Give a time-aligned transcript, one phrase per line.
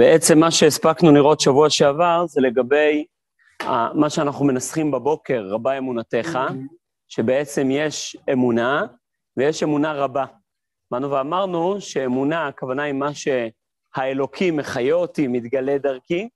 [0.00, 3.04] בעצם מה שהספקנו לראות שבוע שעבר זה לגבי
[3.62, 6.38] uh, מה שאנחנו מנסחים בבוקר, רבה אמונתך,
[7.08, 8.86] שבעצם יש אמונה
[9.36, 10.24] ויש אמונה רבה.
[10.90, 16.28] באנו ואמרנו שאמונה, הכוונה היא מה שהאלוקים מחיה אותי, מתגלה דרכי,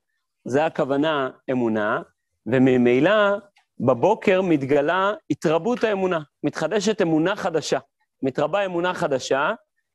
[0.44, 2.02] זה הכוונה אמונה,
[2.46, 3.36] וממילא
[3.80, 7.78] בבוקר מתגלה התרבות האמונה, מתחדשת אמונה חדשה,
[8.22, 9.52] מתרבה אמונה חדשה,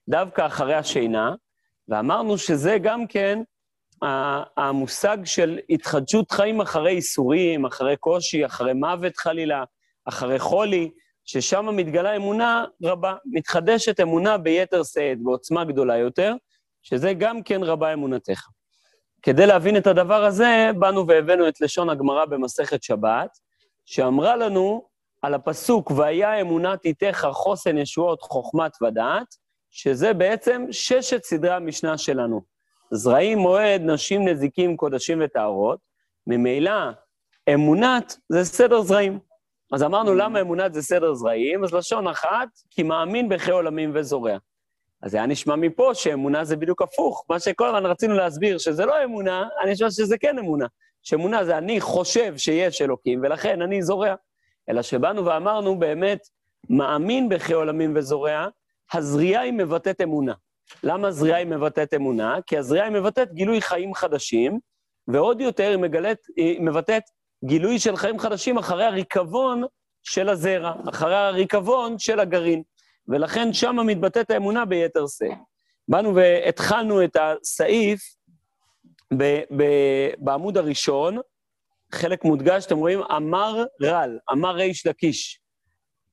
[0.10, 1.36] דווקא אחרי השינה,
[1.88, 3.40] ואמרנו שזה גם כן
[4.58, 9.64] המושג של התחדשות חיים אחרי איסורים, אחרי קושי, אחרי מוות חלילה,
[10.06, 10.92] אחרי חולי,
[11.26, 16.34] ששם מתגלה אמונה רבה, מתחדשת אמונה ביתר שאת, בעוצמה גדולה יותר,
[16.82, 18.48] שזה גם כן רבה אמונתך.
[19.22, 23.30] כדי להבין את הדבר הזה, באנו והבאנו את לשון הגמרא במסכת שבת,
[23.86, 24.88] שאמרה לנו
[25.22, 29.36] על הפסוק, והיה אמונת איתך חוסן ישועות חוכמת ודעת,
[29.72, 32.42] שזה בעצם ששת סדרי המשנה שלנו.
[32.92, 35.80] זרעים, מועד, נשים, נזיקים, קודשים וטהרות.
[36.28, 36.72] ממילא,
[37.54, 39.20] אמונת זה סדר זרעים.
[39.74, 41.64] אז אמרנו, למה אמונת זה סדר זרעים?
[41.64, 44.38] אז לשון אחת, כי מאמין בחיי עולמים וזורע.
[45.02, 47.26] אז היה נשמע מפה שאמונה זה בדיוק הפוך.
[47.30, 50.66] מה שכל הזמן רצינו להסביר שזה לא אמונה, אני חושב שזה כן אמונה.
[51.04, 54.16] שאמונה זה אני חושב שיש אלוקים, ולכן אני זורע.
[54.70, 56.20] אלא שבאנו ואמרנו, באמת,
[56.70, 58.48] מאמין בחיי עולמים וזורע,
[58.94, 60.34] הזריעה היא מבטאת אמונה.
[60.84, 62.36] למה זריעה היא מבטאת אמונה?
[62.48, 64.60] כי הזריעה היא מבטאת גילוי חיים חדשים,
[65.08, 67.04] ועוד יותר היא, מגלת, היא מבטאת
[67.46, 69.64] גילוי של חיים חדשים אחרי הריקבון
[70.04, 72.64] של הזרע, אחרי הריקבון של הגרעין.
[73.08, 75.38] ולכן שם מתבטאת האמונה ביתר שאת.
[75.88, 78.02] באנו והתחלנו את הסעיף
[79.18, 79.24] ב,
[79.58, 79.64] ב,
[80.18, 81.18] בעמוד הראשון,
[81.92, 85.42] חלק מודגש, אתם רואים, אמר רל, אמר ריש לקיש,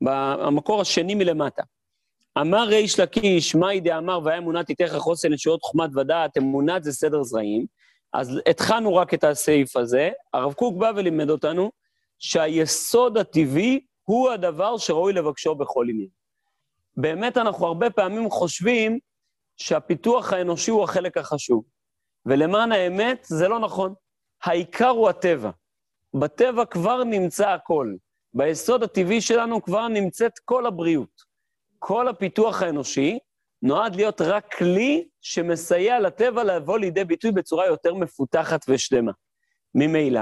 [0.01, 1.63] במקור השני מלמטה.
[2.41, 7.23] אמר ריש לקיש, מאי דאמר והיה אמונת איתך חוסן ישועות חוכמת ודעת, אמונת זה סדר
[7.23, 7.67] זרעים.
[8.13, 10.11] אז התחלנו רק את הסעיף הזה.
[10.33, 11.71] הרב קוק בא ולימד אותנו
[12.19, 16.09] שהיסוד הטבעי הוא הדבר שראוי לבקשו בכל עניין.
[16.97, 18.99] באמת אנחנו הרבה פעמים חושבים
[19.57, 21.65] שהפיתוח האנושי הוא החלק החשוב.
[22.27, 23.95] ולמען האמת, זה לא נכון.
[24.43, 25.51] העיקר הוא הטבע.
[26.15, 27.95] בטבע כבר נמצא הכל.
[28.35, 31.26] ביסוד הטבעי שלנו כבר נמצאת כל הבריאות.
[31.89, 33.19] כל הפיתוח האנושי
[33.63, 39.13] נועד להיות רק כלי שמסייע לטבע לבוא לידי ביטוי בצורה יותר מפותחת ושלמה.
[39.75, 40.21] ממילא,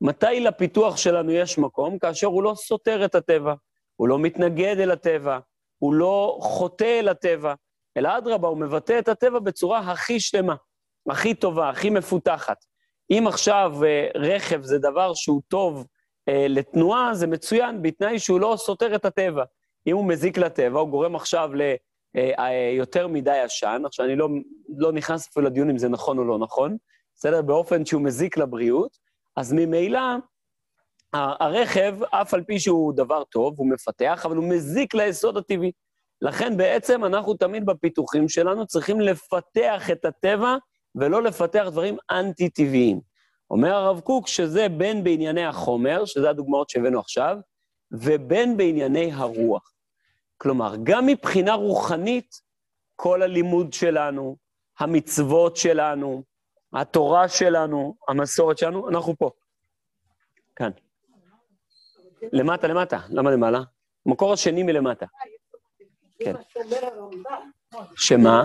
[0.00, 1.98] מתי לפיתוח שלנו יש מקום?
[1.98, 3.54] כאשר הוא לא סותר את הטבע,
[3.96, 5.38] הוא לא מתנגד אל הטבע,
[5.78, 7.54] הוא לא חוטא אל הטבע,
[7.96, 10.54] אלא אדרבה, הוא מבטא את הטבע בצורה הכי שלמה,
[11.10, 12.64] הכי טובה, הכי מפותחת.
[13.10, 15.86] אם עכשיו אה, רכב זה דבר שהוא טוב
[16.28, 19.44] אה, לתנועה, זה מצוין, בתנאי שהוא לא סותר את הטבע.
[19.86, 24.28] אם הוא מזיק לטבע, הוא גורם עכשיו ליותר אה, מדי עשן, עכשיו אני לא,
[24.76, 26.76] לא נכנס אפילו לדיון אם זה נכון או לא נכון,
[27.14, 27.42] בסדר?
[27.42, 28.98] באופן שהוא מזיק לבריאות,
[29.36, 30.00] אז ממילא
[31.12, 35.72] הרכב, אף על פי שהוא דבר טוב, הוא מפתח, אבל הוא מזיק ליסוד הטבעי.
[36.22, 40.56] לכן בעצם אנחנו תמיד בפיתוחים שלנו צריכים לפתח את הטבע
[40.94, 43.00] ולא לפתח דברים אנטי-טבעיים.
[43.50, 47.36] אומר הרב קוק שזה בין בענייני החומר, שזה הדוגמאות שהבאנו עכשיו,
[47.92, 49.75] ובין בענייני הרוח.
[50.38, 52.40] כלומר, גם מבחינה רוחנית,
[52.96, 54.36] כל הלימוד שלנו,
[54.78, 56.22] המצוות שלנו,
[56.72, 59.30] התורה שלנו, המסורת שלנו, אנחנו פה.
[60.56, 60.70] כאן.
[62.32, 62.98] למטה, למטה.
[63.10, 63.60] למה למעלה?
[64.06, 65.06] המקור השני מלמטה.
[66.18, 66.34] כן.
[67.96, 68.44] שמה?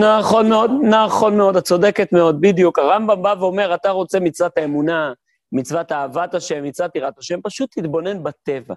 [0.00, 2.78] נכון מאוד, נכון מאוד, את צודקת מאוד, בדיוק.
[2.78, 5.12] הרמב"ם בא ואומר, אתה רוצה מצוות האמונה,
[5.52, 8.74] מצוות אהבת השם, מצוות יראת השם, פשוט תתבונן בטבע.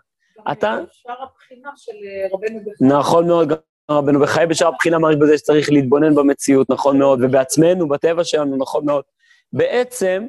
[0.51, 0.77] אתה...
[0.91, 2.85] שער הבחינה של אה, רבנו בחי.
[2.85, 3.57] נכון מאוד, גם
[3.91, 8.85] רבנו בחי בשער הבחינה מעריך בזה שצריך להתבונן במציאות, נכון מאוד, ובעצמנו, בטבע שלנו, נכון
[8.85, 9.03] מאוד.
[9.53, 10.27] בעצם,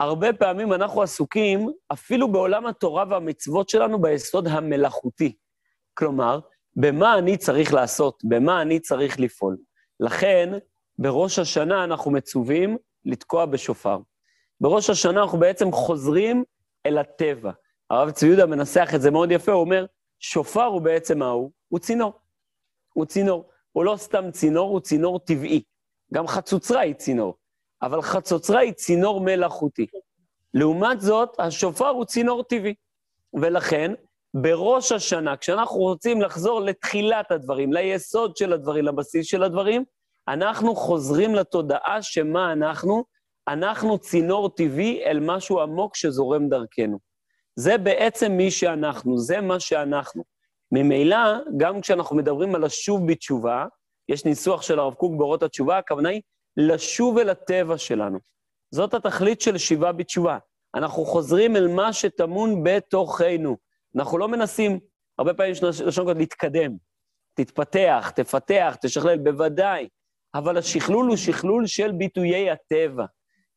[0.00, 5.36] הרבה פעמים אנחנו עסוקים, אפילו בעולם התורה והמצוות שלנו, ביסוד המלאכותי.
[5.94, 6.40] כלומר,
[6.76, 9.56] במה אני צריך לעשות, במה אני צריך לפעול.
[10.00, 10.52] לכן,
[10.98, 13.98] בראש השנה אנחנו מצווים לתקוע בשופר.
[14.60, 16.44] בראש השנה אנחנו בעצם חוזרים
[16.86, 17.50] אל הטבע.
[17.90, 19.86] הרב צבי יהודה מנסח את זה מאוד יפה, הוא אומר,
[20.18, 21.50] שופר הוא בעצם מהו?
[21.68, 22.12] הוא צינור.
[22.94, 23.50] הוא צינור.
[23.72, 25.62] הוא לא סתם צינור, הוא צינור טבעי.
[26.14, 27.34] גם חצוצרה היא צינור,
[27.82, 29.86] אבל חצוצרה היא צינור מלאכותי.
[30.54, 32.74] לעומת זאת, השופר הוא צינור טבעי.
[33.34, 33.92] ולכן,
[34.34, 39.84] בראש השנה, כשאנחנו רוצים לחזור לתחילת הדברים, ליסוד של הדברים, לבסיס של הדברים,
[40.28, 43.04] אנחנו חוזרים לתודעה שמה אנחנו?
[43.52, 46.98] אנחנו צינור טבעי אל משהו עמוק שזורם דרכנו.
[47.56, 50.24] זה בעצם מי שאנחנו, זה מה שאנחנו.
[50.72, 51.16] ממילא,
[51.56, 53.66] גם כשאנחנו מדברים על השוב בתשובה,
[54.08, 56.22] יש ניסוח של הרב קוק באורות התשובה, הכוונה היא
[56.56, 58.18] לשוב אל הטבע שלנו.
[58.74, 60.38] זאת התכלית של שיבה בתשובה.
[60.74, 63.56] אנחנו חוזרים אל מה שטמון בתוכנו.
[63.96, 64.78] אנחנו לא מנסים,
[65.18, 66.72] הרבה פעמים יש לשון כזאת להתקדם.
[67.34, 69.88] תתפתח, תפתח, תשכלל, בוודאי.
[70.34, 73.04] אבל השכלול הוא שכלול של ביטויי הטבע.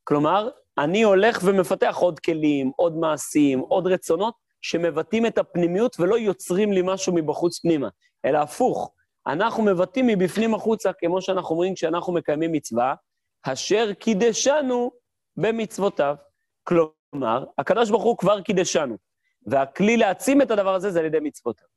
[0.04, 6.74] כלומר, אני הולך ומפתח עוד כלים, עוד מעשים, עוד רצונות, שמבטאים את הפנימיות ולא יוצרים
[6.74, 7.90] לי משהו מבחוץ פנימה,
[8.26, 8.92] אלא הפוך,
[9.28, 12.96] אנחנו מבטאים מבפנים החוצה, כמו שאנחנו אומרים כשאנחנו מקיימים מצווה,
[13.44, 14.92] אשר קידשנו
[15.38, 16.16] במצוותיו.
[16.64, 18.98] כלומר, הקדוש ברוך הוא כבר קידשנו,
[19.48, 21.68] והכלי להעצים את הדבר הזה זה על ידי מצוותיו.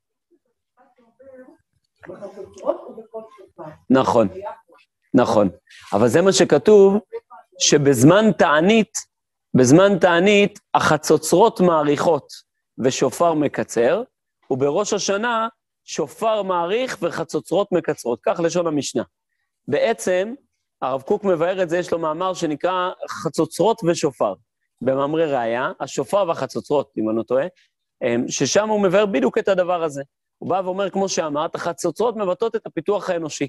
[3.90, 4.28] נכון,
[5.14, 5.48] נכון.
[5.92, 6.98] אבל זה מה שכתוב,
[7.58, 8.92] שבזמן תענית,
[9.56, 12.28] בזמן תענית, החצוצרות מאריכות
[12.84, 14.02] ושופר מקצר,
[14.50, 15.48] ובראש השנה
[15.84, 18.18] שופר מאריך וחצוצרות מקצרות.
[18.26, 19.02] כך לשון המשנה.
[19.68, 20.34] בעצם,
[20.82, 24.34] הרב קוק מבאר את זה, יש לו מאמר שנקרא חצוצרות ושופר.
[24.80, 27.46] במאמרי ראייה, השופר והחצוצרות, אם אני לא טועה,
[28.28, 30.02] ששם הוא מבאר בדיוק את הדבר הזה.
[30.38, 33.48] הוא בא ואומר, כמו שאמרת, החצוצרות מבטאות את הפיתוח האנושי.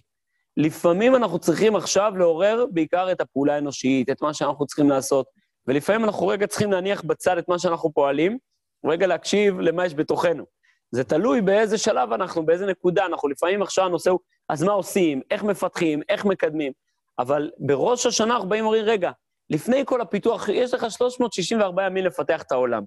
[0.58, 5.28] לפעמים אנחנו צריכים עכשיו לעורר בעיקר את הפעולה האנושית, את מה שאנחנו צריכים לעשות,
[5.68, 8.38] ולפעמים אנחנו רגע צריכים להניח בצד את מה שאנחנו פועלים,
[8.86, 10.46] רגע להקשיב למה יש בתוכנו.
[10.92, 13.30] זה תלוי באיזה שלב אנחנו, באיזה נקודה אנחנו.
[13.30, 14.20] לפעמים עכשיו הנושא הוא,
[14.50, 16.72] אז מה עושים, איך מפתחים, איך מקדמים.
[17.20, 19.12] אבל בראש השנה אנחנו באים ואומרים, רגע,
[19.50, 22.84] לפני כל הפיתוח, יש לך 364 ימים לפתח את העולם.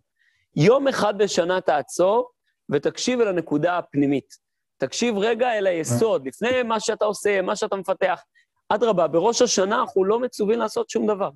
[0.56, 2.30] יום אחד בשנה תעצור
[2.70, 4.49] ותקשיב אל הנקודה הפנימית.
[4.80, 8.22] תקשיב רגע אל היסוד, לפני מה שאתה עושה, מה שאתה מפתח.
[8.68, 11.30] אדרבה, בראש השנה אנחנו לא מצווים לעשות שום דבר,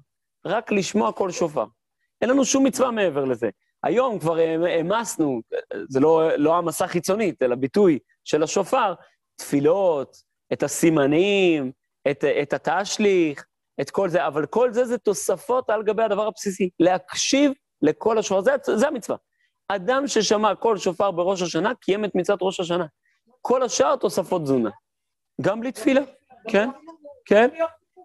[0.47, 1.65] רק לשמוע כל שופר.
[2.21, 3.51] אין לנו שום מצווה מעבר לזה.
[3.83, 4.37] היום כבר
[4.67, 5.41] העמסנו,
[5.89, 8.95] זה לא, לא המסע חיצונית, אלא ביטוי של השופר,
[9.37, 10.17] תפילות,
[10.53, 11.73] את הסימנים,
[12.11, 13.45] את, את התשליך,
[13.81, 17.53] את כל זה, אבל כל זה זה תוספות על גבי הדבר הבסיסי, להקשיב
[17.83, 19.17] לכל השופר, זה, זה המצווה.
[19.69, 22.87] אדם ששמע כל שופר בראש השנה, קיים את מצוות ראש השנה.
[23.47, 24.71] כל השאר תוספות תזונה.
[25.41, 26.01] גם בלי תפילה,
[26.49, 26.69] כן,
[27.25, 27.49] כן.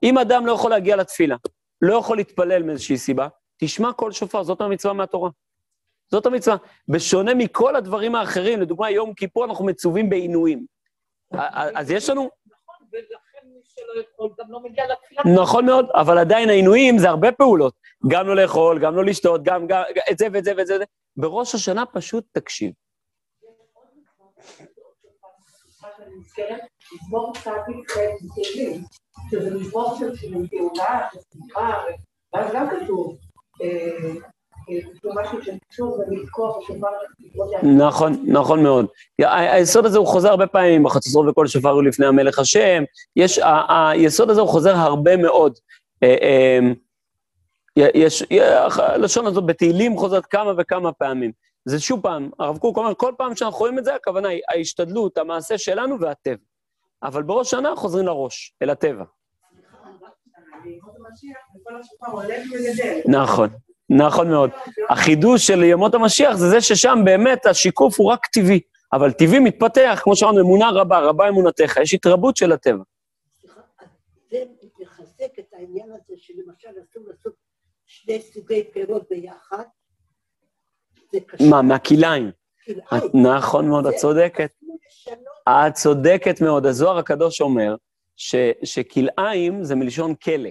[0.03, 1.36] אם אדם לא יכול להגיע לתפילה,
[1.81, 3.27] לא יכול להתפלל מאיזושהי סיבה,
[3.57, 5.30] תשמע כל שופר, זאת המצווה מהתורה.
[6.12, 6.57] זאת המצווה.
[6.88, 10.65] בשונה מכל הדברים האחרים, לדוגמה, יום כיפור אנחנו מצווים בעינויים.
[11.75, 12.30] אז יש לנו...
[15.38, 17.74] נכון מאוד, אבל עדיין העינויים זה הרבה פעולות.
[18.07, 20.77] גם לא לאכול, גם לא לשתות, גם, גם את זה ואת זה ואת זה.
[21.18, 22.71] בראש השנה פשוט תקשיב.
[29.31, 30.13] שזה מזמור של
[30.51, 31.73] גאולה, של שמחה,
[32.33, 33.17] ואז גם כתוב,
[37.63, 38.85] נכון, נכון מאוד.
[39.19, 42.83] היסוד הזה הוא חוזר הרבה פעמים, בחצוצרות וכל שופר הוא לפני המלך השם.
[43.15, 43.39] יש,
[43.69, 45.53] היסוד הזה הוא חוזר הרבה מאוד.
[46.03, 46.59] אה, אה,
[47.77, 48.23] יש,
[48.77, 51.31] הלשון הזאת בתהילים חוזרת כמה וכמה פעמים.
[51.69, 55.18] זה שוב פעם, הרב קוק אומר, כל פעם שאנחנו רואים את זה, הכוונה היא ההשתדלות,
[55.18, 56.44] המעשה שלנו והטבע.
[57.04, 59.04] אבל בראש שנה חוזרים לראש, אל הטבע.
[63.06, 63.50] נכון.
[63.89, 64.50] נכון מאוד.
[64.89, 68.60] החידוש של ימות המשיח זה זה ששם באמת השיקוף הוא רק טבעי,
[68.94, 72.83] אבל טבעי מתפתח, כמו שאמרנו, אמונה רבה, רבה אמונתך, יש התרבות של הטבע.
[74.31, 74.44] זה
[74.80, 77.33] מחזק את העניין הזה שלמשל אסור לעשות
[77.85, 79.64] שני סוגי פירות ביחד.
[81.49, 82.31] מה, מהכלאיים?
[83.13, 84.51] נכון מאוד, את צודקת.
[85.49, 86.66] את צודקת מאוד.
[86.66, 87.75] הזוהר הקדוש אומר
[88.63, 90.49] שכלאיים זה מלשון כלא.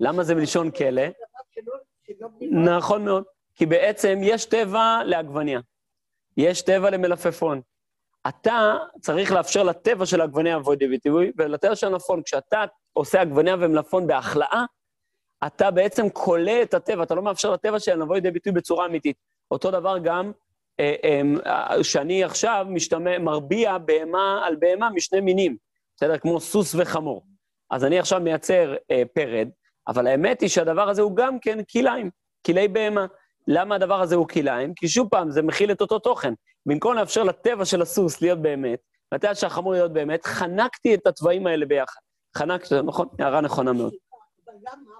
[0.00, 1.02] למה זה מלשון כלא?
[2.50, 5.60] נכון מאוד, כי בעצם יש טבע לעגבניה,
[6.36, 7.60] יש טבע למלפפון.
[8.28, 13.56] אתה צריך לאפשר לטבע של העגבניה לבוא לידי ביטוי, ולטבע של המלפון, כשאתה עושה עגבניה
[13.60, 14.64] ומלפון בהכלאה,
[15.46, 19.16] אתה בעצם כולא את הטבע, אתה לא מאפשר לטבע שלהם לבוא לידי ביטוי בצורה אמיתית.
[19.52, 20.32] אותו דבר גם,
[20.80, 20.94] אה,
[21.46, 25.56] אה, שאני עכשיו משתמע, מרביע בהמה על בהמה משני מינים,
[25.96, 26.18] בסדר?
[26.18, 27.22] כמו סוס וחמור.
[27.70, 29.48] אז אני עכשיו מייצר אה, פרד,
[29.88, 32.10] אבל האמת היא שהדבר הזה הוא גם כן כליים,
[32.46, 33.06] כלי בהמה.
[33.48, 34.74] למה הדבר הזה הוא כליים?
[34.74, 36.34] כי שוב פעם, זה מכיל את אותו תוכן.
[36.66, 38.78] במקום לאפשר לטבע של הסוס להיות באמת,
[39.12, 42.00] לטבע של החמור להיות באמת, חנקתי את התוואים האלה ביחד.
[42.36, 43.08] חנקתי, נכון?
[43.18, 43.92] הערה נכונה מאוד.
[44.46, 44.90] אבל למה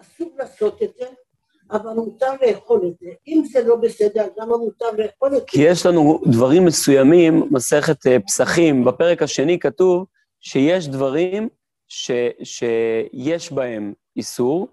[0.00, 1.06] אסור לעשות את זה,
[1.72, 3.10] אבל מותר לאכול את זה?
[3.28, 5.46] אם זה לא בסדר, למה מותר לאכול את זה?
[5.46, 10.06] כי יש לנו דברים מסוימים, מסכת אה, פסחים, בפרק השני כתוב
[10.40, 11.48] שיש דברים
[11.88, 12.10] ש,
[12.42, 14.68] שיש בהם איסור,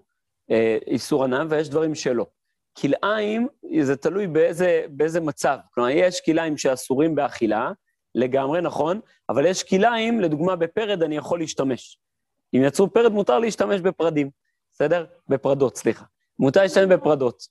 [0.50, 2.26] אה, איסור הנאה, ויש דברים שלא.
[2.78, 3.48] כלאיים,
[3.80, 5.56] זה תלוי באיזה, באיזה מצב.
[5.74, 7.72] כלומר, יש כלאיים שאסורים באכילה,
[8.14, 11.98] לגמרי, נכון, אבל יש כלאיים, לדוגמה בפרד אני יכול להשתמש.
[12.54, 14.30] אם יצרו פרד, מותר להשתמש בפרדים,
[14.72, 15.04] בסדר?
[15.28, 16.04] בפרדות, סליחה.
[16.40, 17.42] מותר להשתמש בפרדות.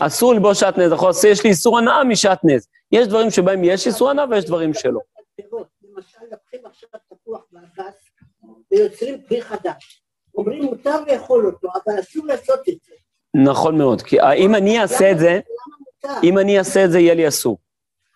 [0.00, 1.10] אסור ללבוש שעטנז, נכון?
[1.30, 2.68] יש לי איסור הנאה משעטנז.
[2.92, 5.00] יש דברים שבהם יש איסור הנאה ויש דברים שלא.
[5.38, 7.94] למשל, לוקחים עכשיו תפוח באגס
[8.72, 10.04] ויוצרים פרי חדש.
[10.34, 12.94] אומרים, מותר לאכול אותו, אבל אסור לעשות את זה.
[13.44, 15.40] נכון מאוד, כי אם אני אעשה את זה?
[16.22, 17.58] אם אני אעשה את זה, יהיה לי אסור.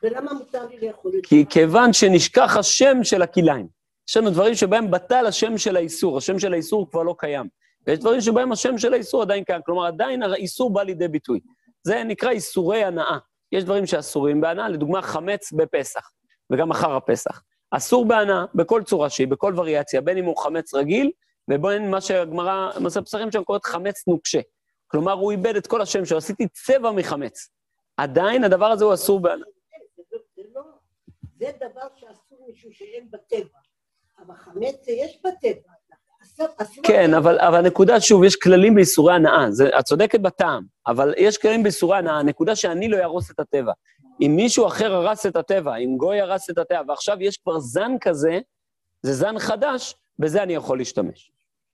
[0.02, 1.28] ולמה מותר לי לאכול את זה?
[1.28, 3.66] כי כיוון שנשכח השם של הכלאיים.
[4.08, 7.48] יש לנו דברים שבהם בטל השם של האיסור, השם של האיסור כבר לא קיים.
[7.88, 11.40] ויש דברים שבהם השם של האיסור עדיין קיים, כלומר עדיין האיסור בא לידי ביטוי.
[11.82, 13.18] זה נקרא איסורי הנאה.
[13.52, 16.10] יש דברים שאסורים בהנאה, לדוגמה חמץ בפסח,
[16.52, 17.42] וגם אחר הפסח.
[17.70, 21.10] אסור בהנאה בכל צורה שהיא, בכל וריאציה, בין אם הוא חמץ רגיל,
[21.50, 24.40] ובין מה שהגמרא, מסע פסחים שם קוראת חמץ נוקשה.
[24.86, 27.48] כלומר, הוא איבד את כל השם שלו, עשיתי צבע מחמץ.
[27.96, 29.46] עדיין הדבר הזה הוא אסור בהנאה.
[30.36, 30.62] זה לא-
[31.40, 33.58] לא, דבר שאסור משום שאין בטבע.
[34.18, 35.77] אבל חמץ זה יש בטבע.
[36.82, 39.50] כן, אבל, אבל הנקודה, שוב, יש כללים באיסורי הנאה.
[39.50, 42.18] זה, את צודקת בטעם, אבל יש כללים באיסורי הנאה.
[42.18, 43.72] הנקודה שאני לא אהרוס את הטבע.
[44.20, 47.92] אם מישהו אחר הרס את הטבע, אם גוי הרס את הטבע, ועכשיו יש כבר זן
[48.00, 48.38] כזה,
[49.02, 51.30] זה זן חדש, בזה אני יכול להשתמש.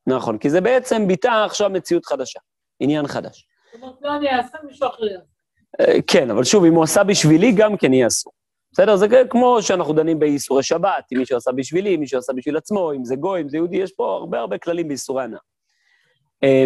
[0.06, 2.40] נכון, כי זה בעצם ביטא עכשיו מציאות חדשה,
[2.80, 3.46] עניין חדש.
[3.72, 5.04] זאת אומרת, לא אני אעשה, מישהו אחר.
[5.80, 8.32] אה, כן, אבל שוב, אם הוא עשה בשבילי, גם כן יהיה אסור.
[8.74, 8.96] בסדר?
[8.96, 12.92] זה כמו שאנחנו דנים באיסורי שבת, אם מישהו עשה בשבילי, אם מישהו עשה בשביל עצמו,
[12.92, 15.38] אם זה גוי, אם זה יהודי, יש פה הרבה הרבה כללים באיסורי הנאה.
[16.44, 16.64] אה,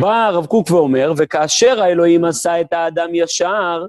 [0.00, 3.86] בא הרב קוק ואומר, וכאשר האלוהים עשה את האדם ישר,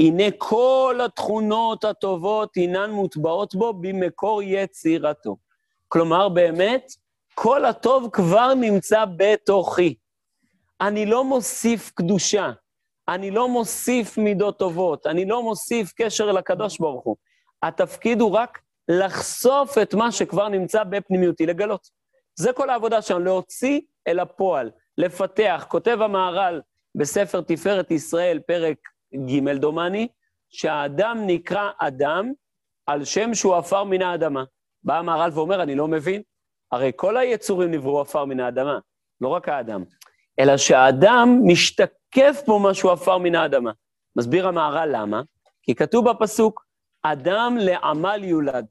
[0.00, 5.36] הנה כל התכונות הטובות הינן מוטבעות בו במקור יצירתו.
[5.88, 6.92] כלומר, באמת,
[7.34, 9.94] כל הטוב כבר נמצא בתוכי.
[10.80, 12.50] אני לא מוסיף קדושה,
[13.08, 17.16] אני לא מוסיף מידות טובות, אני לא מוסיף קשר לקדוש ברוך הוא.
[17.62, 18.58] התפקיד הוא רק
[18.88, 21.88] לחשוף את מה שכבר נמצא בפנימיותי, לגלות.
[22.38, 25.66] זה כל העבודה שלנו, להוציא אל הפועל, לפתח.
[25.68, 26.60] כותב המהר"ל
[26.94, 28.76] בספר תפארת ישראל, פרק
[29.14, 30.08] ג' דומני,
[30.50, 32.32] שהאדם נקרא אדם
[32.86, 34.44] על שם שהוא עפר מן האדמה.
[34.84, 36.22] בא המהר"ל ואומר, אני לא מבין,
[36.72, 38.78] הרי כל היצורים נבראו עפר מן האדמה,
[39.20, 39.84] לא רק האדם.
[40.38, 41.38] אלא שהאדם
[42.16, 43.72] משתקף בו משהו עפר מן האדמה.
[44.16, 45.22] מסביר המהר"ל למה?
[45.62, 46.64] כי כתוב בפסוק,
[47.02, 48.66] אדם לעמל יולד.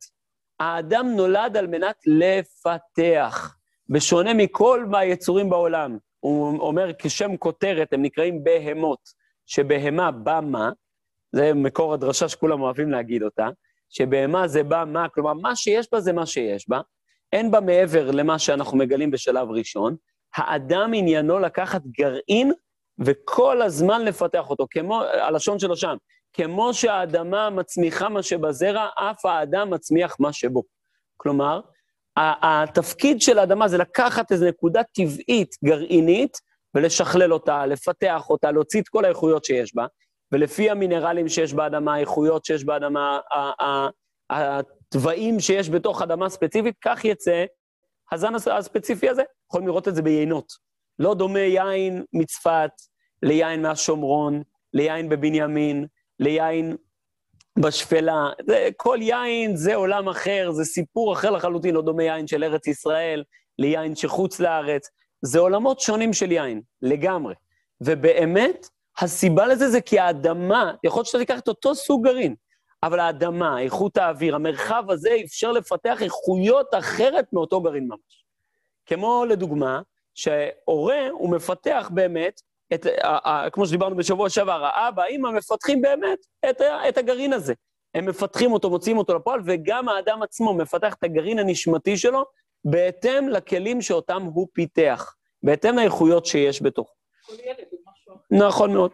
[0.59, 3.55] האדם נולד על מנת לפתח.
[3.89, 8.99] בשונה מכל מהיצורים בעולם, הוא אומר כשם כותרת, הם נקראים בהמות,
[9.45, 10.71] שבהמה בא מה,
[11.35, 13.49] זה מקור הדרשה שכולם אוהבים להגיד אותה,
[13.89, 16.81] שבהמה זה בא מה, כלומר, מה שיש בה זה מה שיש בה,
[17.33, 19.95] אין בה מעבר למה שאנחנו מגלים בשלב ראשון,
[20.35, 22.51] האדם עניינו לקחת גרעין
[22.99, 25.95] וכל הזמן לפתח אותו, כמו, הלשון שלו שם,
[26.33, 30.63] כמו שהאדמה מצמיחה מה שבזרע, אף האדם מצמיח מה שבו.
[31.17, 31.61] כלומר,
[32.17, 36.37] התפקיד של האדמה זה לקחת איזו נקודה טבעית, גרעינית,
[36.75, 39.85] ולשכלל אותה, לפתח אותה, להוציא את כל האיכויות שיש בה,
[40.31, 43.19] ולפי המינרלים שיש באדמה, האיכויות שיש באדמה,
[44.29, 47.45] התוואים שיש בתוך אדמה ספציפית, כך יצא
[48.11, 49.23] הזן הספציפי הזה.
[49.49, 50.72] יכולים לראות את זה ביינות.
[50.99, 52.71] לא דומה יין מצפת
[53.23, 54.41] ליין מהשומרון,
[54.73, 55.85] ליין בבנימין,
[56.19, 56.75] ליין
[57.59, 58.29] בשפלה.
[58.47, 62.67] זה, כל יין זה עולם אחר, זה סיפור אחר לחלוטין, לא דומה יין של ארץ
[62.67, 63.23] ישראל
[63.59, 64.89] ליין שחוץ לארץ.
[65.21, 67.33] זה עולמות שונים של יין, לגמרי.
[67.81, 68.67] ובאמת,
[68.99, 72.35] הסיבה לזה זה כי האדמה, יכול להיות שאתה תיקח את אותו סוג גרעין,
[72.83, 78.25] אבל האדמה, איכות האוויר, המרחב הזה אפשר לפתח איכויות אחרת מאותו גרעין ממש.
[78.85, 79.81] כמו לדוגמה,
[80.15, 82.41] שהורה הוא מפתח באמת,
[82.73, 87.53] את, ה, ה, כמו שדיברנו בשבוע שעבר, האבא, האמא מפתחים באמת את, את הגרעין הזה.
[87.95, 92.25] הם מפתחים אותו, מוציאים אותו לפועל, וגם האדם עצמו מפתח את הגרעין הנשמתי שלו
[92.65, 96.93] בהתאם לכלים שאותם הוא פיתח, בהתאם לאיכויות שיש בתוכו.
[97.25, 98.47] כל ילד הוא משהו אחר.
[98.47, 98.91] נכון מאוד.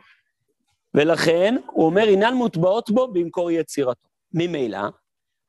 [0.93, 4.07] ולכן, הוא אומר, אינן מוטבעות בו במקור יצירתו.
[4.33, 4.79] ממילא,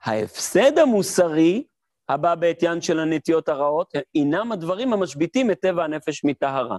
[0.05, 1.65] ההפסד המוסרי
[2.11, 6.77] הבא בעטיין של הנטיות הרעות, אינם הדברים המשביתים את טבע הנפש מטהרה.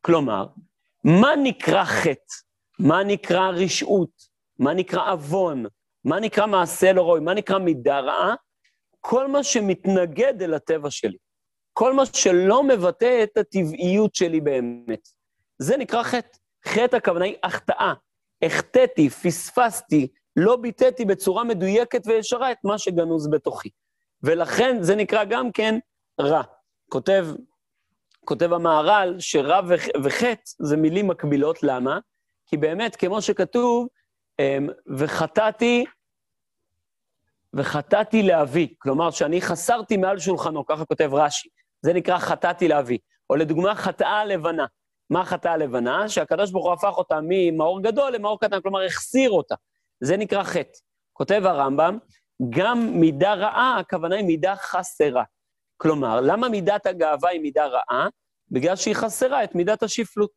[0.00, 0.46] כלומר,
[1.04, 2.34] מה נקרא חטא?
[2.78, 4.10] מה נקרא רשעות?
[4.58, 5.64] מה נקרא עוון?
[6.04, 7.20] מה נקרא מעשה לא ראוי?
[7.20, 8.34] מה נקרא מידה רעה?
[9.00, 11.16] כל מה שמתנגד אל הטבע שלי.
[11.72, 15.08] כל מה שלא מבטא את הטבעיות שלי באמת.
[15.58, 16.38] זה נקרא חטא.
[16.66, 17.92] חטא הכוונה היא החטאה.
[18.42, 23.70] החטאתי, פספסתי, לא ביטאתי בצורה מדויקת וישרה את מה שגנוז בתוכי.
[24.22, 25.78] ולכן זה נקרא גם כן
[26.20, 26.42] רע.
[26.88, 27.26] כותב,
[28.24, 31.98] כותב המהר"ל שרע וח, וחטא זה מילים מקבילות, למה?
[32.46, 33.88] כי באמת, כמו שכתוב,
[34.38, 35.84] אמ, וחטאתי
[37.54, 41.48] וחטאתי לאבי, כלומר שאני חסרתי מעל שולחנו, ככה כותב רש"י,
[41.82, 42.98] זה נקרא חטאתי לאבי.
[43.30, 44.66] או לדוגמה, חטאה הלבנה.
[45.10, 46.08] מה החטאה הלבנה?
[46.08, 49.54] שהקדוש ברוך הוא הפך אותה ממאור גדול למאור קטן, כלומר החסיר אותה.
[50.00, 50.78] זה נקרא חטא.
[51.12, 51.98] כותב הרמב"ם,
[52.50, 55.24] גם מידה רעה, הכוונה היא מידה חסרה.
[55.76, 58.08] כלומר, למה מידת הגאווה היא מידה רעה?
[58.50, 60.30] בגלל שהיא חסרה את מידת השפלות.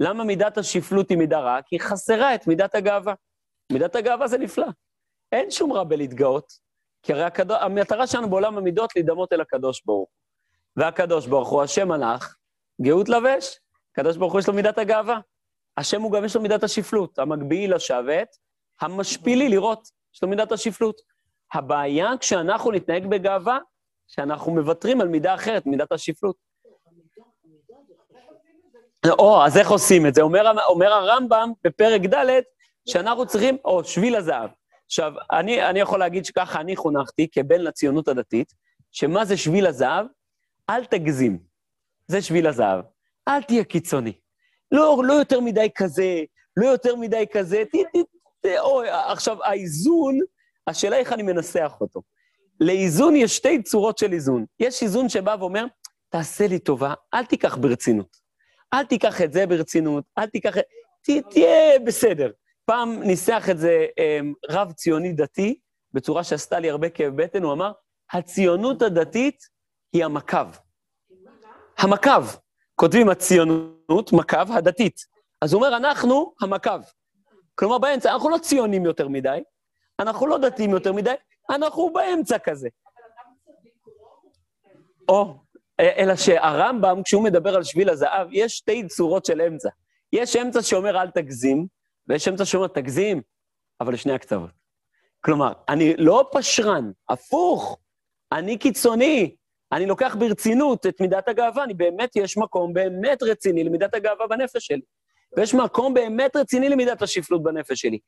[0.00, 1.62] למה מידת השפלות היא מידה רעה?
[1.62, 3.14] כי היא חסרה את מידת הגאווה.
[3.72, 4.66] מידת הגאווה זה נפלא.
[5.32, 6.52] אין שום רע בלהתגאות,
[7.02, 10.08] כי הרי הקדוש, המטרה שלנו בעולם המידות להידמות אל הקדוש ברוך.
[10.76, 12.36] והקדוש ברוך הוא, השם מלאך,
[12.82, 13.60] גאות לבש.
[13.92, 15.20] הקדוש ברוך הוא יש לו מידת הגאווה.
[15.76, 18.28] השם הוא גם יש לו מידת השפלות, המגביהי לשבת,
[18.80, 21.13] המשפילי לראות, יש לו מידת השפלות.
[21.54, 23.58] הבעיה כשאנחנו נתנהג בגאווה,
[24.06, 26.36] שאנחנו מוותרים על מידה אחרת, מידת השפלות.
[29.08, 30.22] או, אז איך עושים את זה?
[30.22, 32.42] אומר, אומר הרמב"ם בפרק ד'
[32.88, 34.50] שאנחנו צריכים, או, שביל הזהב.
[34.86, 38.52] עכשיו, אני, אני יכול להגיד שככה אני חונכתי כבן לציונות הדתית,
[38.92, 40.06] שמה זה שביל הזהב?
[40.70, 41.38] אל תגזים.
[42.06, 42.84] זה שביל הזהב.
[43.28, 44.12] אל תהיה קיצוני.
[44.72, 46.22] לא, לא יותר מדי כזה,
[46.56, 47.98] לא יותר מדי כזה, ת, ת,
[48.40, 50.20] ת, או, עכשיו, האיזון,
[50.66, 52.02] השאלה איך אני מנסח אותו.
[52.60, 54.44] לאיזון יש שתי צורות של איזון.
[54.60, 55.64] יש איזון שבא ואומר,
[56.08, 58.16] תעשה לי טובה, אל תיקח ברצינות.
[58.74, 60.56] אל תיקח את זה ברצינות, אל תיקח...
[61.02, 62.30] ת, תהיה בסדר.
[62.64, 65.60] פעם ניסח את זה אמ, רב ציוני דתי,
[65.92, 67.72] בצורה שעשתה לי הרבה כאב בטן, הוא אמר,
[68.12, 69.42] הציונות הדתית
[69.92, 70.38] היא המקו.
[71.78, 72.10] המקו.
[72.74, 75.00] כותבים הציונות, מקו, הדתית.
[75.40, 76.70] אז הוא אומר, אנחנו המקו.
[77.54, 79.42] כלומר, באמצע, אנחנו לא ציונים יותר מדי,
[80.08, 81.14] אנחנו לא דתיים יותר מדי,
[81.50, 82.68] אנחנו באמצע כזה.
[85.08, 85.34] או,
[85.80, 89.68] אלא שהרמב"ם, כשהוא מדבר על שביל הזהב, יש שתי צורות של אמצע.
[90.12, 91.66] יש אמצע שאומר אל תגזים,
[92.08, 93.22] ויש אמצע שאומר תגזים,
[93.80, 94.50] אבל לשני הקצוות.
[95.20, 97.78] כלומר, אני לא פשרן, הפוך,
[98.32, 99.36] אני קיצוני,
[99.72, 104.66] אני לוקח ברצינות את מידת הגאווה, אני באמת, יש מקום באמת רציני למידת הגאווה בנפש
[104.66, 104.82] שלי.
[105.36, 107.98] ויש מקום באמת רציני למידת השפלות בנפש שלי.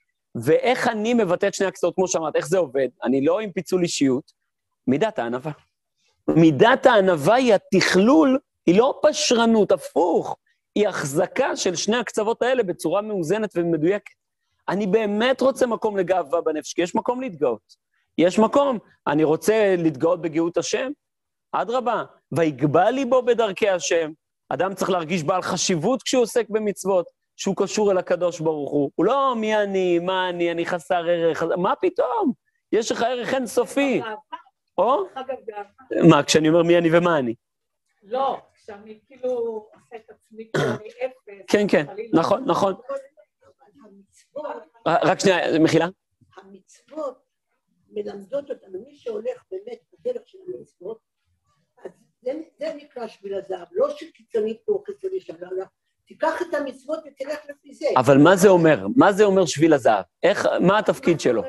[0.42, 2.88] ואיך אני מבטא את שני הקצוות, כמו שאמרת, איך זה עובד?
[3.04, 4.32] אני לא עם פיצול אישיות,
[4.86, 5.52] מידת הענווה.
[6.28, 10.36] מידת הענווה היא התכלול, היא לא פשרנות, הפוך,
[10.74, 14.14] היא החזקה של שני הקצוות האלה בצורה מאוזנת ומדויקת.
[14.68, 17.76] אני באמת רוצה מקום לגאווה בנפש, כי יש מקום להתגאות.
[18.18, 20.90] יש מקום, אני רוצה להתגאות בגאות השם,
[21.52, 24.10] אדרבה, ויגבה ליבו בדרכי השם.
[24.48, 28.90] אדם צריך להרגיש בעל חשיבות כשהוא עוסק במצוות, שהוא קשור אל הקדוש ברוך הוא.
[28.94, 32.32] הוא לא מי אני, מה אני, אני חסר ערך, מה פתאום?
[32.72, 34.00] יש לך ערך אינסופי.
[34.78, 35.04] או?
[36.10, 37.34] מה, כשאני אומר מי אני ומה אני?
[38.02, 39.30] לא, כשאני כאילו
[39.74, 41.44] עושה את עצמי כשאני אפס.
[41.48, 42.74] כן, כן, נכון, נכון.
[44.86, 45.86] רק שנייה, מחילה?
[46.36, 47.18] המצוות
[47.88, 50.98] מלמדות אותנו, מי שהולך באמת בדרך של המצוות,
[51.84, 51.90] אז
[52.58, 55.34] זה, נקרא שביל הזהב, לא שקיצונית פה קיצוני שם.
[56.06, 57.86] תיקח את המצוות ותלך לפי זה.
[57.96, 58.86] אבל מה זה אומר?
[58.96, 60.04] מה זה אומר שביל הזהב?
[60.22, 61.42] איך, מה התפקיד שלו?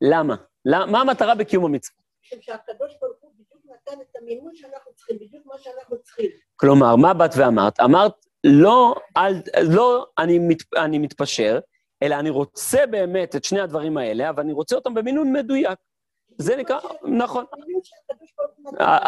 [0.00, 0.36] למה?
[0.64, 2.02] מה המטרה בקיום המצוות?
[2.22, 6.30] משום שהקדוש ברוך הוא בדיוק נתן את המימון שאנחנו צריכים, בדיוק מה שאנחנו צריכים.
[6.56, 7.80] כלומר, מה באת ואמרת?
[7.80, 8.12] אמרת,
[8.44, 11.58] לא, אל, לא אני, מת, אני מתפשר,
[12.02, 15.78] אלא אני רוצה באמת את שני הדברים האלה, אבל אני רוצה אותם במינון מדויק.
[16.38, 17.44] זה נקרא, נכון.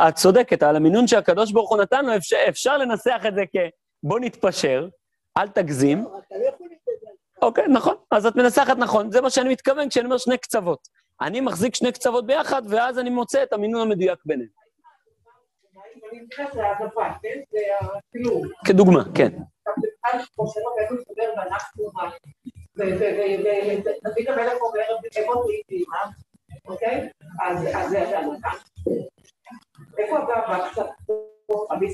[0.08, 2.12] את צודקת, על המינון שהקדוש ברוך הוא נתן לו,
[2.48, 4.88] אפשר, לנסח את זה כבוא נתפשר,
[5.36, 6.04] אל תגזים.
[6.04, 6.50] לא, לא.
[7.42, 10.88] אוקיי, נכון, אז את מנסחת נכון, זה מה שאני מתכוון כשאני אומר שני קצוות.
[11.20, 14.48] אני מחזיק שני קצוות ביחד, ואז אני מוצא את המינון המדויק ביניהם.
[16.52, 17.40] העדפה, כן?
[17.98, 18.48] הצילום.
[18.66, 19.28] כדוגמה, כן.
[26.68, 27.08] אוקיי?
[27.46, 28.48] אז זה העדפה.
[29.98, 30.16] איפה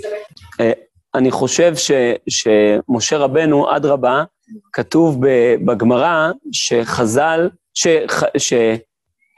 [0.03, 0.21] סלק?
[0.61, 0.73] אה,
[1.15, 1.91] אני חושב ש,
[2.29, 4.25] שמשה רבנו, אדרבה,
[4.73, 5.21] כתוב
[5.67, 8.79] בגמרא שחז"ל, שעם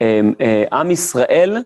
[0.01, 0.33] אמ,
[0.73, 1.57] אה, ישראל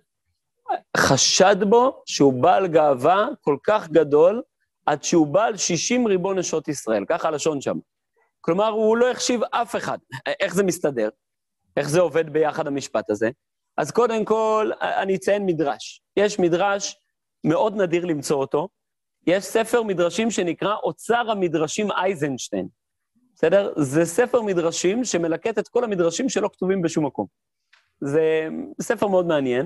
[0.98, 4.42] חשד בו שהוא בעל גאווה כל כך גדול,
[4.86, 7.78] עד שהוא בעל 60 ריבון נשות ישראל, ככה הלשון שם.
[8.42, 9.98] כלומר, הוא לא החשיב אף אחד.
[10.40, 11.10] איך זה מסתדר?
[11.78, 13.30] איך זה עובד ביחד המשפט הזה?
[13.78, 16.02] אז קודם כל, אני אציין מדרש.
[16.18, 16.96] יש מדרש
[17.44, 18.68] מאוד נדיר למצוא אותו.
[19.28, 22.68] יש ספר מדרשים שנקרא אוצר המדרשים אייזנשטיין.
[23.36, 23.74] בסדר?
[23.78, 27.26] זה ספר מדרשים שמלקט את כל המדרשים שלא כתובים בשום מקום.
[28.02, 28.48] זה
[28.82, 29.66] ספר מאוד מעניין.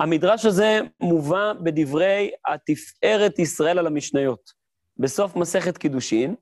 [0.00, 4.52] המדרש הזה מובא בדברי התפארת ישראל על המשניות.
[4.96, 6.34] בסוף מסכת קידושין,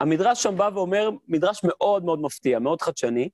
[0.00, 3.28] המדרש שם בא ואומר, מדרש מאוד מאוד מפתיע, מאוד חדשני,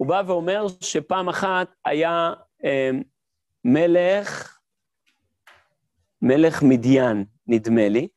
[0.00, 2.32] הוא בא ואומר שפעם אחת היה
[2.64, 2.90] אה,
[3.64, 4.58] מלך,
[6.22, 8.08] מלך מדיין, נדמה לי,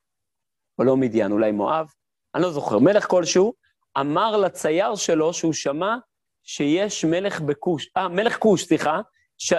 [0.80, 1.88] או לא מדיין, אולי מואב,
[2.36, 3.54] אני לא זוכר, מלך כלשהו,
[4.00, 5.96] אמר לצייר שלו שהוא שמע
[6.44, 9.02] שיש מלך בכוש, אה, מלך כוש, סליחה,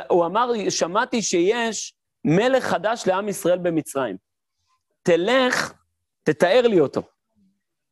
[0.09, 4.17] הוא אמר, שמעתי שיש מלך חדש לעם ישראל במצרים.
[5.03, 5.73] תלך,
[6.23, 7.03] תתאר לי אותו.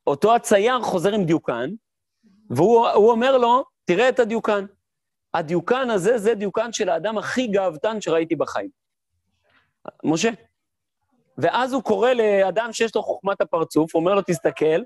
[0.06, 1.70] אותו הצייר חוזר עם דיוקן,
[2.50, 4.64] והוא אומר לו, תראה את הדיוקן.
[5.34, 8.68] הדיוקן הזה, זה דיוקן של האדם הכי גאוותן שראיתי בחיים.
[10.04, 10.30] משה.
[11.38, 14.82] ואז הוא קורא לאדם שיש לו חוכמת הפרצוף, הוא אומר לו, תסתכל,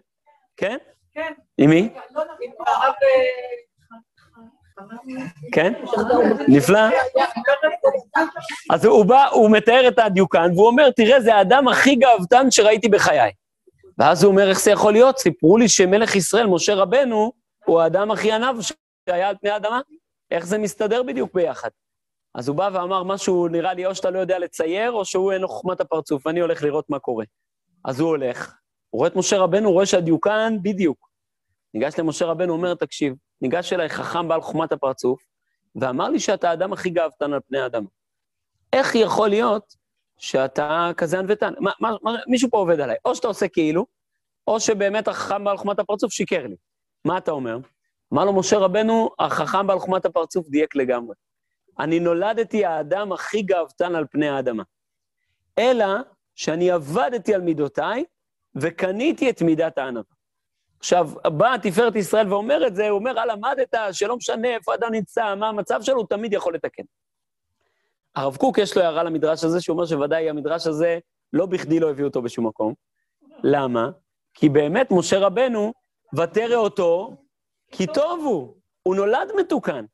[0.57, 0.77] כן?
[1.13, 1.33] כן.
[1.59, 1.95] עם מי?
[5.53, 5.73] כן?
[6.57, 6.79] נפלא.
[8.71, 12.89] אז הוא בא, הוא מתאר את הדיוקן, והוא אומר, תראה, זה האדם הכי גאוותן שראיתי
[12.89, 13.33] בחיי.
[13.99, 15.19] ואז הוא אומר, איך זה יכול להיות?
[15.19, 17.33] סיפרו לי שמלך ישראל, משה רבנו,
[17.65, 18.57] הוא האדם הכי ענב
[19.09, 19.81] שהיה על פני האדמה.
[20.31, 21.71] איך זה מסתדר בדיוק ביחד?
[22.35, 25.41] אז הוא בא ואמר משהו, נראה לי, או שאתה לא יודע לצייר, או שהוא אין
[25.41, 27.25] לו חוכמת הפרצוף, ואני הולך לראות מה קורה.
[27.85, 28.55] אז הוא הולך,
[28.91, 31.09] הוא רואה את משה רבנו, הוא רואה שהדיוקן בדיוק.
[31.75, 35.23] ניגש למשה רבנו, אומר, תקשיב, ניגש אליי חכם בעל חוכמת הפרצוף,
[35.77, 37.89] ואמר לי שאתה האדם הכי גאוותן על פני האדמה.
[38.73, 39.75] איך יכול להיות
[40.19, 41.53] שאתה כזה ענוותן?
[42.27, 42.97] מישהו פה עובד עליי.
[43.05, 43.87] או שאתה עושה כאילו,
[44.47, 46.57] או שבאמת החכם בעל חוכמת הפרצוף שיקר לי.
[47.05, 47.59] מה אתה אומר?
[48.13, 51.15] אמר לו משה רבנו, החכם בעל חוכמת הפרצוף דייק לגמרי.
[51.79, 54.63] אני נולדתי האדם הכי גאוותן על פני האדמה.
[55.59, 55.87] אלא
[56.35, 58.05] שאני עבדתי על מידותיי
[58.55, 60.17] וקניתי את מידת הענווה.
[60.79, 64.93] עכשיו, באה תפארת ישראל ואומר את זה, הוא אומר, אה, למדת שלא משנה איפה אדם
[64.93, 66.83] נמצא, מה המצב שלו, הוא תמיד יכול לתקן.
[68.15, 70.99] הרב קוק יש לו הערה למדרש הזה, שהוא אומר שוודאי המדרש הזה,
[71.33, 72.75] לא בכדי לא הביאו אותו בשום מקום.
[73.43, 73.91] למה?
[74.35, 75.73] כי באמת משה רבנו,
[76.17, 77.17] ותרא אותו,
[77.73, 79.85] כי טוב הוא, הוא נולד מתוקן.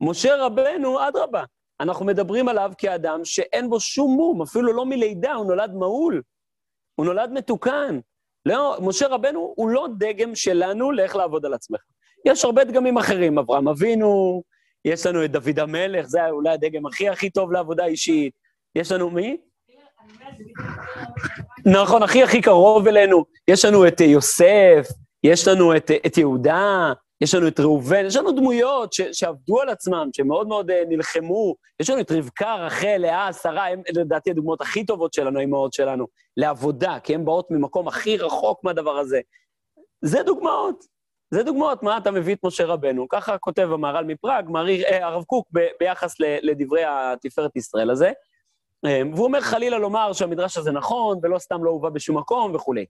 [0.00, 1.44] משה רבנו, אדרבה,
[1.80, 6.22] אנחנו מדברים עליו כאדם שאין בו שום מום, אפילו לא מלידה, הוא נולד מהול.
[6.94, 8.00] הוא נולד מתוקן.
[8.46, 11.80] לא, משה רבנו הוא לא דגם שלנו לאיך לעבוד על עצמך.
[12.24, 14.42] יש הרבה דגמים אחרים, אברהם אבינו,
[14.84, 18.32] יש לנו את דוד המלך, זה אולי הדגם הכי הכי טוב לעבודה אישית.
[18.74, 19.36] יש לנו מי?
[21.66, 23.24] נכון, הכי הכי קרוב אלינו.
[23.48, 24.88] יש לנו את יוסף,
[25.24, 29.68] יש לנו את, את יהודה, יש לנו את ראובן, יש לנו דמויות ש, שעבדו על
[29.68, 31.54] עצמם, שמאוד מאוד uh, נלחמו.
[31.80, 36.06] יש לנו את רבקה, רחל, לאה, שרה, הן לדעתי הדוגמאות הכי טובות שלנו, האמהות שלנו,
[36.36, 39.20] לעבודה, כי הן באות ממקום הכי רחוק מהדבר הזה.
[40.02, 40.84] זה דוגמאות.
[41.30, 43.08] זה דוגמאות, מה אתה מביא את משה רבנו.
[43.08, 48.12] ככה כותב המהר"ל מפראג, מעריך, אה, הרב קוק, ב, ביחס ל, לדברי התפארת ישראל הזה.
[48.86, 52.84] אה, והוא אומר חלילה לומר שהמדרש הזה נכון, ולא סתם לא הובא בשום מקום וכולי.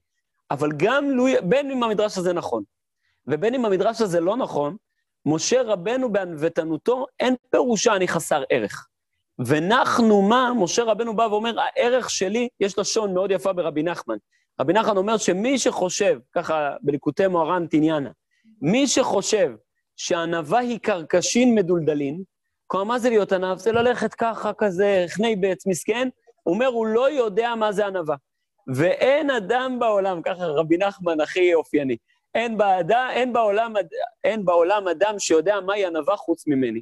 [0.51, 2.63] אבל גם, לו, בין אם המדרש הזה נכון,
[3.29, 4.75] ובין אם המדרש הזה לא נכון,
[5.25, 8.87] משה רבנו בענוותנותו, אין פירושה אני חסר ערך.
[9.45, 14.15] ונחנו מה, משה רבנו בא ואומר, הערך שלי, יש לשון מאוד יפה ברבי נחמן.
[14.59, 18.09] רבי נחמן אומר שמי שחושב, ככה בליקוטי מוהר"ן תניאנה,
[18.61, 19.51] מי שחושב
[19.95, 22.23] שענווה היא קרקשין מדולדלין,
[22.67, 23.57] כלומר, מה זה להיות ענב?
[23.57, 26.09] זה ללכת ככה, כזה, חני בעץ מסכן,
[26.43, 28.15] הוא אומר, הוא לא יודע מה זה ענווה.
[28.75, 31.97] ואין אדם בעולם, ככה רבי נחמן הכי אופייני,
[32.39, 33.73] אין, בעדה, אין, בעולם,
[34.23, 36.81] אין בעולם אדם שיודע מהי ענווה חוץ ממני.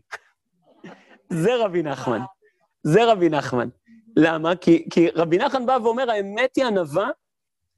[1.30, 2.20] זה רבי נחמן.
[2.84, 3.70] זה רבי נחמן.
[4.18, 4.56] למה?
[4.56, 7.10] כי, כי רבי נחמן בא ואומר, האמת היא ענווה,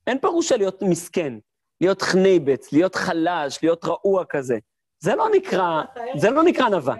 [0.08, 1.34] אין פירושה להיות מסכן,
[1.82, 4.58] להיות חנייבץ, להיות חלש, להיות רעוע כזה.
[5.00, 5.82] זה לא נקרא,
[6.18, 6.96] זה לא נקרא ענווה.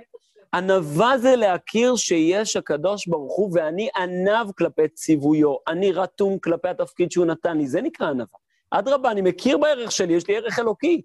[0.54, 7.12] ענווה זה להכיר שיש הקדוש ברוך הוא ואני ענב כלפי ציוויו, אני רתום כלפי התפקיד
[7.12, 8.40] שהוא נתן לי, זה נקרא ענווה.
[8.72, 11.02] אדרבה, אני מכיר בערך שלי, יש לי ערך אלוקי.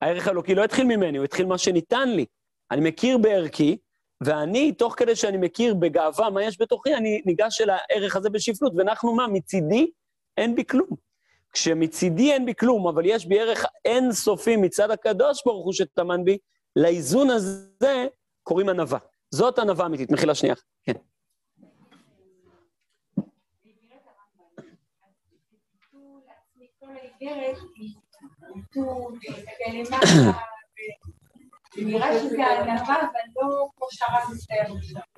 [0.00, 2.26] הערך האלוקי לא התחיל ממני, הוא התחיל מה שניתן לי.
[2.70, 3.76] אני מכיר בערכי,
[4.20, 8.72] ואני, תוך כדי שאני מכיר בגאווה מה יש בתוכי, אני ניגש אל הערך הזה בשפלות,
[8.76, 9.90] ואנחנו מה, מצידי
[10.36, 10.88] אין בי כלום.
[11.52, 16.38] כשמצידי אין בי כלום, אבל יש בי ערך אינסופי מצד הקדוש ברוך הוא שטמן בי,
[16.76, 18.06] לאיזון הזה
[18.42, 18.98] קוראים ענווה.
[19.30, 20.10] זאת ענווה אמיתית.
[20.10, 20.54] מחילה שנייה.
[20.84, 20.92] כן.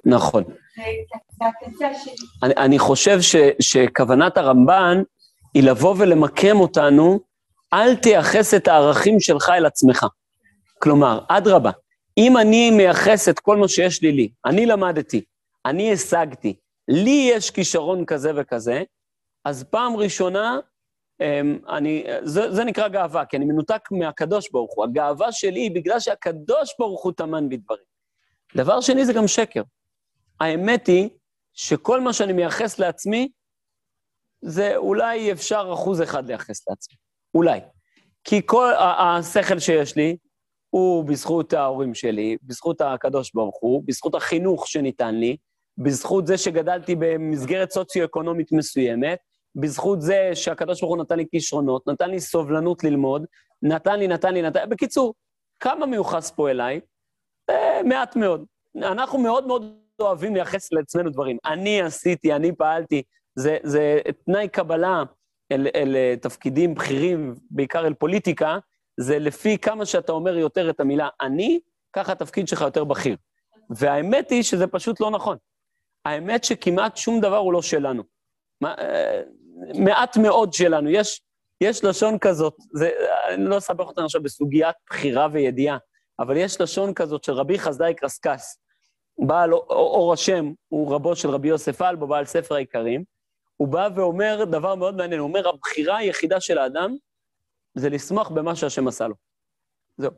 [0.05, 0.45] נכון.
[2.43, 3.19] אני חושב
[3.61, 5.03] שכוונת הרמב"ן
[5.55, 7.21] היא לבוא ולמקם אותנו,
[7.73, 10.07] אל תייחס את הערכים שלך אל עצמך.
[10.79, 11.71] כלומר, אדרבה,
[12.19, 15.25] אם אני מייחס את כל מה שיש לי לי, אני למדתי,
[15.67, 16.55] אני השגתי,
[16.89, 18.83] לי יש כישרון כזה וכזה,
[19.45, 20.59] אז פעם ראשונה,
[21.69, 24.85] אני, זה, זה נקרא גאווה, כי אני מנותק מהקדוש ברוך הוא.
[24.85, 27.85] הגאווה שלי היא בגלל שהקדוש ברוך הוא טמן בי דברים.
[28.57, 29.63] דבר שני זה גם שקר.
[30.41, 31.09] האמת היא
[31.53, 33.29] שכל מה שאני מייחס לעצמי,
[34.43, 36.97] זה אולי אפשר אחוז אחד לייחס לעצמי.
[37.35, 37.61] אולי.
[38.25, 40.17] כי כל השכל שיש לי
[40.71, 45.37] הוא בזכות ההורים שלי, בזכות הקדוש ברוך הוא, בזכות החינוך שניתן לי,
[45.79, 49.19] בזכות זה שגדלתי במסגרת סוציו-אקונומית מסוימת,
[49.57, 53.25] בזכות זה שהקדוש ברוך הוא נתן לי כישרונות, נתן לי סובלנות ללמוד,
[53.63, 54.67] נתן לי, נתן לי, נתן לי.
[54.67, 55.15] בקיצור,
[55.61, 56.81] כמה מיוחס פה אליי?
[57.51, 58.45] אה, מעט מאוד.
[58.77, 61.37] אנחנו מאוד מאוד אוהבים לייחס לעצמנו דברים.
[61.45, 63.03] אני עשיתי, אני פעלתי.
[63.35, 65.03] זה, זה תנאי קבלה
[65.53, 68.59] אל, אל אל תפקידים בכירים, בעיקר אל פוליטיקה,
[69.01, 71.61] זה לפי כמה שאתה אומר יותר את המילה אני,
[71.93, 73.17] ככה התפקיד שלך יותר בכיר.
[73.71, 75.37] והאמת היא שזה פשוט לא נכון.
[76.05, 78.03] האמת שכמעט שום דבר הוא לא שלנו.
[78.65, 79.23] אה,
[79.75, 80.91] מעט מאוד שלנו.
[80.91, 81.23] יש,
[81.61, 82.91] יש לשון כזאת, זה,
[83.29, 85.79] אני לא אסבך אותנו עכשיו בסוגיית בחירה וידיעה,
[86.19, 88.59] אבל יש לשון כזאת של רבי חסדאי קרסקס,
[89.19, 93.05] בעל אור השם, הוא רבו של רבי יוסף אלבו, בעל ספר העיקרים,
[93.57, 96.97] הוא בא ואומר דבר מאוד מעניין, הוא אומר, הבחירה היחידה של האדם
[97.75, 99.15] זה לשמוח במה שהשם עשה לו.
[99.97, 100.11] זהו.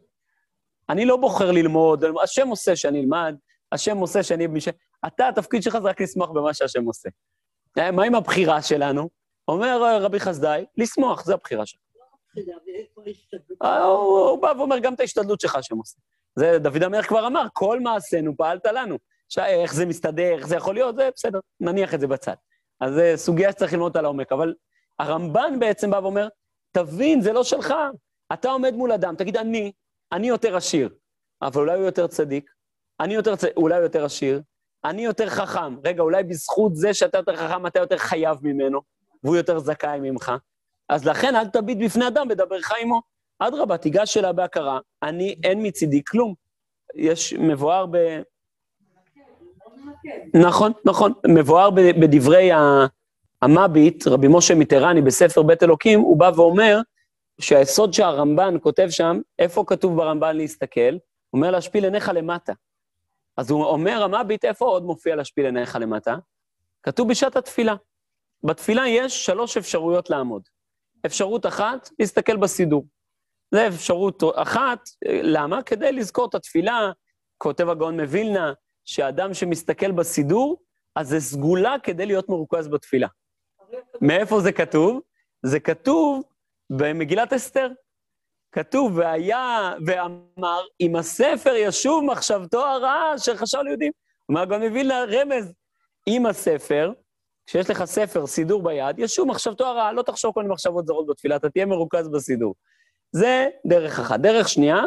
[0.88, 3.34] אני לא בוחר ללמוד, השם עושה שאני אלמד,
[3.72, 4.46] השם עושה שאני...
[5.06, 7.08] אתה, התפקיד שלך זה רק לשמוח במה שהשם עושה.
[7.92, 9.08] מה עם הבחירה שלנו?
[9.48, 11.80] אומר רבי חסדאי, לשמוח, זו הבחירה שלך.
[13.62, 15.98] אה, הוא בא ואומר גם את ההשתדלות שלך השם עושה.
[16.36, 18.98] זה דוד המלך כבר אמר, כל מעשינו פעלת לנו.
[19.38, 22.34] איך זה מסתדר, איך זה יכול להיות, זה בסדר, נניח את זה בצד.
[22.80, 24.54] אז זו סוגיה שצריך ללמוד על העומק, אבל
[24.98, 26.28] הרמב"ן בעצם בא ואומר,
[26.72, 27.74] תבין, זה לא שלך.
[28.32, 29.72] אתה עומד מול אדם, תגיד, אני,
[30.12, 30.88] אני יותר עשיר,
[31.42, 32.50] אבל אולי הוא יותר צדיק,
[33.00, 34.42] אני יותר צדיק, אולי הוא יותר עשיר,
[34.84, 35.76] אני יותר חכם.
[35.84, 38.80] רגע, אולי בזכות זה שאתה יותר חכם, אתה יותר חייב ממנו,
[39.24, 40.32] והוא יותר זכאי ממך.
[40.88, 43.00] אז לכן אל תביט בפני אדם ודברך עמו.
[43.38, 46.34] אדרבה, תיגש אליה בהכרה, אני, אין מצידי כלום.
[46.94, 48.22] יש מבואר ב...
[50.34, 51.12] נכון, נכון.
[51.26, 52.50] מבואר בדברי
[53.42, 56.80] המביט, רבי משה מיטרני בספר בית אלוקים, הוא בא ואומר
[57.40, 60.90] שהיסוד שהרמב"ן כותב שם, איפה כתוב ברמב"ן להסתכל?
[60.90, 62.52] הוא אומר להשפיל עיניך למטה.
[63.36, 66.16] אז הוא אומר, המביט, איפה עוד מופיע להשפיל עיניך למטה?
[66.82, 67.74] כתוב בשעת התפילה.
[68.44, 70.42] בתפילה יש שלוש אפשרויות לעמוד.
[71.06, 72.86] אפשרות אחת, להסתכל בסידור.
[73.54, 75.62] זו אפשרות אחת, למה?
[75.62, 76.90] כדי לזכור את התפילה,
[77.38, 78.52] כותב הגאון מווילנה,
[78.84, 80.62] שאדם שמסתכל בסידור,
[80.96, 83.08] אז זה סגולה כדי להיות מרוכז בתפילה.
[84.00, 85.00] מאיפה זה כתוב?
[85.42, 86.22] זה כתוב
[86.70, 87.68] במגילת אסתר.
[88.52, 93.92] כתוב, והיה, ואמר, אם הספר ישוב מחשבתו הרעה אשר חשב ליהודים.
[94.28, 95.52] אומר גם מביא לרמז,
[96.08, 96.92] אם הספר,
[97.46, 101.36] כשיש לך ספר, סידור ביד, ישוב מחשבתו הרעה, לא תחשוב כל מיני מחשבות זרות בתפילה,
[101.36, 102.54] אתה תהיה מרוכז בסידור.
[103.12, 104.20] זה דרך אחת.
[104.20, 104.82] דרך שנייה,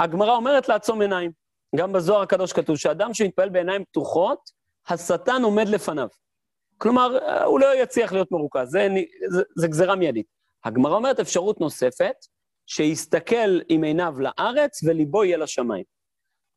[0.00, 1.30] הגמרא אומרת לעצום עיניים.
[1.76, 4.50] גם בזוהר הקדוש כתוב שאדם שמתפעל בעיניים פתוחות,
[4.88, 6.08] השטן עומד לפניו.
[6.78, 8.88] כלומר, הוא לא יצליח להיות מרוכז, זה,
[9.28, 10.26] זה, זה גזירה מיידית.
[10.64, 12.14] הגמרא אומרת אפשרות נוספת,
[12.66, 15.84] שיסתכל עם עיניו לארץ וליבו יהיה לשמיים.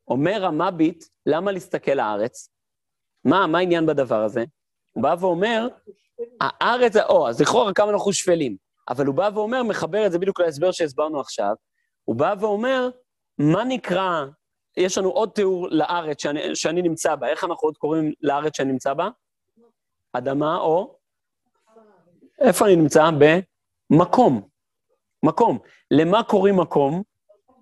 [0.08, 2.48] אומר המביט, למה להסתכל לארץ?
[3.24, 4.44] מה, מה העניין בדבר הזה?
[4.92, 5.68] הוא בא ואומר,
[6.40, 8.56] הארץ, או, אז לכאורה כמה אנחנו שפלים,
[8.88, 11.54] אבל הוא בא ואומר, מחבר את זה בדיוק להסבר שהסברנו עכשיו,
[12.04, 12.88] הוא בא ואומר,
[13.38, 14.24] מה נקרא,
[14.76, 18.72] יש לנו עוד תיאור לארץ שאני, שאני נמצא בה, איך אנחנו עוד קוראים לארץ שאני
[18.72, 19.08] נמצא בה?
[20.12, 20.96] אדמה או?
[22.40, 23.10] איפה אני נמצא?
[23.90, 24.48] במקום.
[25.22, 25.58] מקום.
[25.90, 27.02] למה קוראים מקום?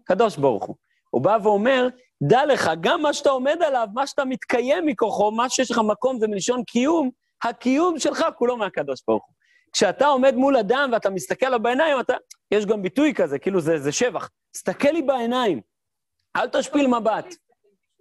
[0.04, 0.76] קדוש ברוך הוא.
[1.10, 1.88] הוא בא ואומר,
[2.22, 6.18] דע לך, גם מה שאתה עומד עליו, מה שאתה מתקיים מכוחו, מה שיש לך מקום
[6.18, 7.10] זה מלשון קיום,
[7.44, 9.34] הקיום שלך כולו מהקדוש ברוך הוא.
[9.72, 12.14] כשאתה עומד מול אדם ואתה מסתכל עליו בעיניים, אתה,
[12.50, 14.30] יש גם ביטוי כזה, כאילו זה, זה שבח.
[14.52, 15.60] תסתכל לי בעיניים,
[16.36, 17.34] אל תשפיל מבט.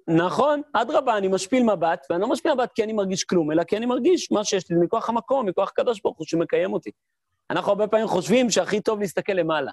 [0.08, 3.78] נכון, אדרבה, אני משפיל מבט, ואני לא משפיל מבט כי אני מרגיש כלום, אלא כי
[3.78, 6.92] אני מרגיש מה שיש לי מכוח המקום, מכוח הקדוש ברוך הוא שמקיים אותי.
[7.50, 9.72] אנחנו הרבה פעמים חושבים שהכי טוב להסתכל למעלה.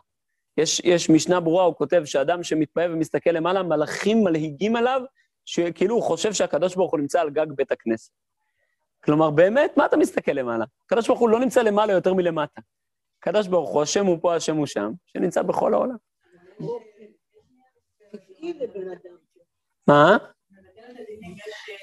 [0.57, 5.01] יש, יש משנה ברורה, הוא כותב שאדם שמתפעל ומסתכל למעלה, מלאכים מלהיגים עליו,
[5.45, 8.13] שכאילו הוא חושב שהקדוש ברוך הוא נמצא על גג בית הכנסת.
[9.05, 10.65] כלומר, באמת, מה אתה מסתכל למעלה?
[10.87, 12.61] הקדוש ברוך הוא לא נמצא למעלה יותר מלמטה.
[13.21, 15.97] הקדוש ברוך הוא, השם הוא פה, השם הוא שם, שנמצא בכל העולם.
[19.87, 20.17] מה?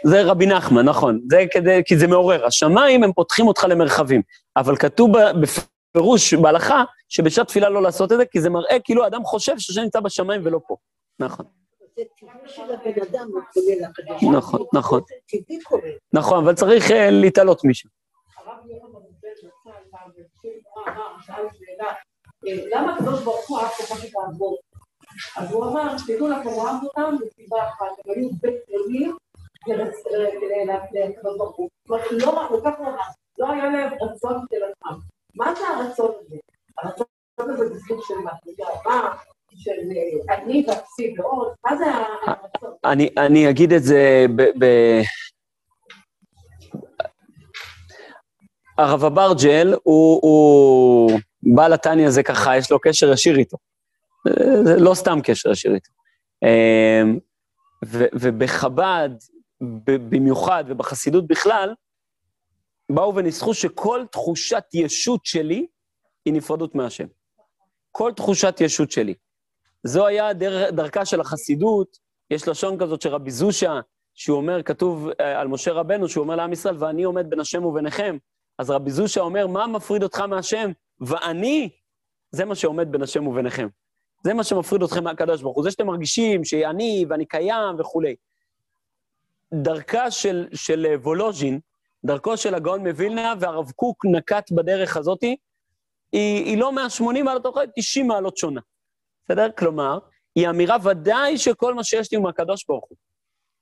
[0.06, 1.22] זה רבי נחמן, נכון.
[1.30, 2.46] זה כדי, כי זה מעורר.
[2.46, 4.22] השמיים, הם פותחים אותך למרחבים.
[4.58, 5.12] אבל כתוב
[5.94, 9.82] פירוש בהלכה שבשעת תפילה לא לעשות את זה, כי זה מראה כאילו האדם חושב שהשם
[9.82, 10.76] נמצא בשמיים ולא פה.
[11.20, 11.46] נכון.
[14.34, 15.02] נכון, נכון.
[16.14, 17.90] נכון, אבל צריך להתעלות מישהו.
[21.26, 21.92] שאל שאלה,
[22.48, 24.56] אה, למה הקדוש ברוך הוא אף אחד לעבוד?
[25.38, 29.18] אז הוא אמר, תדעו לכם, אהבנו אותם מסיבה אחת, הם היו בית עולים
[29.68, 31.70] לקדוש ברוך הוא.
[31.88, 32.88] זאת אומרת, לא, כך הוא
[33.38, 35.13] לא היה להם רצון של עצמם.
[35.36, 36.36] מה זה הרצון הזה?
[36.78, 37.06] הרצון
[37.40, 38.14] הזה זה סוג של
[39.56, 39.72] של
[40.30, 40.66] אה, אני
[41.66, 42.72] מה זה הרצון?
[43.18, 44.66] אני אגיד את זה ב...
[48.78, 51.20] הרב אברג'ל הוא,
[51.56, 53.58] בעל התניא הזה ככה, יש לו קשר ישיר איתו.
[54.64, 55.92] זה לא סתם קשר ישיר איתו.
[57.86, 59.10] ו, ובחב"ד,
[59.86, 61.74] במיוחד, ובחסידות בכלל,
[62.92, 65.68] באו וניסחו שכל תחושת ישות שלי
[66.26, 67.08] היא נפרדות מהשם.
[67.92, 69.14] כל תחושת ישות שלי.
[69.84, 71.98] זו היה דר, דרכה של החסידות,
[72.32, 73.80] יש לשון כזאת שרבי זושה,
[74.14, 77.66] שהוא אומר, כתוב אה, על משה רבנו, שהוא אומר לעם ישראל, ואני עומד בין השם
[77.66, 78.18] וביניכם.
[78.60, 80.72] אז רבי זושה אומר, מה מפריד אותך מהשם?
[81.02, 81.70] ואני,
[82.32, 83.68] זה מה שעומד בין השם וביניכם.
[84.24, 85.64] זה מה שמפריד אתכם מהקדוש ברוך הוא.
[85.64, 88.16] זה שאתם מרגישים שאני ואני קיים וכולי.
[89.54, 91.60] דרכה של, של וולוז'ין,
[92.06, 95.36] דרכו של הגאון מווילנה, והרב קוק נקט בדרך הזאתי,
[96.12, 98.62] היא, היא לא 180 מעלות אחרת, 90 מעלות שונה.
[99.26, 99.48] בסדר?
[99.58, 100.00] כלומר,
[100.36, 102.98] היא אמירה ודאי שכל מה שיש לי הוא מהקדוש ברוך הוא.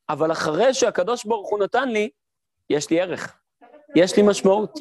[0.09, 2.09] אבל אחרי שהקדוש ברוך הוא נתן לי,
[2.69, 3.37] יש לי ערך,
[3.95, 4.79] יש לי משמעות.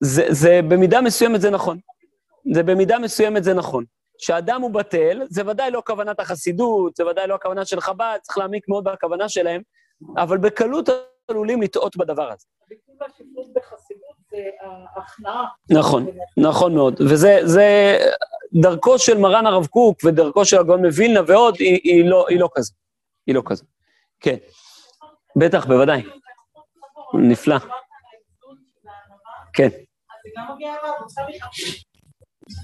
[0.00, 1.78] זה, זה במידה מסוימת זה נכון.
[2.54, 3.84] זה במידה מסוימת זה נכון.
[4.18, 8.38] שאדם הוא בטל, זה ודאי לא כוונת החסידות, זה ודאי לא הכוונה של חב"ד, צריך
[8.38, 9.62] להעמיק מאוד בכוונה שלהם,
[10.16, 10.88] אבל בקלות
[11.30, 12.46] עלולים לטעות בדבר הזה.
[12.68, 15.44] ביטול השיפוט בחסידות זה ההכנעה.
[15.70, 17.00] נכון, נכון מאוד.
[17.00, 17.98] וזה
[18.52, 22.48] דרכו של מרן הרב קוק ודרכו של הגאון מווילנה ועוד, היא, היא, לא, היא לא
[22.54, 22.74] כזו.
[23.26, 23.64] היא לא כזו.
[24.20, 24.36] כן.
[25.36, 26.02] בטח, בוודאי.
[27.14, 27.56] נפלא.
[29.52, 29.68] כן.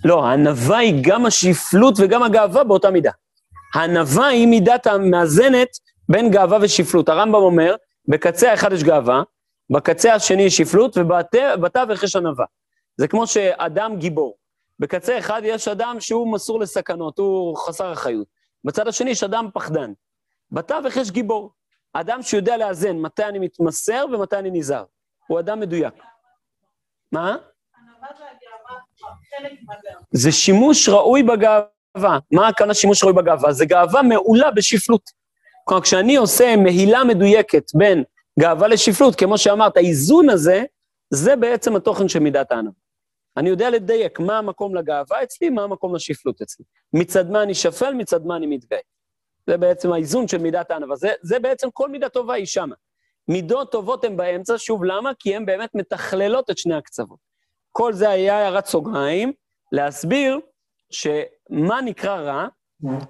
[0.05, 3.11] לא, הענווה היא גם השפלות וגם הגאווה באותה מידה.
[3.75, 5.69] הענווה היא מידת המאזנת
[6.09, 7.09] בין גאווה ושפלות.
[7.09, 7.75] הרמב"ם אומר,
[8.09, 9.23] בקצה האחד יש גאווה,
[9.71, 12.45] בקצה השני יש שפלות, ובתווך יש ענווה.
[12.97, 14.37] זה כמו שאדם גיבור.
[14.79, 18.27] בקצה אחד יש אדם שהוא מסור לסכנות, הוא חסר אחריות.
[18.65, 19.93] בצד השני יש אדם פחדן.
[20.51, 21.51] בתווך יש גיבור.
[21.93, 24.85] אדם שיודע לאזן מתי אני מתמסר ומתי אני נזהר.
[25.27, 25.95] הוא אדם מדויק.
[27.13, 27.37] מה?
[30.11, 32.19] זה שימוש ראוי בגאווה.
[32.33, 33.53] מה הכוונה שימוש ראוי בגאווה?
[33.53, 35.24] זה גאווה מעולה בשפלות.
[35.65, 38.05] כלומר, כשאני עושה מהילה מדויקת בין
[38.41, 40.65] גאווה לשפלות, כמו שאמרת, האיזון הזה,
[41.11, 42.85] זה בעצם התוכן של מידת הענווה.
[43.37, 46.65] אני יודע לדייק מה המקום לגאווה אצלי, מה המקום לשפלות אצלי.
[46.93, 48.79] מצד מה אני שפל, מצד מה אני מתגאה.
[49.47, 50.97] זה בעצם האיזון של מידת הענווה.
[50.97, 52.75] זה, זה בעצם כל מידה טובה היא שמה.
[53.29, 55.11] מידות טובות הן באמצע, שוב, למה?
[55.19, 57.19] כי הן באמת מתכללות את שני הקצוות.
[57.73, 59.33] כל זה היה הערת סוגריים,
[59.73, 60.39] להסביר
[60.91, 62.47] שמה נקרא רע,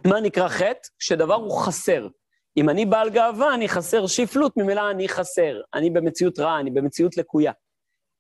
[0.06, 2.08] מה נקרא חטא, כשדבר הוא חסר.
[2.56, 5.60] אם אני בעל גאווה, אני חסר שפלות, ממילא אני חסר.
[5.74, 7.52] אני במציאות רעה, אני במציאות לקויה.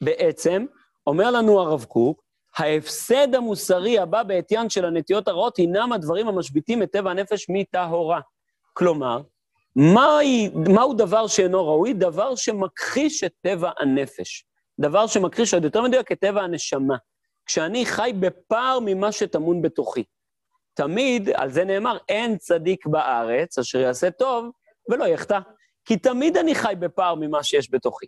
[0.00, 0.66] בעצם,
[1.06, 2.24] אומר לנו הרב קוק,
[2.58, 8.20] ההפסד המוסרי הבא בעטיין של הנטיות הרעות הינם הדברים המשביתים את טבע הנפש מטהורה.
[8.72, 9.20] כלומר,
[9.76, 11.92] מהו דבר שאינו ראוי?
[11.92, 14.44] דבר שמכחיש את טבע הנפש.
[14.80, 16.96] דבר שמכחיש עוד יותר מדויק את טבע הנשמה.
[17.46, 20.04] כשאני חי בפער ממה שטמון בתוכי.
[20.74, 24.50] תמיד, על זה נאמר, אין צדיק בארץ אשר יעשה טוב
[24.90, 25.38] ולא יחטא.
[25.84, 28.06] כי תמיד אני חי בפער ממה שיש בתוכי.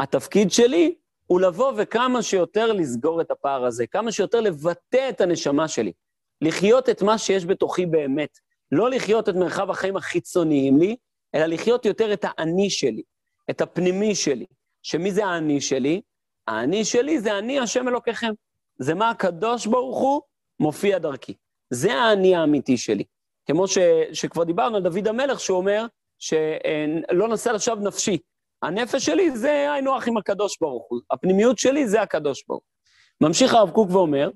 [0.00, 0.94] התפקיד שלי
[1.26, 5.92] הוא לבוא וכמה שיותר לסגור את הפער הזה, כמה שיותר לבטא את הנשמה שלי,
[6.40, 8.38] לחיות את מה שיש בתוכי באמת.
[8.72, 10.96] לא לחיות את מרחב החיים החיצוניים לי,
[11.34, 13.02] אלא לחיות יותר את האני שלי,
[13.50, 14.46] את הפנימי שלי.
[14.82, 16.00] שמי זה האני שלי?
[16.46, 18.32] האני שלי זה אני השם אלוקיכם.
[18.78, 20.20] זה מה הקדוש ברוך הוא
[20.60, 21.34] מופיע דרכי.
[21.70, 23.04] זה האני האמיתי שלי.
[23.46, 23.78] כמו ש,
[24.12, 25.86] שכבר דיברנו על דוד המלך, שהוא אומר
[26.18, 28.18] שלא נעשה לשווא נפשי.
[28.62, 31.00] הנפש שלי זה היינו הך עם הקדוש ברוך הוא.
[31.10, 33.28] הפנימיות שלי זה הקדוש ברוך הוא.
[33.28, 34.30] ממשיך הרב קוק ואומר,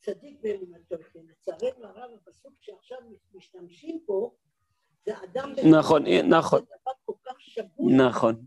[0.00, 0.96] צדיק באמונתו,
[1.30, 2.98] לצערנו הרב, הפסוק שעכשיו
[3.34, 4.30] משתמשים פה,
[5.06, 5.52] זה אדם...
[5.70, 6.60] נכון, נכון.
[7.96, 8.44] נכון,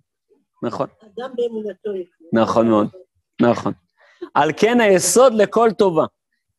[0.64, 0.88] נכון.
[1.02, 1.90] אדם באמונתו.
[2.34, 2.88] נכון מאוד,
[3.42, 3.74] נכון.
[4.34, 6.06] על כן היסוד לכל טובה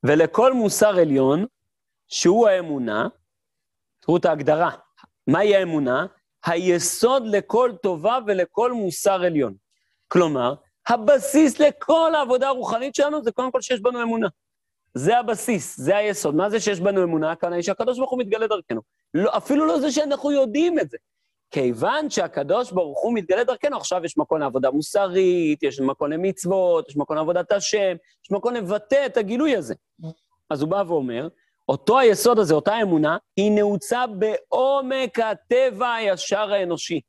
[0.05, 1.47] ולכל מוסר עליון,
[2.09, 3.09] שהוא האמונה,
[4.01, 4.71] תראו את ההגדרה,
[5.27, 6.07] מהי האמונה?
[6.47, 9.55] היסוד לכל טובה ולכל מוסר עליון.
[10.09, 10.55] כלומר,
[10.89, 14.29] הבסיס לכל העבודה הרוחנית שלנו זה קודם כל שיש בנו אמונה.
[14.95, 16.35] זה הבסיס, זה היסוד.
[16.35, 17.33] מה זה שיש בנו אמונה?
[17.33, 18.81] הכוונה היא שהקדוש ברוך הוא מתגלה דרכנו.
[19.15, 20.97] לא, אפילו לא זה שאנחנו יודעים את זה.
[21.53, 26.97] כיוון שהקדוש ברוך הוא מתגלה דרכנו, עכשיו יש מקום לעבודה מוסרית, יש מקום למצוות, יש
[26.97, 29.75] מקום לעבודת השם, יש מקום לבטא את הגילוי הזה.
[30.51, 31.29] אז הוא בא ואומר,
[31.69, 37.01] אותו היסוד הזה, אותה אמונה, היא נעוצה בעומק הטבע הישר האנושי.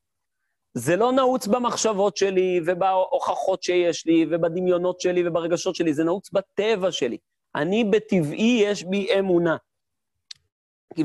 [0.73, 6.91] זה לא נעוץ במחשבות שלי ובהוכחות שיש לי ובדמיונות שלי וברגשות שלי, זה נעוץ בטבע
[6.91, 7.17] שלי.
[7.55, 9.57] אני בטבעי, יש בי אמונה.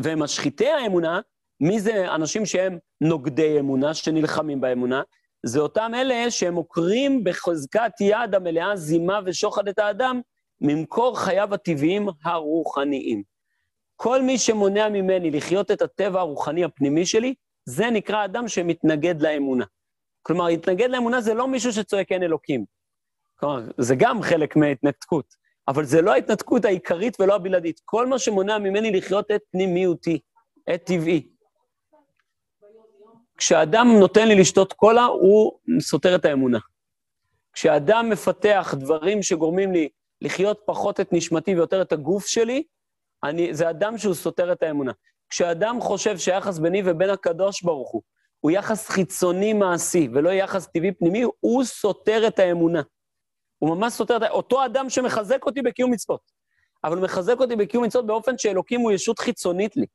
[0.03, 1.21] ומשחיתי האמונה,
[1.61, 5.03] מי זה אנשים שהם נוגדי אמונה, שנלחמים באמונה?
[5.47, 10.21] זה אותם אלה שהם עוקרים בחזקת יד המלאה זימה ושוחד את האדם
[10.61, 13.23] ממקור חייו הטבעיים הרוחניים.
[13.97, 17.35] כל מי שמונע ממני לחיות את הטבע הרוחני הפנימי שלי,
[17.65, 19.65] זה נקרא אדם שמתנגד לאמונה.
[20.23, 22.65] כלומר, להתנגד לאמונה זה לא מישהו שצועק אין אלוקים.
[23.37, 25.35] כלומר, זה גם חלק מההתנתקות,
[25.69, 27.81] אבל זה לא ההתנתקות העיקרית ולא הבלעדית.
[27.85, 30.19] כל מה שמונע ממני לחיות את פנימיותי,
[30.75, 31.29] את טבעי.
[33.39, 36.59] כשאדם נותן לי לשתות קולה, הוא סותר את האמונה.
[37.53, 39.89] כשאדם מפתח דברים שגורמים לי
[40.23, 42.63] לחיות פחות את נשמתי ויותר את הגוף שלי,
[43.25, 44.93] אני, זה אדם שהוא סותר את האמונה.
[45.31, 48.03] כשאדם חושב שהיחס ביני ובין הקדוש ברוך הוא
[48.41, 52.83] הוא יחס חיצוני מעשי ולא יחס טבעי פנימי, הוא סותר את האמונה.
[53.59, 54.29] הוא ממש סותר את ה...
[54.29, 56.21] אותו אדם שמחזק אותי בקיום מצוות.
[56.85, 59.87] אבל הוא מחזק אותי בקיום מצוות באופן שאלוקים הוא ישות חיצונית לי.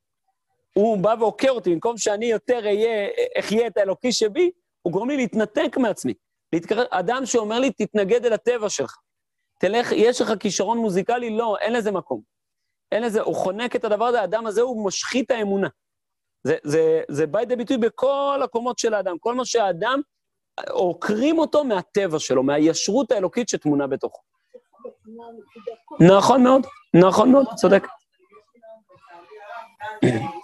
[0.74, 3.10] הוא בא ועוקר אותי, במקום שאני יותר אהיה,
[3.40, 4.52] אחיה את האלוקי שבי,
[4.82, 6.14] הוא גורם לי להתנתק מעצמי.
[6.54, 8.98] להתקרב, אדם שאומר לי, תתנגד אל הטבע שלך.
[9.60, 11.30] תלך, יש לך כישרון מוזיקלי?
[11.30, 12.22] לא, אין לזה מקום.
[12.92, 15.68] אין לזה, הוא חונק את הדבר הזה, האדם הזה הוא משחית האמונה.
[16.44, 19.18] זה, זה, זה בא לידי ביטוי בכל הקומות של האדם.
[19.20, 20.02] כל מה שהאדם,
[20.70, 24.22] עוקרים אותו מהטבע שלו, מהישרות האלוקית שטמונה בתוכו.
[26.00, 26.62] נכון מאוד,
[26.94, 27.88] נכון מאוד, צודק.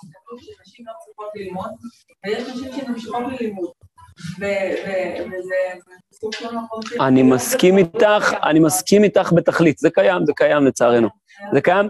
[7.02, 11.08] אני מסכים איתך, אני מסכים איתך בתכלית, זה קיים, זה קיים לצערנו.
[11.54, 11.90] זה קיים.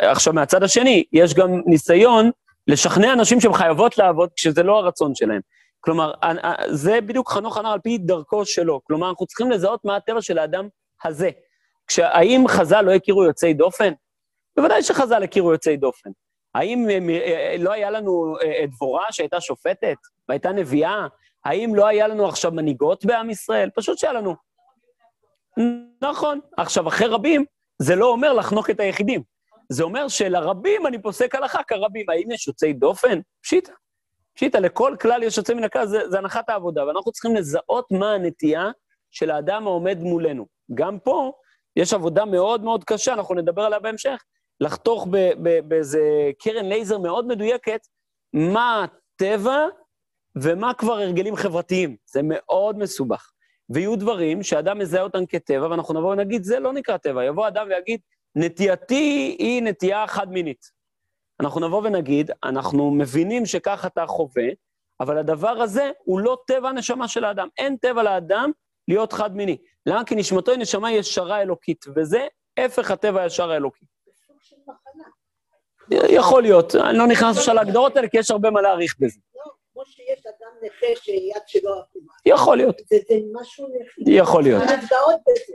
[0.00, 2.30] עכשיו, מהצד השני, יש גם ניסיון
[2.66, 5.40] לשכנע אנשים שהן חייבות לעבוד כשזה לא הרצון שלהם.
[5.80, 6.12] כלומר,
[6.66, 8.80] זה בדיוק חנוך ענה על פי דרכו שלו.
[8.84, 10.68] כלומר, אנחנו צריכים לזהות מה הטבע של האדם
[11.04, 11.30] הזה.
[11.98, 13.92] האם חז"ל לא הכירו יוצאי דופן?
[14.56, 16.10] בוודאי שחז"ל הכירו יוצאי דופן.
[16.54, 19.96] האם אה, לא היה לנו אה, דבורה שהייתה שופטת
[20.28, 21.06] והייתה נביאה?
[21.44, 23.70] האם לא היה לנו עכשיו מנהיגות בעם ישראל?
[23.74, 24.34] פשוט שהיה לנו.
[26.02, 26.40] נכון.
[26.56, 27.44] עכשיו, אחרי רבים,
[27.78, 29.22] זה לא אומר לחנוק את היחידים.
[29.68, 32.10] זה אומר שלרבים אני פוסק הלכה כרבים.
[32.10, 33.20] האם יש יוצאי דופן?
[33.42, 33.72] פשיטא.
[34.34, 38.12] פשיטא, לכל כלל יש יוצא מן הכלל, זה, זה הנחת העבודה, ואנחנו צריכים לזהות מה
[38.12, 38.70] הנטייה
[39.10, 40.46] של האדם העומד מולנו.
[40.74, 41.32] גם פה
[41.76, 44.22] יש עבודה מאוד מאוד קשה, אנחנו נדבר עליה בהמשך,
[44.60, 45.06] לחתוך
[45.64, 47.86] באיזה קרן לייזר מאוד מדויקת,
[48.32, 49.66] מה הטבע
[50.36, 51.96] ומה כבר הרגלים חברתיים.
[52.06, 53.30] זה מאוד מסובך.
[53.70, 57.24] ויהיו דברים שאדם מזהה אותם כטבע, ואנחנו נבוא ונגיד, זה לא נקרא טבע.
[57.24, 58.00] יבוא אדם ויגיד,
[58.36, 60.70] נטייתי היא נטייה חד-מינית.
[61.40, 64.48] אנחנו נבוא ונגיד, אנחנו מבינים שכך אתה חווה,
[65.00, 67.48] אבל הדבר הזה הוא לא טבע הנשמה של האדם.
[67.58, 68.50] אין טבע לאדם
[68.88, 69.56] להיות חד-מיני.
[69.86, 70.04] למה?
[70.04, 73.84] כי נשמתו היא נשמה ישרה אלוקית, וזה הפך הטבע הישר האלוקי.
[75.90, 79.20] יכול להיות, אני לא נכנס עכשיו להגדרות האלה, כי יש הרבה מה להעריך בזה.
[79.36, 82.12] לא, כמו שיש אדם נכה שיד שלו עקומה.
[82.26, 82.76] יכול להיות.
[82.90, 82.96] זה
[83.40, 84.10] משהו נכה.
[84.10, 84.62] יכול להיות.
[84.62, 85.54] להתגאות בזה.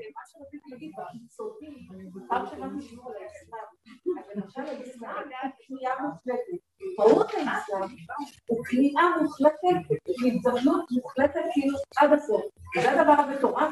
[8.48, 9.96] הוא כניעה מוחלטת,
[10.26, 12.42] הזדמנות מוחלטת כאילו עד הסוף.
[12.82, 13.72] זה הדבר המטורף.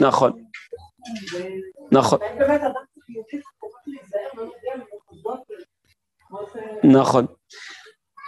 [0.00, 0.44] נכון.
[1.92, 2.18] נכון.
[6.84, 7.26] נכון.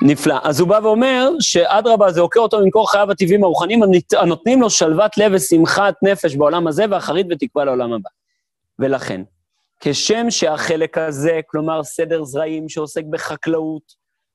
[0.02, 0.34] נפלא.
[0.42, 3.80] אז הוא בא ואומר שאדרבה, זה עוקר אותו ממקור חייו הטבעיים הרוחניים
[4.20, 8.10] הנותנים לו שלוות לב ושמחת נפש בעולם הזה ואחרית ותקווה לעולם הבא.
[8.78, 9.22] ולכן,
[9.80, 13.82] כשם שהחלק הזה, כלומר סדר זרעים שעוסק בחקלאות,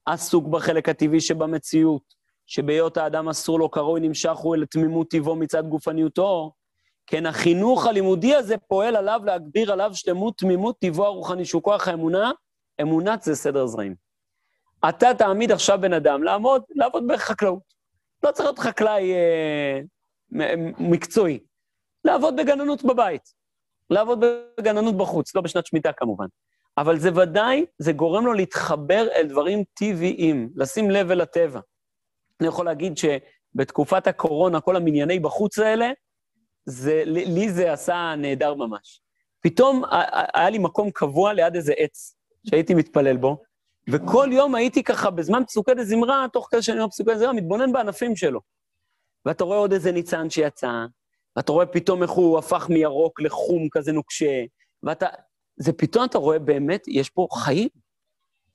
[0.05, 2.01] עסוק בחלק הטבעי שבמציאות,
[2.45, 6.51] שבהיות האדם אסור לו כראוי נמשך הוא אל תמימות טיבו מצד גופניותו,
[7.07, 12.31] כן, החינוך הלימודי הזה פועל עליו להגביר עליו שלמות תמימות טיבו הרוחני, שהוא כוח האמונה,
[12.81, 13.95] אמונת זה סדר זרעים.
[14.89, 17.73] אתה תעמיד עכשיו בן אדם לעמוד, לעבוד בחקלאות.
[18.23, 19.79] לא צריך להיות חקלאי אה,
[20.79, 21.39] מקצועי.
[22.05, 23.21] לעבוד בגננות בבית.
[23.89, 24.23] לעבוד
[24.59, 26.25] בגננות בחוץ, לא בשנת שמיטה כמובן.
[26.77, 31.59] אבל זה ודאי, זה גורם לו להתחבר אל דברים טבעיים, לשים לב אל הטבע.
[32.39, 35.91] אני יכול להגיד שבתקופת הקורונה, כל המנייני בחוץ האלה,
[36.69, 39.01] זה, לי זה עשה נהדר ממש.
[39.41, 39.83] פתאום
[40.33, 42.15] היה לי מקום קבוע ליד איזה עץ
[42.49, 43.43] שהייתי מתפלל בו,
[43.89, 48.15] וכל יום הייתי ככה, בזמן פסוקי דזמרה, תוך כדי שאני אומר פסוקי דזמרה, מתבונן בענפים
[48.15, 48.41] שלו.
[49.25, 50.85] ואתה רואה עוד איזה ניצן שיצא,
[51.35, 54.43] ואתה רואה פתאום איך הוא הפך מירוק לחום כזה נוקשה,
[54.83, 55.07] ואתה...
[55.59, 57.69] זה פתאום אתה רואה באמת, יש פה חיים.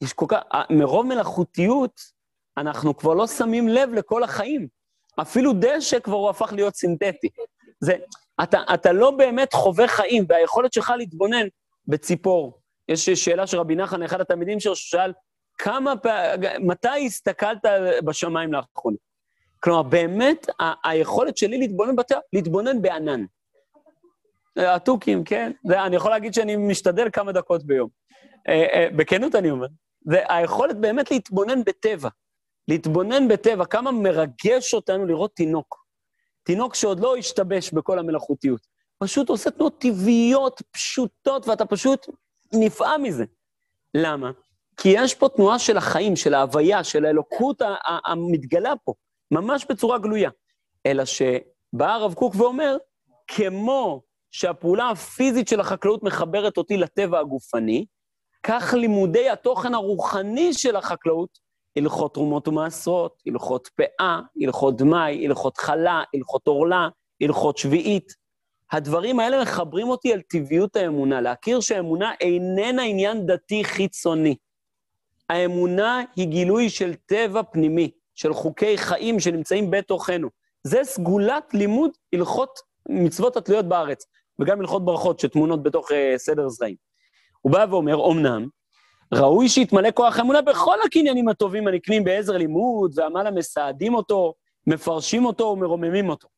[0.01, 0.39] יש כל כך...
[0.71, 2.01] מרוב מלאכותיות,
[2.57, 4.69] אנחנו כבר לא שמים לב לכל החיים.
[5.21, 7.29] אפילו דשא כבר הוא הפך להיות סינתטי.
[7.85, 7.95] זה,
[8.43, 11.47] אתה, אתה לא באמת חווה חיים, והיכולת שלך להתבונן
[11.87, 12.59] בציפור.
[12.89, 15.13] יש שאלה של רבי נחמן, אחד התלמידים שלו, ששאל,
[15.59, 17.59] כמה פעמים, מתי הסתכלת
[18.05, 18.97] בשמיים לאחרונה?
[19.61, 23.25] כלומר, באמת, ה- היכולת שלי להתבונן בתא, להתבונן בענן.
[24.57, 25.53] התוכים, כן?
[25.69, 27.89] זה, אני יכול להגיד שאני משתדל כמה דקות ביום.
[28.49, 29.67] אה, אה, בכנות אני אומר.
[30.05, 32.09] זה היכולת באמת להתבונן בטבע.
[32.69, 35.82] להתבונן בטבע, כמה מרגש אותנו לראות תינוק.
[36.43, 38.67] תינוק שעוד לא השתבש בכל המלאכותיות.
[38.99, 42.07] פשוט עושה תנועות טבעיות, פשוטות, ואתה פשוט
[42.53, 43.25] נפעם מזה.
[43.95, 44.31] למה?
[44.77, 47.63] כי יש פה תנועה של החיים, של ההוויה, של האלוקות
[48.05, 48.93] המתגלה פה,
[49.31, 50.31] ממש בצורה גלויה.
[50.87, 52.77] אלא שבא הרב קוק ואומר,
[53.27, 57.87] כמו שהפעולה הפיזית של החקלאות מחברת אותי לטבע הגופני,
[58.43, 61.39] כך לימודי התוכן הרוחני של החקלאות,
[61.77, 66.89] הלכות תרומות ומעשרות, הלכות פאה, הלכות דמאי, הלכות חלה, הלכות עורלה,
[67.23, 68.13] הלכות שביעית.
[68.73, 74.37] הדברים האלה מחברים אותי אל טבעיות האמונה, להכיר שהאמונה איננה עניין דתי חיצוני.
[75.29, 80.29] האמונה היא גילוי של טבע פנימי, של חוקי חיים שנמצאים בתוכנו.
[80.65, 84.07] זה סגולת לימוד הלכות מצוות התלויות בארץ,
[84.39, 86.77] וגם הלכות ברכות שטמונות בתוך uh, סדר זרעים.
[87.41, 88.49] הוא בא ואומר, אמנם,
[89.15, 94.35] ראוי שיתמלא כוח אמונה בכל הקניינים הטובים הנקנים בעזר לימוד, ועמל המסעדים אותו,
[94.67, 96.29] מפרשים אותו ומרוממים אותו.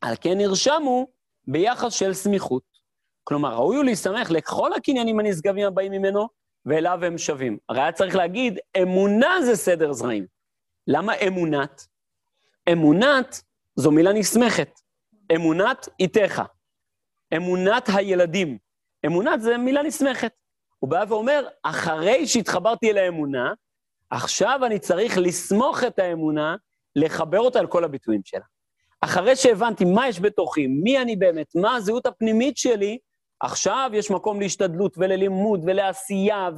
[0.00, 1.06] על כן נרשמו
[1.46, 2.62] ביחס של סמיכות.
[3.24, 6.28] כלומר, ראוי הוא להסתמך לכל הקניינים הנשגבים הבאים ממנו,
[6.66, 7.58] ואליו הם שווים.
[7.68, 10.26] הרי היה צריך להגיד, אמונה זה סדר זרעים.
[10.86, 11.86] למה אמונת?
[12.72, 13.42] אמונת
[13.76, 14.80] זו מילה נסמכת.
[15.34, 16.42] אמונת איתך.
[17.36, 18.58] אמונת הילדים.
[19.06, 20.32] אמונת זה מילה נסמכת.
[20.78, 23.52] הוא בא ואומר, אחרי שהתחברתי אל האמונה,
[24.10, 26.56] עכשיו אני צריך לסמוך את האמונה,
[26.96, 28.44] לחבר אותה על כל הביטויים שלה.
[29.00, 32.98] אחרי שהבנתי מה יש בתוכי, מי אני באמת, מה הזהות הפנימית שלי,
[33.40, 36.48] עכשיו יש מקום להשתדלות וללימוד ולעשייה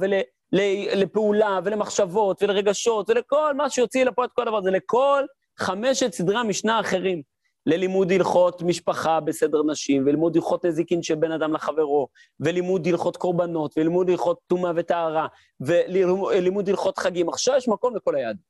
[0.91, 5.23] ולפעולה ולמחשבות ולרגשות ולכל מה שיוציא לפה את כל הדבר הזה, לכל
[5.59, 7.21] חמשת סדרי המשנה האחרים.
[7.65, 12.07] ללימוד הלכות משפחה בסדר נשים, ולימוד הלכות נזיקין של בן אדם לחברו,
[12.39, 15.27] ולימוד הלכות קורבנות, ולימוד הלכות טומאה וטהרה,
[15.61, 17.29] ולימוד הלכות חגים.
[17.29, 18.49] עכשיו יש מקום לכל היהדות.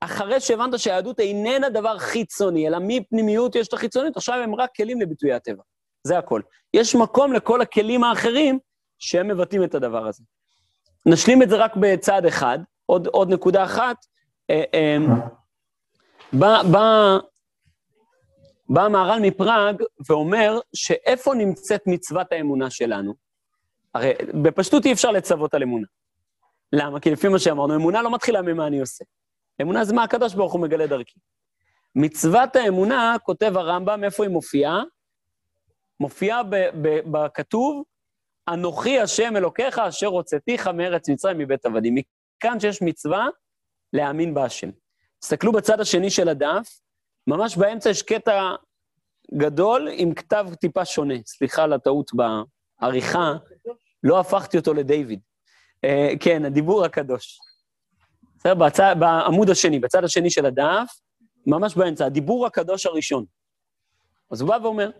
[0.00, 5.00] אחרי שהבנת שהיהדות איננה דבר חיצוני, אלא מפנימיות יש את החיצונית, עכשיו הם רק כלים
[5.00, 5.62] לביטויי הטבע.
[6.06, 6.40] זה הכל.
[6.74, 8.58] יש מקום לכל הכלים האחרים
[8.98, 10.24] שהם מבטאים את הדבר הזה.
[11.06, 13.96] נשלים את זה רק בצעד אחד, עוד, עוד נקודה אחת.
[14.50, 14.96] אה, אה,
[16.32, 17.18] בא, בא,
[18.68, 23.14] בא המהר"ל מפראג ואומר שאיפה נמצאת מצוות האמונה שלנו?
[23.94, 24.12] הרי
[24.42, 25.86] בפשטות אי אפשר לצוות על אמונה.
[26.72, 27.00] למה?
[27.00, 29.04] כי לפי מה שאמרנו, אמונה לא מתחילה ממה אני עושה.
[29.62, 31.20] אמונה זה מה הקדוש ברוך הוא מגלה דרכי.
[31.94, 34.82] מצוות האמונה, כותב הרמב"ם, איפה היא מופיעה?
[36.00, 36.42] מופיעה
[37.10, 37.84] בכתוב,
[38.48, 41.94] אנוכי השם אלוקיך אשר הוצאתיך מארץ מצרים מבית עבדים.
[41.94, 43.26] מכאן שיש מצווה
[43.92, 44.70] להאמין בהשם.
[45.20, 46.80] תסתכלו בצד השני של הדף,
[47.28, 48.54] ממש באמצע יש קטע
[49.34, 51.14] גדול עם כתב טיפה שונה.
[51.26, 52.10] סליחה על הטעות
[52.80, 53.32] בעריכה,
[54.02, 55.20] לא הפכתי אותו לדיוויד.
[55.76, 57.38] Uh, כן, הדיבור הקדוש.
[58.36, 58.54] בסדר,
[58.94, 61.00] בעמוד השני, בצד השני של הדף,
[61.46, 63.24] ממש באמצע, הדיבור הקדוש הראשון.
[64.30, 64.90] אז הוא בא ואומר,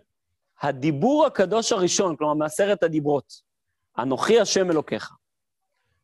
[0.61, 3.33] הדיבור הקדוש הראשון, כלומר מעשרת הדיברות,
[3.99, 5.11] אנוכי השם אלוקיך.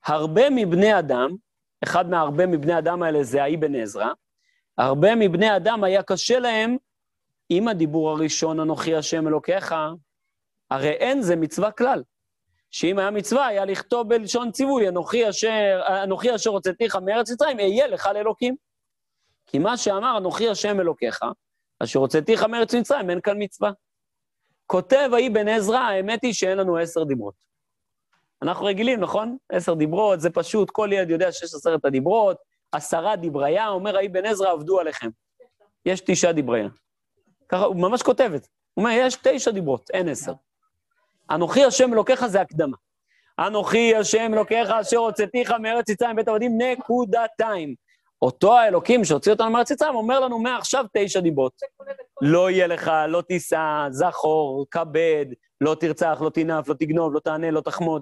[0.06, 1.36] הרבה מבני אדם,
[1.84, 4.10] אחד מהרבה מבני אדם האלה זה האבן עזרא,
[4.78, 6.78] הרבה מבני אדם היה קשה להם
[7.50, 9.76] עם הדיבור הראשון, אנוכי השם אלוקיך,
[10.70, 12.04] הרי אין זה מצווה כלל.
[12.72, 17.88] שאם היה מצווה, היה לכתוב בלשון ציווי, אנוכי אשר, אנוכי אשר הוצאתיך מארץ מצרים, אהיה
[17.88, 18.56] לך לאלוקים.
[19.46, 21.20] כי מה שאמר, אנוכי השם אלוקיך,
[21.80, 23.72] אשר הוצאתיך מארץ מצרים, אין כאן מצווה.
[24.66, 27.34] כותב האבן עזרא, האמת היא שאין לנו עשר דיברות.
[28.42, 29.38] אנחנו רגילים, נכון?
[29.50, 32.38] עשר דיברות, זה פשוט, כל ילד יודע שיש עשרת הדיברות,
[32.76, 35.10] עשרה דיבריה, אומר האבן עזרא, עבדו עליכם.
[35.86, 36.68] יש תשעה דיבריה.
[37.50, 38.50] ככה, הוא ממש כותב את זה.
[38.74, 40.34] הוא אומר, יש תשע דיברות, אין עשר.
[41.32, 42.78] אנוכי השם אלוקיך זה הקדמה.
[43.40, 47.76] אנוכי השם אלוקיך אשר הוצאתיך מארץ מצרים בית עבדים, נקודתיים.
[48.22, 51.54] אותו האלוקים שהוציא אותנו מארץ מצרים אומר לנו מעכשיו תשע דיבות.
[52.22, 55.26] לא יהיה לך, לא תישא, זכור, כבד,
[55.62, 58.02] לא תרצח, לא תנף, לא תגנוב, לא תענה, לא תחמוד.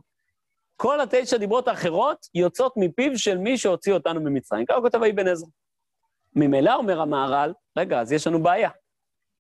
[0.76, 4.66] כל התשע דיברות האחרות יוצאות מפיו של מי שהוציא אותנו ממצרים.
[4.66, 5.48] ככה כותב האבן עזרא.
[6.36, 8.70] ממילא אומר המהר"ל, רגע, אז יש לנו בעיה.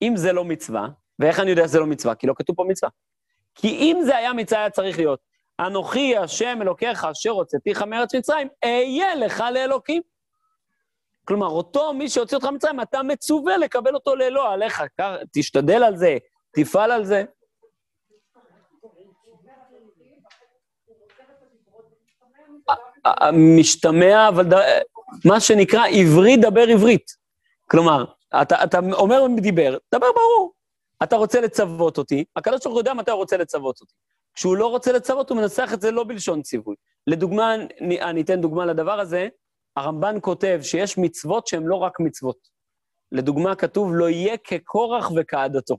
[0.01, 0.87] אם זה לא מצווה,
[1.19, 2.15] ואיך אני יודע שזה לא מצווה?
[2.15, 2.91] כי לא כתוב פה מצווה.
[3.55, 5.19] כי אם זה היה מצווה, היה צריך להיות,
[5.59, 10.01] אנוכי השם אלוקיך אשר הוצאתיך מארץ מצרים, אהיה לך לאלוקים.
[11.25, 14.83] כלומר, אותו מי שהוציא אותך ממצרים, אתה מצווה לקבל אותו לאלוה עליך.
[15.33, 16.17] תשתדל על זה,
[16.51, 17.23] תפעל על זה.
[23.33, 24.53] משתמע, אבל ד...
[25.25, 27.11] מה שנקרא עברית, דבר עברית.
[27.69, 28.05] כלומר,
[28.41, 30.53] אתה, אתה אומר דיבר, דבר ברור.
[31.03, 33.93] אתה רוצה לצוות אותי, הקדוש ברוך הוא יודע מתי הוא רוצה לצוות אותי.
[34.33, 36.75] כשהוא לא רוצה לצוות, הוא מנסח את זה לא בלשון ציווי.
[37.07, 39.27] לדוגמה, אני, אני אתן דוגמה לדבר הזה,
[39.75, 42.37] הרמב"ן כותב שיש מצוות שהן לא רק מצוות.
[43.11, 45.77] לדוגמה, כתוב, לא יהיה כקורח וכעדתו.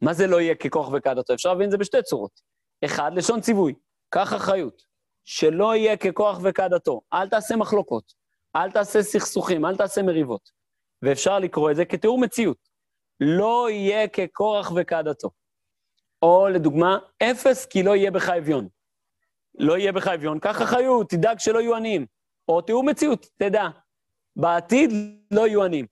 [0.00, 1.34] מה זה לא יהיה כקורח וכעדתו?
[1.34, 2.40] אפשר להבין את זה בשתי צורות.
[2.84, 3.74] אחד, לשון ציווי,
[4.08, 4.82] קח אחריות.
[5.24, 7.00] שלא יהיה כקורח וכעדתו.
[7.12, 8.14] אל תעשה מחלוקות,
[8.56, 10.50] אל תעשה סכסוכים, אל תעשה מריבות.
[11.02, 12.58] ואפשר לקרוא את זה כתיאור מציאות.
[13.20, 15.30] לא יהיה כקורח וכעדתו.
[16.22, 18.68] או לדוגמה, אפס כי לא יהיה בך אביון.
[19.58, 22.06] לא יהיה בך אביון, קח אחריות, תדאג שלא יהיו עניים.
[22.48, 23.68] או תיאור מציאות, תדע,
[24.36, 24.90] בעתיד
[25.30, 25.86] לא יהיו עניים.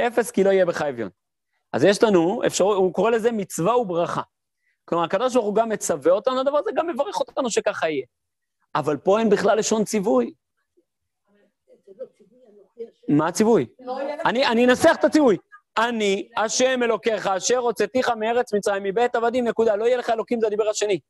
[0.00, 1.10] אפס כי לא יהיה בך אביון.
[1.72, 4.22] אז יש לנו, אפשר, הוא קורא לזה מצווה וברכה.
[4.84, 8.06] כלומר, הקדוש ברוך הוא גם מצווה אותנו לדבר הזה, גם מברך אותנו שככה יהיה.
[8.74, 10.32] אבל פה אין בכלל לשון ציווי.
[13.08, 13.66] מה הציווי?
[14.24, 15.36] אני אנסח את הציווי.
[15.78, 19.76] אני, השם אלוקיך, אשר הוצאתיך מארץ מצרים, מבית עבדים, נקודה.
[19.76, 21.00] לא יהיה לך אלוקים, זה הדיבר השני.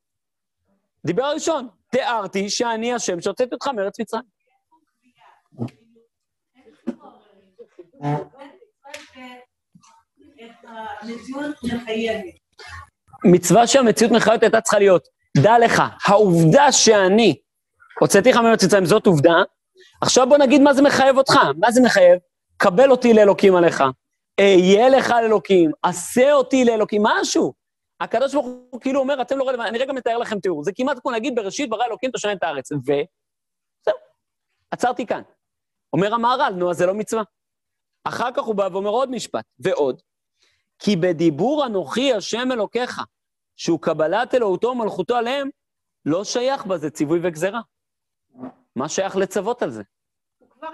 [1.05, 4.23] דיבר הראשון, תיארתי שאני השם שהוצאתי אותך מארץ מצרים.
[13.25, 15.09] מצווה שהמציאות מחייבת הייתה צריכה להיות.
[15.43, 17.41] דע לך, העובדה שאני
[18.01, 19.35] הוצאתיך מארץ מצרים, זאת עובדה.
[20.03, 21.35] עכשיו בוא נגיד מה זה מחייב אותך.
[21.59, 22.19] מה זה מחייב?
[22.57, 23.83] קבל אותי לאלוקים עליך.
[24.41, 27.53] אהיה לך לאלוקים, עשה אותי לאלוקים, משהו.
[28.01, 30.65] הקדוש ברוך הוא כאילו אומר, אתם לא רלוונטיים, אני רגע מתאר לכם תיאור.
[30.65, 32.73] זה כמעט כמו להגיד, בראשית ברא אלוקים תשנה את הארץ.
[32.73, 32.93] ו...
[33.87, 33.95] זהו,
[34.71, 35.23] עצרתי כאן.
[35.93, 37.23] אומר המהר"ל, נו, אז זה לא מצווה.
[38.05, 40.03] אחר כך הוא בא ואומר עוד משפט, ועוד,
[40.79, 43.01] כי בדיבור אנוכי השם אלוקיך,
[43.57, 45.49] שהוא קבלת אלוהותו ומלכותו עליהם,
[46.05, 47.61] לא שייך בזה ציווי וגזרה.
[48.79, 49.83] מה שייך לצוות על זה?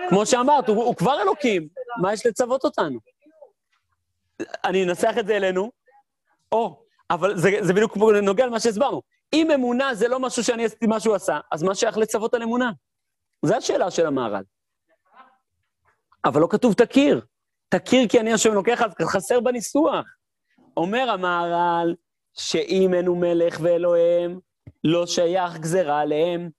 [0.09, 1.69] כמו שאמרת, הוא, הוא כבר אלוקים,
[2.03, 2.99] מה יש לצוות אותנו?
[4.65, 5.71] אני אנסח את זה אלינו,
[6.53, 9.03] או, אבל זה, זה בדיוק נוגע למה שהסברנו.
[9.33, 12.43] אם אמונה זה לא משהו שאני עשיתי מה שהוא עשה, אז מה שייך לצוות על
[12.43, 12.73] אמונה?
[13.43, 14.43] זו השאלה של המהר"ל.
[16.25, 17.21] אבל לא כתוב תכיר.
[17.69, 20.07] תכיר כי אני השם לוקח, אז חסר בניסוח.
[20.77, 21.95] אומר המהר"ל,
[22.35, 24.41] שאם אין הוא מלך ואלוהים,
[24.85, 26.51] לא שייך גזרה עליהם,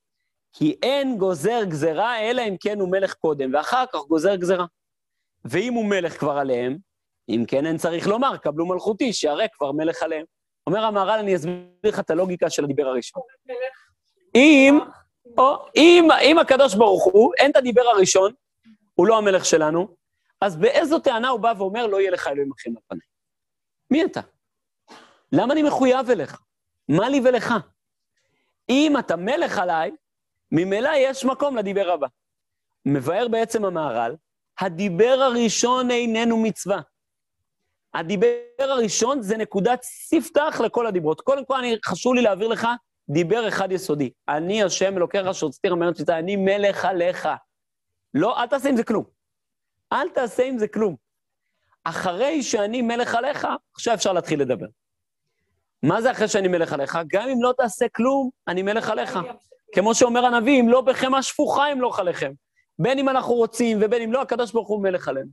[0.57, 4.65] כי אין גוזר גזרה, אלא אם כן הוא מלך קודם, ואחר כך גוזר גזרה.
[5.45, 6.77] ואם הוא מלך כבר עליהם,
[7.29, 10.25] אם כן אין צריך לומר, קבלו מלכותי, שהרי כבר מלך עליהם.
[10.67, 13.21] אומר המהר"ל, אני אסביר לך את הלוגיקה של הדיבר הראשון.
[14.35, 14.79] אם,
[15.37, 18.33] או, אם, אם הקדוש ברוך הוא, אין את הדיבר הראשון,
[18.93, 19.87] הוא לא המלך שלנו,
[20.41, 23.07] אז באיזו טענה הוא בא ואומר, לא יהיה לך אלוהים אחים על פניי?
[23.91, 24.21] מי אתה?
[25.31, 26.41] למה אני מחויב אליך?
[26.89, 27.53] מה לי ולך?
[28.69, 29.91] אם אתה מלך עליי,
[30.51, 32.07] ממילא יש מקום לדיבר הבא.
[32.85, 34.15] מבאר בעצם המהר"ל,
[34.59, 36.81] הדיבר הראשון איננו מצווה.
[37.93, 38.27] הדיבר
[38.59, 41.21] הראשון זה נקודת ספתח לכל הדיברות.
[41.21, 42.67] קודם כל, אני, חשוב לי להעביר לך
[43.09, 44.09] דיבר אחד יסודי.
[44.29, 47.29] אני השם אלוקיך שהוצאתיך מארץ מצרים, אני מלך עליך.
[48.13, 49.03] לא, אל תעשה עם זה כלום.
[49.93, 50.95] אל תעשה עם זה כלום.
[51.83, 54.65] אחרי שאני מלך עליך, עכשיו אפשר להתחיל לדבר.
[55.83, 56.99] מה זה אחרי שאני מלך עליך?
[57.07, 59.19] גם אם לא תעשה כלום, אני מלך עליך.
[59.71, 62.31] כמו שאומר הנביא, אם לא בחמאה שפוכה ימלוך עליכם.
[62.79, 65.29] בין אם אנחנו רוצים ובין אם לא, הקדוש ברוך הוא מלך עלינו.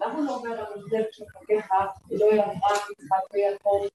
[0.00, 1.70] למה הוא לא אומר המסגרת של חלקך,
[2.10, 3.86] לא יאמרה יצחק ויעקב,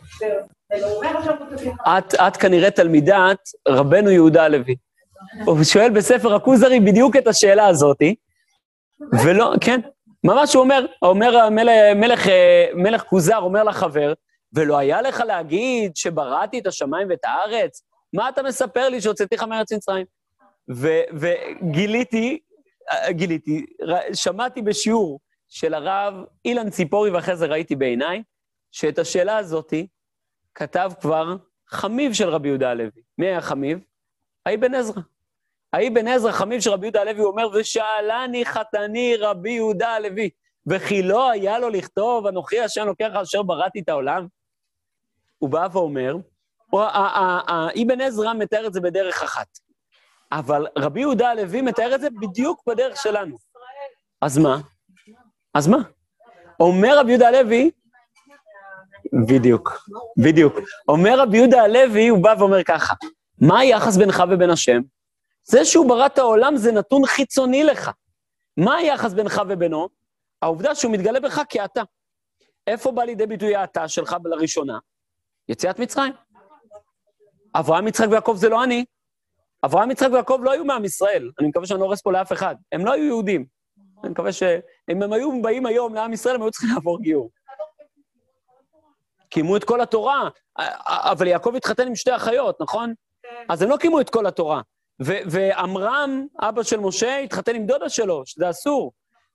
[2.28, 4.76] את כנראה תלמידת רבנו יהודה הלוי.
[5.46, 8.16] הוא שואל בספר הכוזרי בדיוק את השאלה הזאתי,
[9.26, 9.80] ולא, כן,
[10.24, 11.50] ממש הוא אומר, אומר
[11.96, 12.28] מלך,
[12.76, 14.14] מלך כוזר אומר לחבר,
[14.56, 17.84] ולא היה לך להגיד שבראתי את השמיים ואת הארץ?
[18.14, 20.06] מה אתה מספר לי שהוצאתיך מארץ מצרים?
[21.20, 22.40] וגיליתי,
[23.10, 23.66] גיליתי,
[24.14, 26.14] שמעתי בשיעור של הרב
[26.46, 28.24] אילן ציפורי, ואחרי זה ראיתי בעיניי,
[28.72, 29.88] שאת השאלה הזאתי
[30.56, 31.36] כתב כבר
[31.70, 32.90] חמיב של רבי יהודה הלוי.
[33.18, 33.80] מי היה חמיב?
[34.46, 35.02] האבן עזרא.
[35.74, 40.30] האבן עזרא, חמיב של רבי יהודה הלוי, הוא אומר, ושאלני חתני רבי יהודה הלוי,
[40.68, 44.28] וכי לא היה לו לכתוב, אנוכי השם לוקח אשר בראתי את העולם?
[45.38, 46.16] הוא בא ואומר,
[47.84, 49.48] אבן עזרא מתאר את זה בדרך אחת.
[50.32, 53.36] אבל רבי יהודה הלוי מתאר את זה בדיוק בדרך שלנו.
[54.22, 54.58] אז מה?
[55.54, 55.78] אז מה?
[56.60, 57.72] אומר רבי יהודה הלוי,
[59.28, 60.54] בדיוק, בדיוק.
[60.88, 62.94] אומר רבי יהודה הלוי, הוא בא ואומר ככה,
[63.42, 64.82] מה היחס בינך ובין השם?
[65.44, 67.92] זה שהוא ברא את העולם זה נתון חיצוני לך.
[68.58, 69.90] מה היחס בינך ובינו?
[70.42, 71.82] העובדה שהוא מתגלה בך כאתה.
[72.68, 74.78] איפה בא לידי ביטוי האתה שלך לראשונה?
[75.50, 76.14] יציאת מצרים.
[77.56, 78.86] אברהם, יצחק ויעקב זה לא אני.
[79.66, 81.32] אברהם, יצחק ויעקב לא היו מעם ישראל.
[81.40, 82.56] אני מקווה שאני לא הורס פה לאף אחד.
[82.72, 83.46] הם לא היו יהודים.
[84.04, 87.30] אני מקווה שאם הם היו באים היום לעם ישראל, הם היו צריכים לעבור גיור.
[89.30, 90.30] קיימו את כל התורה,
[90.88, 92.94] אבל יעקב התחתן עם שתי אחיות, נכון?
[93.24, 93.46] כן.
[93.50, 94.62] אז הם לא קיימו את כל התורה.
[95.00, 98.92] ועמרם, אבא של משה, התחתן עם דודה שלו, שזה אסור.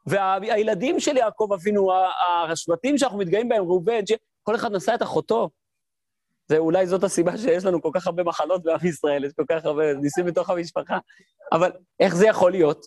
[0.06, 1.92] והילדים של יעקב אבינו,
[2.48, 4.00] השבטים שאנחנו מתגאים בהם, ראובן,
[4.42, 5.50] כל אחד נשא את אחותו.
[6.50, 9.64] זה אולי זאת הסיבה שיש לנו כל כך הרבה מחלות בעם ישראל, יש כל כך
[9.64, 10.98] הרבה ניסים בתוך המשפחה.
[11.52, 11.70] אבל
[12.00, 12.86] איך זה יכול להיות?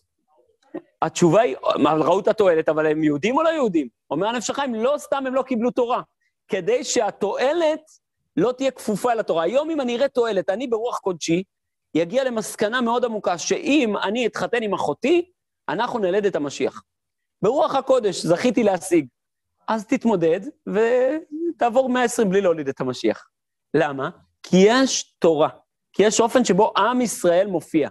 [1.02, 1.56] התשובה היא,
[1.86, 3.88] ראו את התועלת, אבל הם יהודים או לא יהודים?
[4.10, 6.02] אומר הנפש החיים, לא סתם הם לא קיבלו תורה,
[6.48, 7.82] כדי שהתועלת
[8.38, 9.44] לא תהיה כפופה אל התורה.
[9.44, 11.44] היום אם אני אראה תועלת, אני ברוח קודשי,
[11.96, 15.30] יגיע למסקנה מאוד עמוקה, שאם אני אתחתן עם אחותי,
[15.70, 16.84] אנחנו נלד את המשיח.
[17.42, 19.08] ברוח הקודש זכיתי להשיג.
[19.68, 23.33] אז תתמודד ותעבור 120 בלי להוליד את המשיח.
[23.74, 24.10] למה?
[24.44, 25.50] כי יש תורה,
[25.94, 27.90] כי יש אופן שבו עם ישראל מופיע.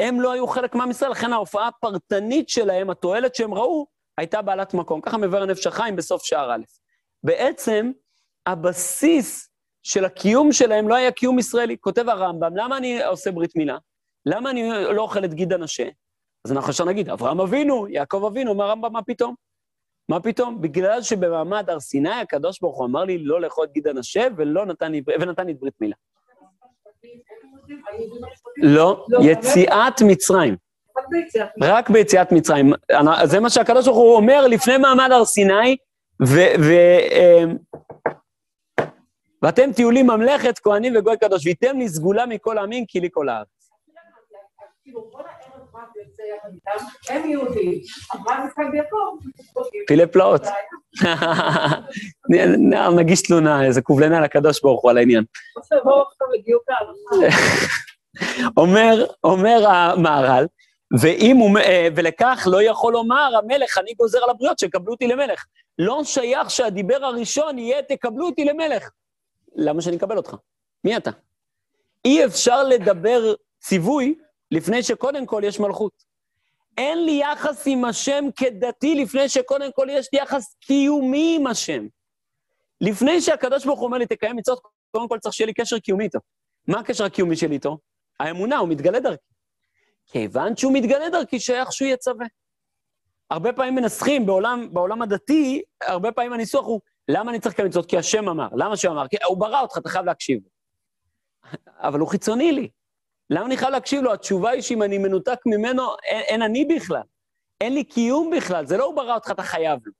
[0.00, 3.86] הם לא היו חלק מעם ישראל, לכן ההופעה הפרטנית שלהם, התועלת שהם ראו,
[4.18, 5.00] הייתה בעלת מקום.
[5.00, 6.62] ככה מבאר נפש החיים בסוף שער א'.
[7.24, 7.92] בעצם,
[8.46, 9.48] הבסיס
[9.82, 11.76] של הקיום שלהם לא היה קיום ישראלי.
[11.80, 13.78] כותב הרמב"ם, למה אני עושה ברית מילה?
[14.26, 15.88] למה אני לא אוכל את גיד הנשה?
[16.44, 19.34] אז אנחנו עכשיו נגיד, אברהם אבינו, יעקב אבינו, אומר הרמב"ם, מה פתאום?
[20.08, 20.60] מה פתאום?
[20.60, 24.66] בגלל שבמעמד הר סיני הקדוש ברוך הוא אמר לי לא לאכול את גיד הנשה ולא
[24.66, 25.94] נתן לי, ונתן לי ברית מילה.
[28.56, 30.56] לא, יציאת מצרים.
[31.62, 32.72] רק ביציאת מצרים.
[33.24, 35.76] זה מה שהקדוש ברוך הוא אומר לפני מעמד הר סיני,
[36.22, 37.56] אמ,
[39.42, 43.28] ואתם תהיו לי ממלכת כהנים וגוי קדוש, וייתם לי סגולה מכל העמים כי לי כל
[43.28, 43.48] הארץ.
[47.08, 47.80] הם יהודים,
[48.14, 48.96] אברהם יצחק ויעקב.
[49.86, 50.42] פילי פלאות.
[52.96, 55.24] נגיש תלונה, איזה קובלנה לקדוש ברוך הוא על העניין.
[58.56, 60.46] אומר, אומר המהר"ל,
[61.00, 65.44] ואם הוא, אה, ולכך לא יכול לומר המלך, אני גוזר על הבריות שקבלו אותי למלך.
[65.78, 68.90] לא שייך שהדיבר הראשון יהיה, תקבלו אותי למלך.
[69.56, 70.34] למה שאני אקבל אותך?
[70.84, 71.10] מי אתה?
[72.04, 74.14] אי אפשר לדבר ציווי
[74.50, 76.03] לפני שקודם כל יש מלכות.
[76.78, 81.86] אין לי יחס עם השם כדתי לפני שקודם כל יש לי יחס קיומי עם השם.
[82.80, 86.04] לפני שהקדוש ברוך הוא אומר לי, תקיים מצוות, קודם כל צריך שיהיה לי קשר קיומי
[86.04, 86.18] איתו.
[86.68, 87.78] מה הקשר הקיומי שלי איתו?
[88.20, 89.22] האמונה, הוא מתגלה דרכי.
[90.06, 92.26] כיוון שהוא מתגלה דרכי, שייך שהוא יצווה.
[93.30, 97.86] הרבה פעמים מנסחים בעולם, בעולם הדתי, הרבה פעמים הניסוח הוא, למה אני צריך לקיים מצוות?
[97.86, 98.48] כי השם אמר.
[98.52, 99.08] למה השם אמר?
[99.08, 100.40] כי הוא ברא אותך, אתה חייב להקשיב.
[101.78, 102.68] אבל הוא חיצוני לי.
[103.30, 104.12] למה אני חייב להקשיב לו?
[104.12, 107.02] התשובה היא שאם אני מנותק ממנו, אין, אין אני בכלל.
[107.60, 109.92] אין לי קיום בכלל, זה לא הוא ברא אותך, אתה חייב לו.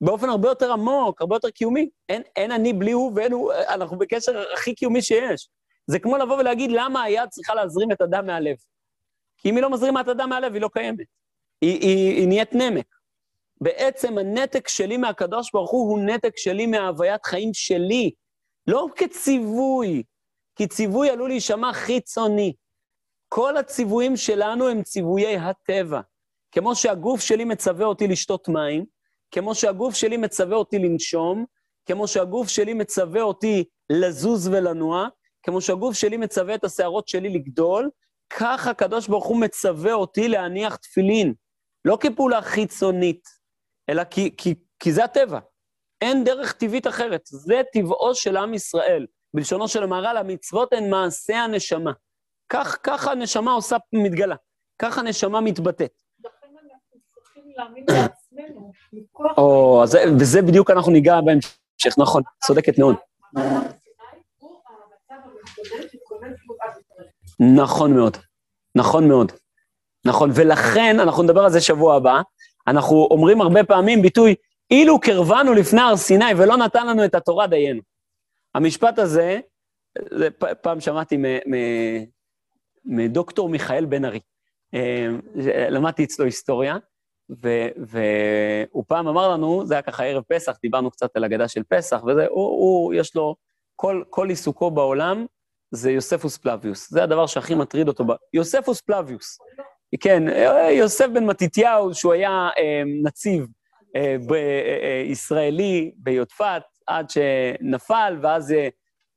[0.00, 1.88] באופן הרבה יותר עמוק, הרבה יותר קיומי.
[2.08, 5.48] אין, אין אני בלי הוא ואין הוא, אנחנו בקשר הכי קיומי שיש.
[5.86, 8.56] זה כמו לבוא ולהגיד למה היד צריכה להזרים את הדם מהלב.
[9.38, 11.06] כי אם היא לא מזרימה את הדם מהלב, היא לא קיימת.
[11.60, 12.86] היא, היא, היא נהיית נמק.
[13.60, 18.10] בעצם הנתק שלי מהקדוש ברוך הוא הוא נתק שלי מההוויית חיים שלי,
[18.66, 20.02] לא כציווי,
[20.58, 22.52] כי ציווי עלול להישמע חיצוני.
[23.28, 26.00] כל הציוויים שלנו הם ציוויי הטבע.
[26.52, 28.84] כמו שהגוף שלי מצווה אותי לשתות מים,
[29.30, 31.44] כמו שהגוף שלי מצווה אותי לנשום,
[31.86, 35.08] כמו שהגוף שלי מצווה אותי לזוז ולנוע,
[35.42, 37.90] כמו שהגוף שלי מצווה את השערות שלי לגדול,
[38.30, 41.34] כך הקדוש ברוך הוא מצווה אותי להניח תפילין.
[41.84, 43.28] לא כפעולה חיצונית,
[43.88, 45.38] אלא כי, כי, כי זה הטבע.
[46.00, 47.22] אין דרך טבעית אחרת.
[47.24, 49.06] זה טבעו של עם ישראל.
[49.34, 51.92] בלשונו של המהר"ל, המצוות הן מעשה הנשמה.
[52.48, 54.36] כך, כך הנשמה עושה, מתגלה.
[54.78, 55.90] כך הנשמה מתבטאת.
[59.36, 59.82] או,
[60.20, 62.96] וזה בדיוק אנחנו ניגע בהמשך, נכון, צודקת מאוד.
[67.40, 68.16] נכון מאוד,
[68.74, 69.32] נכון מאוד.
[70.06, 72.20] נכון, ולכן, אנחנו נדבר על זה שבוע הבא,
[72.66, 74.34] אנחנו אומרים הרבה פעמים ביטוי,
[74.70, 77.80] אילו קרבנו לפני הר סיני ולא נתן לנו את התורה דיינו.
[78.54, 79.40] המשפט הזה,
[80.10, 80.28] זה
[80.62, 81.18] פעם שמעתי
[82.84, 84.20] מדוקטור מיכאל בן ארי.
[84.74, 85.08] אה,
[85.70, 86.76] למדתי אצלו היסטוריה,
[87.76, 92.02] והוא פעם אמר לנו, זה היה ככה ערב פסח, דיברנו קצת על הגדה של פסח,
[92.06, 93.36] וזה, הוא, הוא יש לו,
[93.76, 95.26] כל, כל עיסוקו בעולם
[95.70, 96.90] זה יוספוס פלביוס.
[96.90, 98.04] זה הדבר שהכי מטריד אותו.
[98.04, 98.12] ב...
[98.32, 99.38] יוספוס פלביוס.
[100.00, 100.22] כן,
[100.70, 103.46] יוסף בן מתתיהו, שהוא היה אה, נציב
[103.96, 108.68] אה, אה, אה, ישראלי ביודפת, עד שנפל, ואז אה,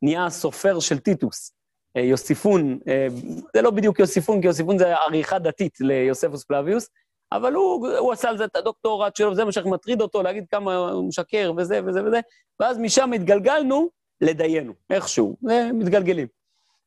[0.01, 1.53] נהיה סופר של טיטוס.
[1.97, 3.07] אה, יוסיפון, אה,
[3.53, 6.89] זה לא בדיוק יוסיפון, כי יוסיפון זה עריכה דתית ליוספוס פלביוס,
[7.31, 10.75] אבל הוא, הוא עשה על זה את הדוקטורט שלו, וזה מה שמטריד אותו, להגיד כמה
[10.75, 12.19] הוא משקר וזה וזה וזה,
[12.59, 13.89] ואז משם התגלגלנו
[14.21, 15.37] לדיינו, איכשהו,
[15.73, 16.27] מתגלגלים.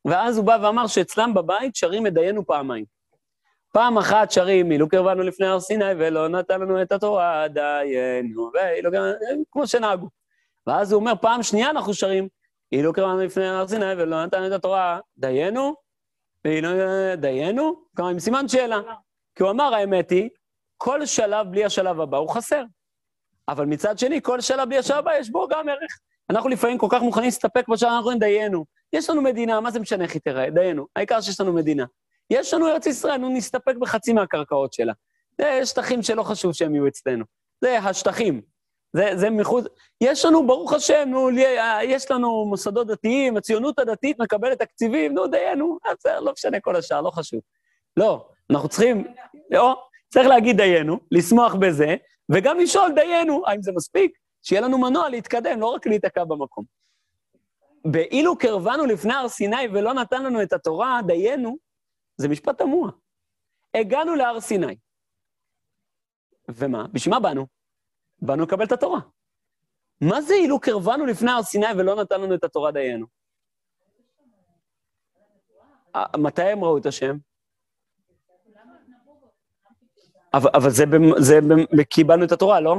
[0.05, 2.85] ואז הוא בא ואמר שאצלם בבית שרים את דיינו פעמיים.
[3.72, 8.91] פעם אחת שרים, מילו קרבנו לפני הר סיני ולא נתן לנו את התורה, דיינו, ואילו
[9.53, 10.09] כמו שנהגו.
[10.67, 12.29] ואז הוא אומר, פעם שנייה אנחנו שרים,
[12.73, 15.75] אילו קרבנו לפני הר סיני ולא נתן את התורה, דיינו,
[16.45, 16.69] ואילו
[17.17, 18.81] דיינו, כלומר עם סימן שאלה.
[19.35, 20.31] כי הוא אמר, האמת היא,
[20.77, 22.62] כל שלב בלי השלב הבא הוא חסר.
[23.49, 25.99] אבל מצד שני, כל שלב בלי השלב הבא יש בו גם ערך.
[26.31, 28.65] אנחנו לפעמים כל כך מוכנים להסתפק בשלב, אנחנו אומרים, דיינו.
[28.93, 30.51] יש לנו מדינה, מה זה משנה איך היא תראה?
[30.51, 30.87] דיינו.
[30.97, 31.85] העיקר שיש לנו מדינה.
[32.31, 34.93] יש לנו ארץ ישראל, נו, נסתפק בחצי מהקרקעות שלה.
[35.41, 37.25] זה שטחים שלא חשוב שהם יהיו אצלנו.
[37.61, 38.54] זה השטחים.
[38.95, 39.64] זה, זה מחוץ...
[40.01, 41.30] יש לנו, ברוך השם, נו,
[41.82, 47.01] יש לנו מוסדות דתיים, הציונות הדתית מקבלת תקציבים, נו, דיינו, בסדר, לא משנה כל השאר,
[47.01, 47.40] לא חשוב.
[47.97, 49.14] לא, אנחנו צריכים,
[49.51, 51.97] לא, צריך להגיד דיינו, לשמוח בזה,
[52.28, 54.18] וגם לשאול דיינו, האם זה מספיק?
[54.42, 56.64] שיהיה לנו מנוע להתקדם, לא רק להיתקע במקום.
[57.84, 61.57] באילו קרבנו לפני הר סיני ולא נתן לנו את התורה, דיינו,
[62.16, 62.90] זה משפט תמוה.
[63.74, 64.76] הגענו להר סיני.
[66.49, 66.86] ומה?
[66.92, 67.54] בשביל מה באנו?
[68.23, 69.01] באנו לקבל את התורה.
[70.01, 73.07] מה זה אילו קרבנו לפני הר סיני ולא נתן לנו את התורה דיינו?
[76.17, 77.17] מתי הם ראו את השם?
[80.35, 80.85] אבל, זה,
[81.19, 81.41] זה,
[81.85, 82.77] קיבלנו את התורה, לא?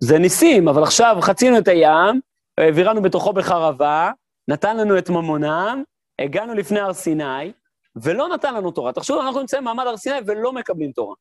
[0.00, 2.20] זה ניסים, אבל עכשיו חצינו את הים,
[2.58, 4.10] העבירנו בתוכו בחרבה,
[4.48, 5.82] נתן לנו את ממונם,
[6.18, 7.52] הגענו לפני הר סיני,
[7.96, 8.92] ולא נתן לנו תורה.
[8.92, 11.14] תחשבו, אנחנו נמצאים במעמד הר סיני ולא מקבלים תורה.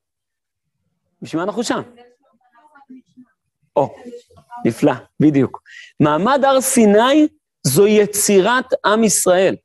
[1.22, 1.82] בשביל מה אנחנו שם?
[3.76, 3.96] או,
[4.66, 5.62] נפלא, בדיוק.
[6.00, 7.28] מעמד הר סיני
[7.64, 9.56] זו יצירת עם ישראל.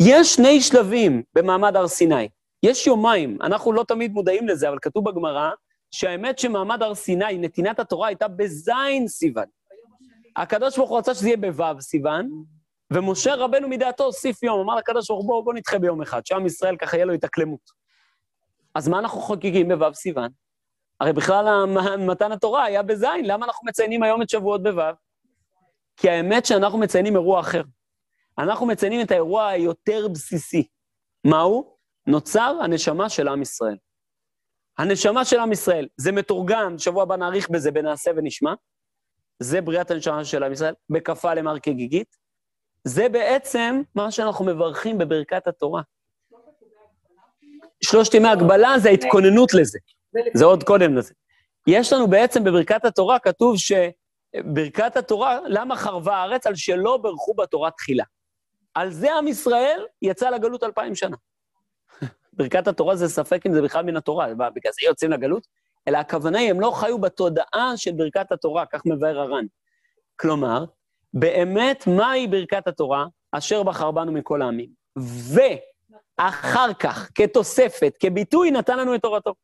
[0.00, 2.28] יש שני שלבים במעמד הר סיני.
[2.62, 5.50] יש יומיים, אנחנו לא תמיד מודעים לזה, אבל כתוב בגמרא
[5.90, 9.44] שהאמת שמעמד הר סיני, נתינת התורה הייתה בזין סיוון.
[10.36, 12.30] הקדוש ברוך הוא רצה שזה יהיה בו' סיוון,
[12.92, 16.46] ומשה רבנו מדעתו הוסיף יום, אמר לקדוש ברוך הוא, בוא, בוא נדחה ביום אחד, שעם
[16.46, 17.70] ישראל ככה יהיה לו התאקלמות.
[18.74, 20.28] אז מה אנחנו חוגגים בו' סיוון?
[21.02, 21.64] הרי בכלל
[21.98, 24.82] מתן התורה היה בזין, למה אנחנו מציינים היום את שבועות בו'?
[25.96, 27.62] כי האמת שאנחנו מציינים אירוע אחר.
[28.38, 30.68] אנחנו מציינים את האירוע היותר בסיסי.
[31.24, 31.76] מהו?
[32.06, 33.76] נוצר הנשמה של עם ישראל.
[34.78, 38.54] הנשמה של עם ישראל, זה מתורגם, שבוע הבא נאריך בזה בנעשה ונשמע,
[39.38, 42.16] זה בריאת הנשמה של עם ישראל, בכפה למר כגיגית.
[42.84, 45.82] זה בעצם מה שאנחנו מברכים בברכת התורה.
[47.84, 49.78] שלושת ימי הגבלה זה ההתכוננות לזה,
[50.34, 51.14] זה עוד קודם לזה.
[51.66, 56.46] יש לנו בעצם בברכת התורה, כתוב שברכת התורה, למה חרבה הארץ?
[56.46, 58.04] על שלא ברכו בתורה תחילה.
[58.74, 61.16] על זה עם ישראל יצא לגלות אלפיים שנה.
[62.32, 65.46] ברכת התורה זה ספק אם זה בכלל מן התורה, בגלל זה יוצאים לגלות,
[65.88, 69.44] אלא הכוונה היא, הם לא חיו בתודעה של ברכת התורה, כך מבאר הר"ן.
[70.16, 70.64] כלומר,
[71.14, 73.06] באמת, מהי ברכת התורה?
[73.32, 74.68] אשר בחר בנו מכל העמים.
[76.18, 79.34] ואחר כך, כתוספת, כביטוי, נתן לנו את תורתו.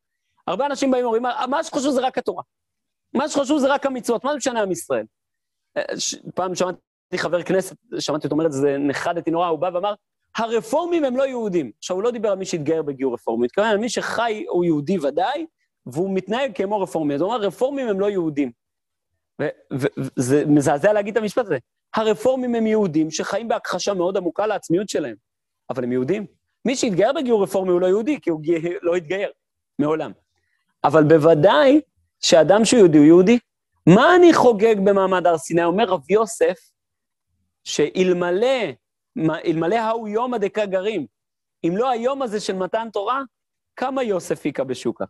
[0.49, 2.43] הרבה אנשים באים ואומרים, מה שחשוב זה רק התורה.
[3.13, 5.05] מה שחשוב זה רק המצוות, מה זה משנה עם ישראל?
[5.77, 5.83] אה,
[6.35, 6.77] פעם שמעתי
[7.17, 9.93] חבר כנסת, שמעתי אותו אומר את זה, נחדתי נורא, הוא בא ואמר,
[10.37, 11.71] הרפורמים הם לא יהודים.
[11.77, 14.65] עכשיו, הוא לא דיבר על מי שהתגייר בגיור רפורמי, הוא התכוון על מי שחי הוא
[14.65, 15.45] יהודי ודאי,
[15.85, 17.15] והוא מתנהג כמו רפורמי.
[17.15, 18.51] אז הוא אמר, רפורמים הם לא יהודים.
[19.71, 21.57] וזה מזעזע להגיד את המשפט הזה.
[21.95, 25.15] הרפורמים הם יהודים שחיים בהכחשה מאוד עמוקה לעצמיות שלהם,
[25.69, 26.25] אבל הם יהודים.
[26.65, 28.41] מי שהתגייר בגיור רפורמי הוא לא יהודי, כי הוא
[28.81, 29.31] לא התגייר,
[29.79, 30.11] מעולם.
[30.83, 31.81] אבל בוודאי
[32.19, 33.39] שאדם שהוא יהודי הוא יהודי.
[33.87, 35.63] מה אני חוגג במעמד הר סיני?
[35.63, 36.57] אומר רב יוסף,
[37.63, 38.71] שאלמלא
[39.45, 41.05] אלמלא ההוא יומא דקה גרים,
[41.63, 43.21] אם לא היום הזה של מתן תורה,
[43.75, 45.05] כמה יוסף היכה בשוקה?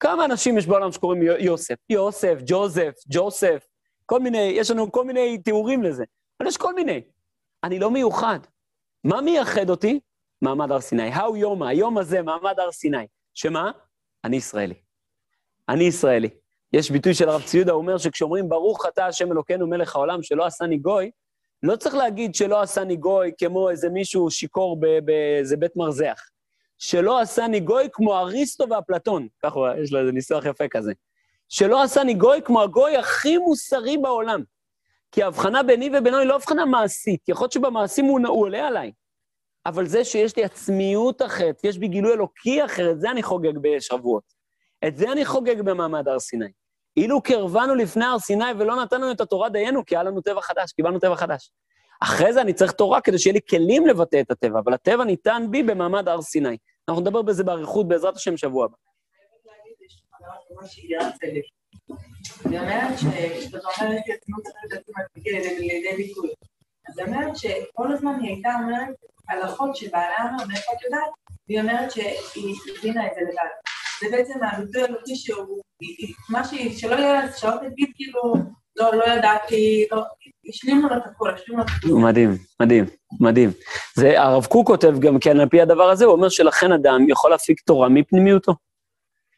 [0.00, 1.74] כמה אנשים יש בעולם שקוראים יוסף?
[1.90, 3.66] יוסף, ג'וזף, ג'וסף,
[4.06, 6.04] כל מיני, יש לנו כל מיני תיאורים לזה,
[6.40, 7.00] אבל יש כל מיני.
[7.64, 8.38] אני לא מיוחד.
[9.04, 10.00] מה מייחד אותי?
[10.42, 11.08] מעמד הר סיני.
[11.08, 13.06] ההוא יומא, היום הזה, מעמד הר סיני.
[13.34, 13.70] שמה?
[14.24, 14.89] אני ישראלי.
[15.70, 16.28] אני ישראלי.
[16.72, 20.44] יש ביטוי של הרב ציודה, הוא אומר שכשאומרים ברוך אתה השם אלוקינו מלך העולם שלא
[20.46, 21.10] עשני גוי,
[21.62, 26.20] לא צריך להגיד שלא עשני גוי כמו איזה מישהו שיכור באיזה בית מרזח.
[26.78, 30.92] שלא עשני גוי כמו אריסטו ואפלטון, ככה יש לו איזה ניסוח יפה כזה.
[31.48, 34.42] שלא עשני גוי כמו הגוי הכי מוסרי בעולם.
[35.12, 37.28] כי ההבחנה ביני ובינו היא לא הבחנה מעשית.
[37.28, 38.92] יכול להיות שבמעשים הוא, הוא עולה עליי.
[39.66, 43.52] אבל זה שיש לי עצמיות אחרת, יש בי גילוי אלוקי אחר, את זה אני חוגג
[43.62, 44.39] בשבועות.
[44.86, 46.50] את זה אני חוגג במעמד הר סיני.
[46.96, 50.72] אילו קרבנו לפני הר סיני ולא נתנו את התורה דיינו, כי היה לנו טבע חדש,
[50.72, 51.50] קיבלנו טבע חדש.
[52.02, 55.46] אחרי זה אני צריך תורה כדי שיהיה לי כלים לבטא את הטבע, אבל הטבע ניתן
[55.50, 56.56] בי במעמד הר סיני.
[56.88, 58.74] אנחנו נדבר בזה באריכות, בעזרת השם, שבוע הבא.
[62.46, 65.26] אני אומרת שכשאת אומרת שהציונות צריך
[65.58, 66.30] לידי ביטוי.
[66.88, 68.94] אז היא אומרת שכל הזמן היא הייתה אומרת
[69.28, 71.10] הלכות שבעלה אומר, מאיפה את יודעת?
[71.48, 73.70] והיא אומרת שהיא הבינה את זה לבד.
[74.00, 75.62] זה בעצם הביטוי אלוקי שהוא,
[76.30, 78.34] מה שהיא, שלא יהיה, שלא תגיד כאילו,
[78.76, 80.02] לא, לא ידעתי, לא,
[80.48, 82.02] השלימו לו את הכול, השלימו לו את הכול.
[82.02, 82.30] מדהים,
[82.62, 82.84] מדהים,
[83.20, 83.50] מדהים.
[83.94, 87.30] זה, הרב קוק כותב גם כן על פי הדבר הזה, הוא אומר שלכן אדם יכול
[87.30, 88.54] להפיק תורה מפנימיותו.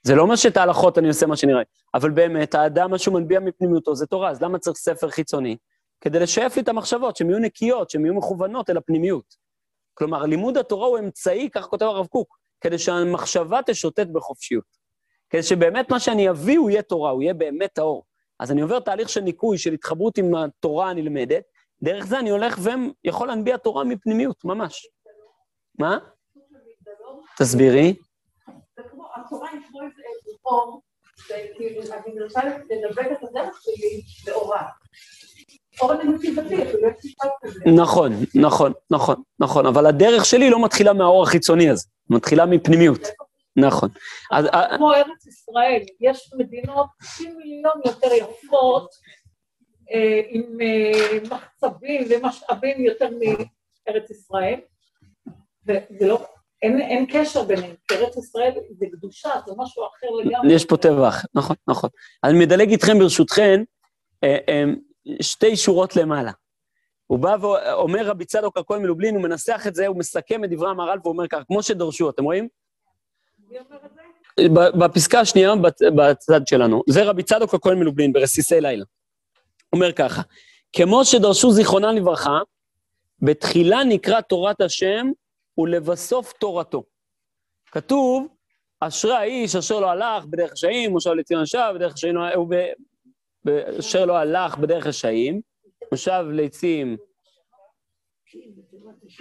[0.03, 1.63] זה לא אומר שאת ההלכות אני עושה מה שנראה,
[1.95, 5.57] אבל באמת, האדם, מה שהוא מנביע מפנימיותו זה תורה, אז למה צריך ספר חיצוני?
[6.01, 9.35] כדי לשייף לי את המחשבות, שהן יהיו נקיות, שהן יהיו מכוונות אל הפנימיות.
[9.95, 14.65] כלומר, לימוד התורה הוא אמצעי, כך כותב הרב קוק, כדי שהמחשבה תשוטט בחופשיות.
[15.31, 18.05] כדי שבאמת מה שאני אביא הוא יהיה תורה, הוא יהיה באמת האור.
[18.39, 21.43] אז אני עובר תהליך של ניקוי, של התחברות עם התורה הנלמדת,
[21.83, 22.59] דרך זה אני הולך
[23.05, 24.87] ויכול להנביע תורה מפנימיות, ממש.
[25.79, 25.99] מה?
[27.39, 27.95] תסבירי.
[29.17, 30.03] התורה היא כמו איזה
[30.45, 30.83] אור,
[31.25, 34.63] וכאילו, אני מנסה לנווט את הדרך שלי לאורה.
[37.77, 43.01] נכון, נכון, נכון, נכון, אבל הדרך שלי לא מתחילה מהאור החיצוני הזה, מתחילה מפנימיות.
[43.57, 43.89] נכון.
[44.77, 48.89] כמו ארץ ישראל, יש מדינות 90 מיליון יותר יפות,
[49.93, 54.61] אה, עם אה, מחצבים ומשאבים יותר מארץ ישראל,
[55.67, 56.25] וזה לא,
[56.63, 60.55] אין, אין קשר ביניהם, כי ארץ ישראל זה קדושה, זה משהו אחר לגמרי.
[60.55, 61.91] יש פה טבע אחר, נכון, נכון.
[62.25, 63.63] אני מדלג איתכם ברשותכם,
[64.25, 64.65] אה,
[65.23, 66.33] שתי שורות למעלה.
[67.13, 70.71] הוא בא ואומר רבי צדוק הכהן מלובלין, הוא מנסח את זה, הוא מסכם את דברי
[70.71, 72.49] המהר"ל ואומר כך, כמו שדרשו, אתם רואים?
[74.79, 75.53] בפסקה השנייה,
[75.97, 78.85] בצד שלנו, זה רבי צדוק הכהן מלובלין ברסיסי לילה.
[79.73, 80.23] אומר ככה,
[80.73, 82.39] כמו שדרשו זיכרונם לברכה,
[83.23, 85.07] בתחילה נקרא תורת השם
[85.59, 86.85] ולבסוף תורתו.
[87.67, 88.27] כתוב,
[88.81, 92.55] אשרי האיש אשר לא הלך בדרך רשעים, מושב לציון שב, בדרך רשעים, הוא
[93.79, 95.52] אשר לא הלך בדרך רשעים,
[95.93, 96.97] מושב ליצים,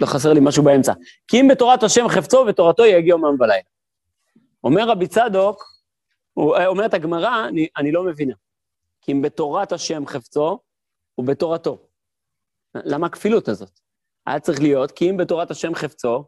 [0.00, 0.92] לא חסר לי משהו באמצע.
[1.28, 3.62] כי אם בתורת השם חפצו ותורתו יגיע יומם ולילה.
[4.64, 5.64] אומר רבי צדוק,
[6.38, 8.34] אה, אומרת הגמרא, אני, אני לא מבינה.
[9.00, 10.58] כי אם בתורת השם חפצו,
[11.18, 11.78] ובתורתו.
[12.74, 13.80] למה הכפילות הזאת?
[14.26, 16.24] היה צריך להיות, כי אם בתורת השם חפצו,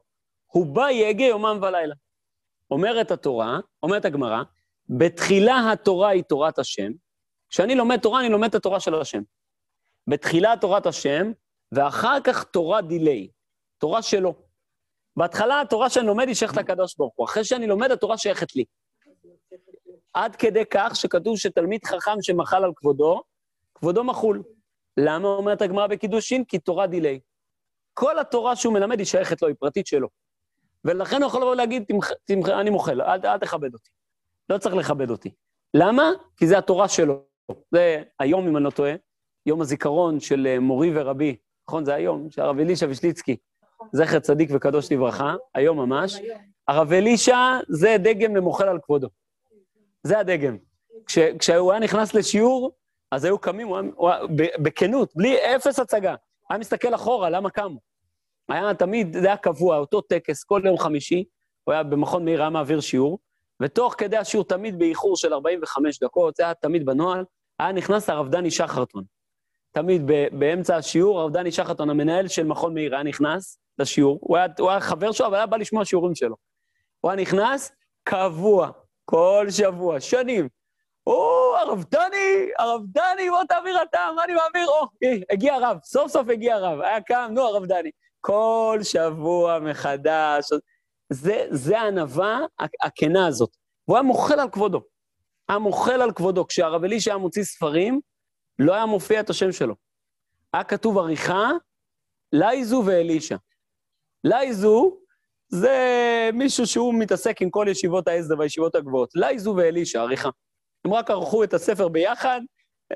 [0.46, 1.94] הוא בא יגיע יומם ולילה.
[2.70, 4.42] אומרת התורה, אומרת הגמרא,
[4.88, 6.92] בתחילה התורה היא תורת השם,
[7.50, 9.22] כשאני לומד תורה, אני לומד את התורה של השם.
[10.06, 11.32] בתחילה תורת השם,
[11.72, 13.28] ואחר כך תורה דיליי,
[13.78, 14.34] תורה שלו.
[15.16, 18.64] בהתחלה התורה שאני לומד היא שייכת לקדוש ברוך הוא, אחרי שאני לומד התורה שייכת לי.
[20.14, 23.22] עד כדי כך שכתוב שתלמיד חכם שמחל על כבודו,
[23.74, 24.42] כבודו מחול.
[24.96, 26.44] למה אומרת הגמרא בקידושין?
[26.44, 27.20] כי תורה דיליי.
[27.94, 30.08] כל התורה שהוא מלמד היא שייכת לו, היא פרטית שלו.
[30.84, 33.90] ולכן הוא יכול לבוא ולהגיד, תמח, תמח, אני מוחל, אל, אל תכבד אותי.
[34.48, 35.30] לא צריך לכבד אותי.
[35.74, 36.10] למה?
[36.36, 37.24] כי זה התורה שלו.
[37.70, 38.94] זה היום, אם אני לא טועה,
[39.46, 41.36] יום הזיכרון של אה, מורי ורבי,
[41.68, 41.84] נכון?
[41.84, 43.36] זה היום, של הרב אלישע וישליצקי,
[43.92, 46.20] זכר צדיק וקדוש לברכה, היום ממש.
[46.68, 47.36] הרב אלישע
[47.68, 49.08] זה דגם למוחל על כבודו.
[50.02, 50.56] זה הדגם.
[51.06, 52.72] כש, כשהוא היה נכנס לשיעור,
[53.10, 54.20] אז היו קמים, הוא היה, הוא היה
[54.58, 56.14] בכנות, בלי אפס הצגה.
[56.50, 57.78] היה מסתכל אחורה, למה קמו?
[58.48, 61.24] היה תמיד, זה היה קבוע, אותו טקס, כל יום חמישי,
[61.64, 63.18] הוא היה במכון מאיר, היה מעביר שיעור,
[63.62, 67.24] ותוך כדי השיעור, תמיד באיחור של 45 דקות, זה היה תמיד בנוהל,
[67.58, 69.04] היה נכנס הרב דני שחרטון.
[69.74, 70.02] תמיד
[70.32, 74.70] באמצע השיעור, הרב דני שחרטון, המנהל של מכון מאיר, היה נכנס לשיעור, הוא היה, הוא
[74.70, 76.36] היה חבר שלו, אבל היה בא לשמוע שיעורים שלו.
[77.00, 77.72] הוא היה נכנס
[78.04, 78.70] קבוע,
[79.04, 80.48] כל שבוע, שנים.
[81.06, 84.68] או, הרב דני, הרב דני, בוא תעביר אתה, מה אני מעביר?
[84.68, 84.86] או,
[85.30, 87.90] הגיע הרב, סוף סוף הגיע הרב, היה קם, נו, הרב דני.
[88.20, 90.50] כל שבוע מחדש.
[91.10, 92.40] זה, זה הענווה
[92.82, 93.50] הכנה הזאת.
[93.88, 94.80] והוא היה מוחל על כבודו.
[95.48, 96.46] היה מוחל על כבודו.
[96.46, 98.00] כשהרב אלישע היה מוציא ספרים,
[98.58, 99.74] לא היה מופיע את השם שלו.
[100.52, 101.50] היה כתוב עריכה,
[102.32, 103.36] לייזו ואלישע.
[104.24, 104.96] לייזו
[105.48, 109.10] זה מישהו שהוא מתעסק עם כל ישיבות העזר והישיבות הגבוהות.
[109.14, 110.28] לייזו ואלישע, עריכה.
[110.84, 112.40] הם רק ערכו את הספר ביחד,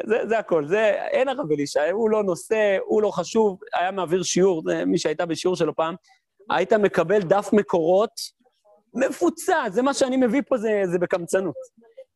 [0.07, 0.67] זה, זה הכל.
[0.67, 5.27] זה, אין הרב אלישע, הוא לא נושא, הוא לא חשוב, היה מעביר שיעור, מי שהייתה
[5.27, 5.95] בשיעור שלו פעם,
[6.51, 8.11] היית מקבל דף מקורות
[8.95, 11.55] מפוצץ, זה מה שאני מביא פה, זה, זה בקמצנות.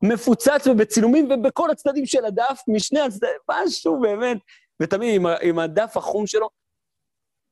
[0.02, 4.38] מפוצץ ובצילומים ובכל הצדדים של הדף, משני הצדדים, משהו באמת,
[4.82, 6.48] ותמיד עם, עם הדף החום שלו,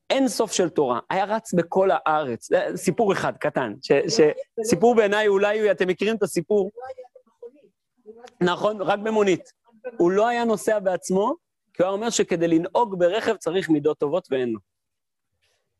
[0.09, 0.99] אין סוף של תורה.
[1.09, 2.49] היה רץ בכל הארץ.
[2.75, 3.73] סיפור אחד, קטן.
[3.81, 4.21] ש, ש,
[4.63, 6.71] סיפור בעיניי, אולי אתם מכירים את הסיפור?
[8.41, 9.51] נכון, רק במונית.
[9.97, 11.35] הוא לא היה נוסע בעצמו,
[11.73, 14.59] כי הוא היה אומר שכדי לנהוג ברכב צריך מידות טובות ואין לו.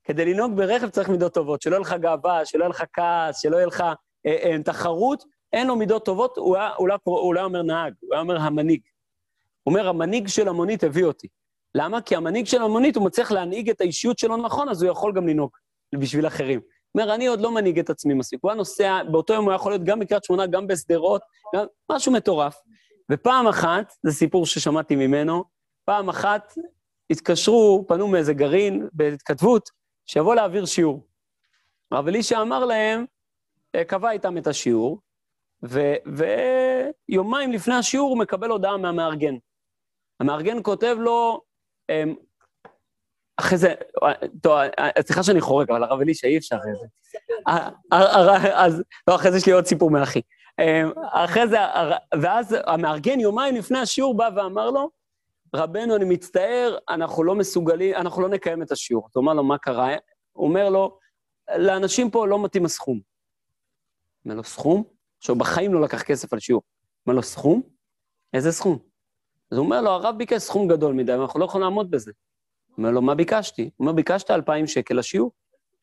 [0.03, 3.57] כדי לנהוג ברכב צריך מידות טובות, שלא יהיה לך גאווה, שלא יהיה לך כעס, שלא
[3.57, 3.81] יהיה לך
[4.25, 5.23] אה, אה, תחרות,
[5.53, 8.37] אין לו מידות טובות, הוא היה, הוא, לא, הוא לא אומר נהג, הוא היה אומר
[8.37, 8.81] המנהיג.
[9.63, 11.27] הוא אומר, המנהיג של המונית הביא אותי.
[11.75, 12.01] למה?
[12.01, 15.27] כי המנהיג של המונית, הוא מצליח להנהיג את האישיות שלו נכון, אז הוא יכול גם
[15.27, 15.51] לנהוג
[15.95, 16.59] בשביל אחרים.
[16.59, 18.39] הוא אומר, אני עוד לא מנהיג את עצמי מספיק.
[18.41, 21.21] הוא היה נוסע, באותו יום הוא יכול להיות גם בקריית שמונה, גם בשדרות,
[21.55, 22.55] גם משהו מטורף.
[23.11, 25.43] ופעם אחת, זה סיפור ששמעתי ממנו,
[25.85, 26.53] פעם אחת
[27.09, 29.69] התקשרו, פנו מאיזה גרעין בהתכתבות,
[30.05, 31.07] שיבוא להעביר שיעור.
[31.91, 33.05] הרב אלישע אמר להם,
[33.75, 34.99] אה, קבע איתם את השיעור,
[35.63, 39.35] ויומיים לפני השיעור הוא מקבל הודעה מהמארגן.
[40.19, 41.41] המארגן כותב לו,
[41.89, 42.15] אמ,
[43.37, 43.73] אחרי זה,
[44.41, 44.59] טוב,
[45.01, 46.87] סליחה שאני חורג, אבל הרב אלישע, אי אפשר אחרי זה.
[48.55, 50.21] אז, לא, אחרי זה יש לי עוד סיפור מאחי.
[50.59, 51.57] אמ, אחרי זה,
[52.21, 54.89] ואז המארגן יומיים לפני השיעור בא ואמר לו,
[55.55, 59.07] רבנו, אני מצטער, אנחנו לא מסוגלים, אנחנו לא נקיים את השיעור.
[59.11, 59.95] אתה אומר לו, מה קרה?
[60.31, 60.97] הוא אומר לו,
[61.57, 62.99] לאנשים פה לא מתאים הסכום.
[64.25, 64.83] אומר לו, סכום?
[65.21, 66.61] עכשיו, בחיים לא לקח כסף על שיעור.
[67.05, 67.61] אומר לו, סכום?
[68.33, 68.77] איזה סכום?
[69.51, 72.11] אז הוא אומר לו, הרב ביקש סכום גדול מדי, ואנחנו לא יכולים לעמוד בזה.
[72.67, 73.61] הוא אומר לו, מה ביקשתי?
[73.61, 75.31] הוא אומר, ביקשת 2,000 שקל לשיעור.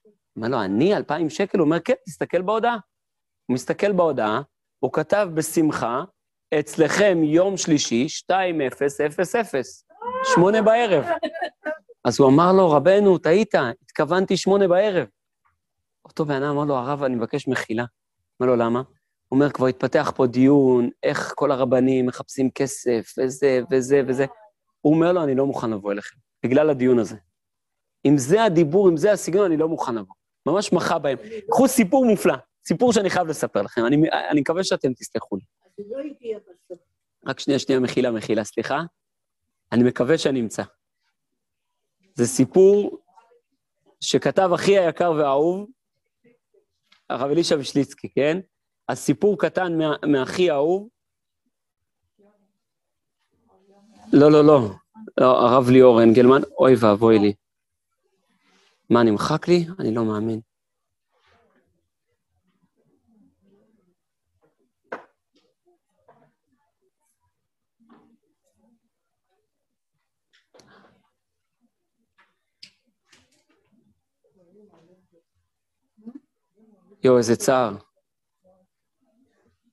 [0.03, 1.59] הוא אומר לו, אני 2,000 שקל?
[1.59, 2.77] הוא אומר, כן, תסתכל בהודעה.
[3.47, 4.43] הוא מסתכל בהודעה,
[4.79, 6.03] הוא כתב בשמחה,
[6.59, 8.61] אצלכם יום שלישי, 2000,
[10.35, 11.05] שמונה בערב.
[12.05, 15.07] אז הוא אמר לו, רבנו, טעית, התכוונתי שמונה בערב.
[16.05, 17.85] אותו בן אדם אמר לו, הרב, אני מבקש מחילה.
[18.41, 18.83] אמר לו, למה?
[19.33, 24.27] אומר, כבר התפתח פה דיון, איך כל הרבנים מחפשים כסף, וזה וזה וזה.
[24.81, 27.17] הוא אומר לו, אני לא מוכן לבוא אליכם, בגלל הדיון הזה.
[28.05, 30.15] אם זה הדיבור, אם זה הסגנון, אני לא מוכן לבוא.
[30.47, 31.19] ממש מחה בהם.
[31.51, 33.97] קחו סיפור מופלא, סיפור שאני חייב לספר לכם, אני,
[34.31, 35.43] אני מקווה שאתם תסלחו לי.
[35.93, 35.99] לא
[37.27, 38.81] רק שנייה, שנייה, מחילה, מחילה, סליחה.
[39.73, 40.63] אני מקווה שאני אמצא.
[42.15, 42.99] זה סיפור
[44.01, 45.67] שכתב אחי היקר והאהוב,
[47.11, 48.39] הרב אלישע וישליצקי, כן?
[48.89, 49.73] אז סיפור קטן
[50.07, 50.89] מאחי האהוב.
[54.13, 54.61] לא, לא, לא,
[55.19, 57.33] לא, הרב ליאור אנגלמן, אוי ואבוי לי.
[58.91, 59.67] מה, נמחק לי?
[59.79, 60.41] אני לא מאמין.
[77.05, 77.88] יואו, איזה צער.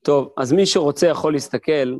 [0.06, 1.98] טוב, אז מי שרוצה יכול להסתכל.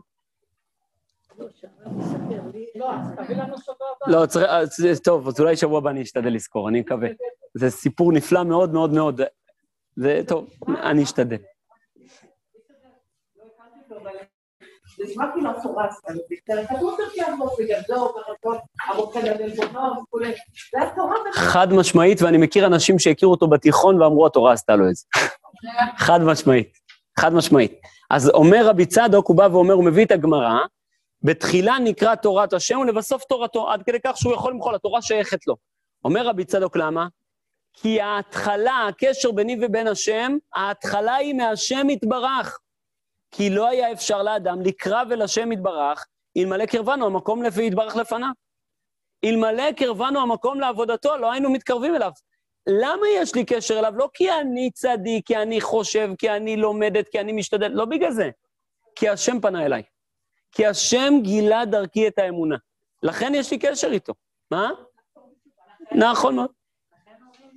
[4.08, 7.10] לא, צריך, טוב, אז אולי שבוע הבא אני אשתדל לזכור, אני מקווה.
[7.54, 9.22] זה סיפור נפלא מאוד מאוד מאוד.
[9.96, 11.38] זה טוב, אני אשתדל.
[21.34, 25.06] חד משמעית, ואני מכיר אנשים שהכירו אותו בתיכון ואמרו, התורה עשתה לו את זה.
[25.98, 26.78] חד משמעית,
[27.20, 27.95] חד משמעית.
[28.10, 30.60] אז אומר רבי צדוק, הוא בא ואומר, הוא מביא את הגמרא,
[31.24, 35.56] בתחילה נקרא תורת השם ולבסוף תורתו, עד כדי כך שהוא יכול למחול, התורה שייכת לו.
[36.06, 37.08] אומר רבי צדוק, למה?
[37.74, 42.60] כי ההתחלה, הקשר ביני ובין השם, ההתחלה היא מהשם יתברך.
[43.32, 46.06] כי לא היה אפשר לאדם לקרב אל השם יתברך,
[46.38, 48.32] אלמלא קרבנו המקום לפי יתברך לפניו.
[49.26, 52.12] אלמלא קרבנו המקום לעבודתו, לא היינו מתקרבים אליו.
[52.68, 53.94] למה יש לי קשר אליו?
[53.96, 58.12] לא כי אני צדיק, כי אני חושב, כי אני לומדת, כי אני משתדל, לא בגלל
[58.12, 58.30] זה.
[58.96, 59.84] כי השם פנה אליי.
[60.52, 62.56] כי השם גילה דרכי את האמונה.
[63.04, 64.14] לכן יש לי קשר איתו.
[64.52, 64.70] מה?
[65.92, 66.50] נכון מאוד.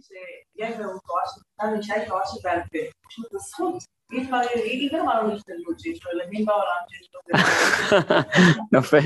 [0.01, 1.77] שגבר הוא תורה של...
[1.77, 2.79] אישה היא תורה שבעל פה.
[3.09, 3.83] פשוט זו זכות.
[8.73, 8.97] יפה.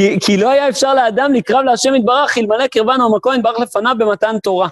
[0.00, 4.38] אה, כי לא היה אפשר לאדם לקרב להשם יתברך, אלמלא קרבנו המקום יתברך לפניו במתן
[4.42, 4.68] תורה.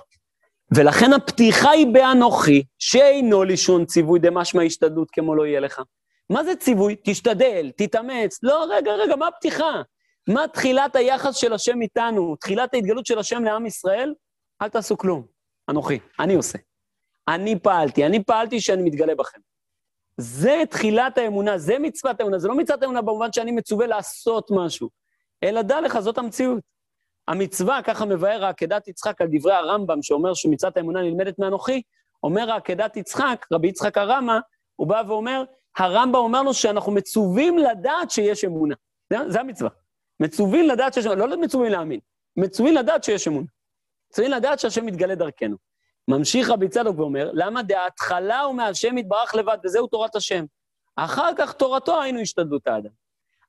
[0.77, 5.83] ולכן הפתיחה היא באנוכי, שאינו לישון ציווי דמשמע השתדלות כמו לא יהיה לך.
[6.31, 6.97] מה זה ציווי?
[7.05, 8.39] תשתדל, תתאמץ.
[8.43, 9.83] לא, רגע, רגע, מה הפתיחה?
[10.29, 12.37] מה תחילת היחס של השם איתנו?
[12.37, 14.15] תחילת ההתגלות של השם לעם ישראל?
[14.63, 15.27] אל תעשו כלום.
[15.71, 16.59] אנוכי, אני עושה.
[17.29, 19.41] אני פעלתי, אני פעלתי שאני מתגלה בכם.
[20.17, 24.89] זה תחילת האמונה, זה מצוות האמונה, זה לא מצוות האמונה במובן שאני מצווה לעשות משהו,
[25.45, 26.63] אלא דע לך, זאת המציאות.
[27.29, 31.83] המצווה, ככה מבאר העקדת יצחק על דברי הרמב"ם, שאומר שמצוות האמונה נלמדת מאנוכי,
[32.23, 34.39] אומר העקדת יצחק, רבי יצחק הרמא,
[34.77, 35.45] הוא בא ואומר,
[35.79, 38.75] הרמב"ם אומר לו שאנחנו מצווים לדעת שיש אמונה.
[39.11, 39.71] זה, זה המצווה.
[40.21, 42.01] מצווים לדעת שיש אמונה, לא מצווים להאמין,
[42.37, 43.47] מצווים לדעת שיש אמונה.
[44.11, 45.57] מצווים לדעת שהשם מתגלה דרכנו.
[46.09, 50.45] ממשיך רבי צדוק ואומר, למה דהתחלה הוא מהשם יתברך לבד, וזהו תורת השם.
[50.97, 53.04] אחר כך תורתו היינו השתדלות האדם.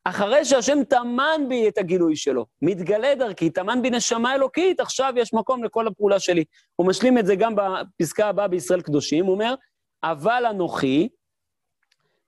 [0.08, 5.34] אחרי שהשם טמן בי את הגילוי שלו, מתגלה דרכי, טמן בי נשמה אלוקית, עכשיו יש
[5.34, 6.44] מקום לכל הפעולה שלי.
[6.76, 9.56] הוא משלים את זה גם בפסקה הבאה בישראל קדושים, הוא אומר,
[10.04, 11.10] אבל אנוכי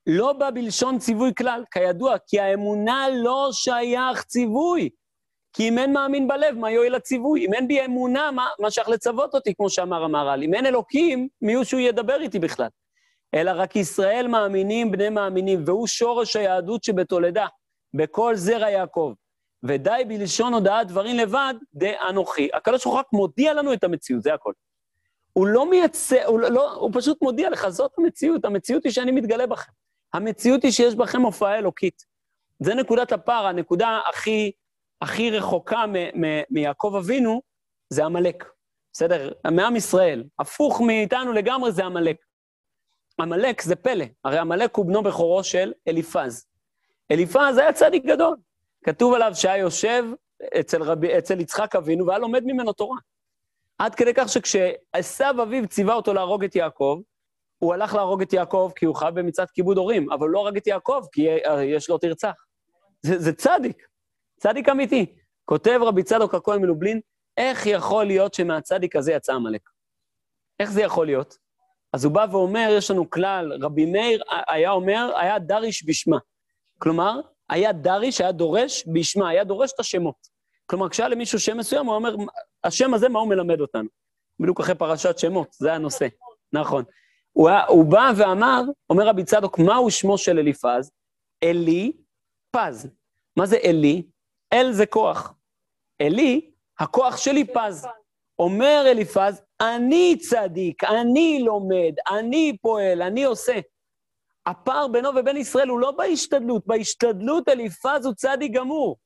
[0.07, 4.89] לא בא בלשון ציווי כלל, כידוע, כי האמונה לא שייך ציווי.
[5.53, 7.45] כי אם אין מאמין בלב, מה יועיל הציווי?
[7.45, 10.43] אם אין בי אמונה, מה, מה שייך לצוות אותי, כמו שאמר המהר"ל?
[10.43, 12.67] אם אין אלוקים, מי הוא שהוא ידבר איתי בכלל?
[13.35, 17.47] אלא רק ישראל מאמינים בני מאמינים, והוא שורש היהדות שבתולדה,
[17.97, 19.13] בכל זרע יעקב.
[19.63, 22.49] ודי בלשון הודעת דברים לבד, דאנוכי.
[22.53, 24.51] הקדוש ברוך הוא רק מודיע לנו את המציאות, זה הכל.
[25.33, 29.47] הוא לא מייצא, הוא, לא, הוא פשוט מודיע לך, זאת המציאות, המציאות היא שאני מתגלה
[29.47, 29.71] בכם.
[30.13, 32.05] המציאות היא שיש בכם הופעה אלוקית.
[32.59, 34.51] זה נקודת הפער, הנקודה הכי,
[35.01, 35.85] הכי רחוקה
[36.49, 37.41] מיעקב אבינו,
[37.89, 38.45] זה עמלק.
[38.93, 39.31] בסדר?
[39.51, 40.23] מעם ישראל.
[40.39, 42.17] הפוך מאיתנו לגמרי זה עמלק.
[43.19, 46.45] עמלק זה פלא, הרי עמלק הוא בנו בכורו של אליפז.
[47.11, 48.35] אליפז היה צדיק גדול.
[48.85, 50.03] כתוב עליו שהיה יושב
[50.59, 52.97] אצל, רב, אצל יצחק אבינו והיה לומד ממנו תורה.
[53.77, 57.01] עד כדי כך שכשעשו אביו ציווה אותו להרוג את יעקב,
[57.57, 60.67] הוא הלך להרוג את יעקב כי הוא חייב במצוות כיבוד הורים, אבל לא הרג את
[60.67, 61.27] יעקב כי
[61.63, 62.33] יש לו תרצח.
[63.01, 63.87] זה, זה צדיק,
[64.39, 65.05] צדיק אמיתי.
[65.45, 66.99] כותב רבי צדוק הכהן מלובלין,
[67.37, 69.61] איך יכול להיות שמהצדיק הזה יצא עמלק?
[70.59, 71.37] איך זה יכול להיות?
[71.93, 76.17] אז הוא בא ואומר, יש לנו כלל, רבי מאיר היה אומר, היה דריש בשמה.
[76.77, 80.27] כלומר, היה דריש, היה דורש בשמה, היה דורש את השמות.
[80.65, 82.15] כלומר, כשהיה למישהו שם מסוים, הוא אומר,
[82.63, 83.89] השם הזה, מה הוא מלמד אותנו?
[84.39, 86.07] בדיוק אחרי פרשת שמות, זה הנושא.
[86.53, 86.83] נכון.
[87.31, 90.91] הוא, הוא בא ואמר, אומר רבי צדוק, מהו שמו של אליפז?
[91.43, 91.91] אלי
[92.51, 92.89] פז.
[93.37, 94.03] מה זה אלי?
[94.53, 95.33] אל זה כוח.
[96.01, 97.87] אלי, הכוח שלי פז.
[98.39, 103.59] אומר אליפז, אני צדיק, אני לומד, אני פועל, אני עושה.
[104.47, 108.97] הפער בינו ובין ישראל הוא לא בהשתדלות, בהשתדלות אליפז הוא צדיק גמור.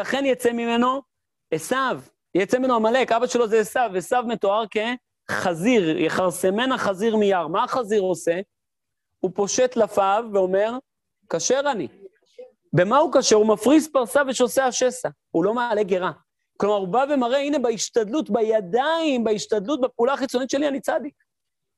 [0.00, 1.02] אכן יצא ממנו
[1.50, 2.00] עשיו,
[2.34, 7.48] יצא ממנו עמלק, אבא שלו זה עשיו, עשיו מתואר כחזיר, יחרסמנה חזיר מיער.
[7.48, 8.40] מה החזיר עושה?
[9.20, 10.72] הוא פושט לפיו ואומר,
[11.32, 11.88] כשר אני.
[12.72, 13.36] במה הוא כשר?
[13.36, 16.12] הוא מפריס פרסה ושוסע השסע, הוא לא מעלה גרה.
[16.56, 21.14] כלומר, הוא בא ומראה, הנה, בהשתדלות, בידיים, בהשתדלות, בפעולה החיצונית שלי, אני צדיק.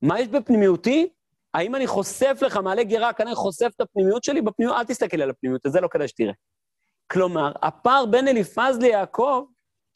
[0.03, 1.09] מה יש בפנימיותי?
[1.55, 4.43] האם אני חושף לך, מעלה גרה, כאן אני חושף את הפנימיות שלי?
[4.43, 6.33] בפנימיות, אל תסתכל על הפנימיות, זה לא כדאי שתראה.
[7.13, 9.45] כלומר, הפער בין אליפז ליעקב,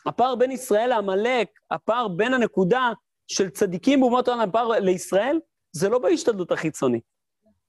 [0.07, 2.93] הפער בין ישראל לעמלק, הפער בין הנקודה
[3.27, 5.41] של צדיקים באומות העולם הפער לישראל,
[5.73, 7.05] זה לא בהשתדלות החיצונית,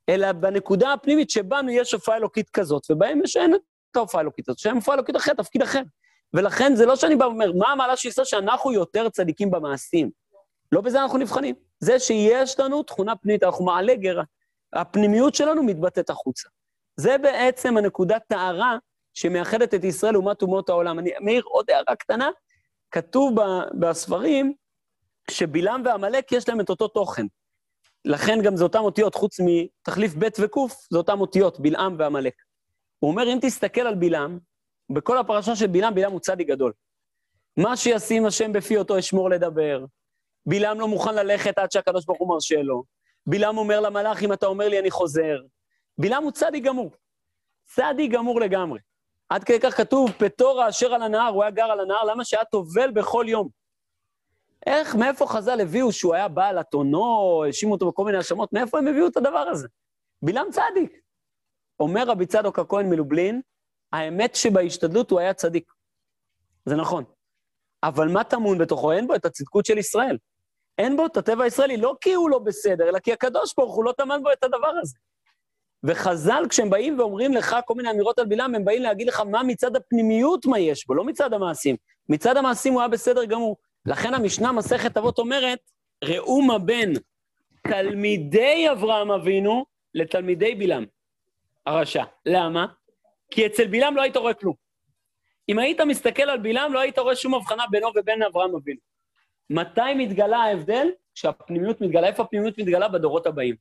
[0.09, 4.59] אלא בנקודה הפנימית שבנו יש הופעה אלוקית כזאת, ובהם יש אין את ההופעה האלוקית הזאת,
[4.59, 5.81] שהם הופעה אלוקית אחרת, תפקיד אחר.
[6.33, 10.09] ולכן זה לא שאני בא ואומר, מה המעלה של ישראל שאנחנו יותר צדיקים במעשים?
[10.71, 11.55] לא בזה אנחנו נבחנים.
[11.79, 14.23] זה שיש לנו תכונה פנימית, אנחנו מעלה גרה.
[14.73, 16.49] הפנימיות שלנו מתבטאת החוצה.
[16.97, 18.77] זה בעצם הנקודת טהרה
[19.13, 20.99] שמייחדת את ישראל לעומת אומות העולם.
[20.99, 22.29] אני מעיר עוד הערה קטנה,
[22.91, 23.35] כתוב
[23.79, 24.53] בספרים
[25.31, 27.25] שבלעם ועמלק יש להם את אותו תוכן.
[28.05, 30.57] לכן גם זה אותן אותיות, חוץ מתחליף ב' וק',
[30.91, 32.33] זה אותן אותיות, בלעם ועמלק.
[32.99, 34.39] הוא אומר, אם תסתכל על בלעם,
[34.89, 36.73] בכל הפרשה של בלעם, בלעם הוא צדיק גדול.
[37.57, 39.85] מה שישים השם בפי אותו אשמור לדבר.
[40.45, 42.83] בלעם לא מוכן ללכת עד שהקדוש ברוך הוא מרשה לו.
[43.27, 45.37] בלעם אומר למלאך, אם אתה אומר לי, אני חוזר.
[45.97, 46.91] בלעם הוא צדיק גמור.
[47.65, 48.79] צדיק גמור לגמרי.
[49.29, 52.45] עד כדי כך כתוב, פטורה אשר על הנהר, הוא היה גר על הנהר, למה שהיה
[52.45, 53.49] טובל בכל יום?
[54.65, 58.87] איך, מאיפה חז"ל הביאו שהוא היה בעל אתונו, האשימו אותו בכל מיני האשמות, מאיפה הם
[58.87, 59.67] הביאו את הדבר הזה?
[60.21, 60.99] בלעם צדיק.
[61.79, 63.41] אומר רבי צדוק הכהן מלובלין,
[63.93, 65.71] האמת שבהשתדלות הוא היה צדיק.
[66.65, 67.03] זה נכון.
[67.83, 68.91] אבל מה טמון בתוכו?
[68.91, 70.17] אין בו את הצדקות של ישראל.
[70.79, 73.85] אין בו את הטבע הישראלי, לא כי הוא לא בסדר, אלא כי הקדוש ברוך הוא
[73.85, 74.97] לא טמן בו את הדבר הזה.
[75.83, 79.43] וחז"ל, כשהם באים ואומרים לך כל מיני אמירות על בלעם, הם באים להגיד לך מה
[79.43, 81.75] מצד הפנימיות מה יש בו, לא מצד המעשים.
[82.09, 83.57] מצד המעשים הוא היה בסדר גמור.
[83.85, 85.59] לכן המשנה, מסכת אבות אומרת,
[86.03, 86.93] ראו מה בין
[87.67, 90.85] תלמידי אברהם אבינו לתלמידי בלעם,
[91.65, 92.03] הרשע.
[92.25, 92.65] למה?
[93.31, 94.53] כי אצל בלעם לא היית רואה כלום.
[95.49, 98.88] אם היית מסתכל על בלעם, לא היית רואה שום הבחנה בינו ובין אברהם אבינו.
[99.49, 100.87] מתי מתגלה ההבדל?
[101.15, 102.07] כשהפנימיות מתגלה.
[102.07, 102.87] איפה הפנימיות מתגלה?
[102.87, 103.55] בדורות הבאים.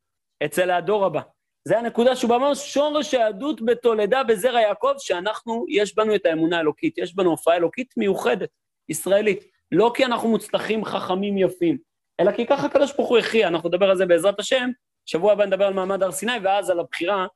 [0.45, 1.21] אצל הדור הבא.
[1.65, 6.99] זה הנקודה שהוא אמר, שורש היהדות בתולדה בזרע יעקב, שאנחנו, יש בנו את האמונה האלוקית,
[6.99, 8.49] יש בנו הופעה אלוקית מיוחדת,
[8.89, 9.45] ישראלית.
[9.73, 11.79] לא כי אנחנו מוצלחים, חכמים, יפים,
[12.21, 14.71] אלא כי ככה הקדוש ברוך הוא הכריע, אנחנו נדבר על זה בעזרת השם,
[15.07, 17.27] שבוע הבא נדבר על מעמד הר סיני, ואז על הבחירה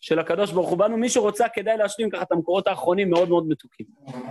[0.00, 0.96] של הקדוש ברוך הוא בנו.
[0.96, 3.86] מי שרוצה, כדאי להשלים ככה את המקורות האחרונים, מאוד מאוד מתוקים.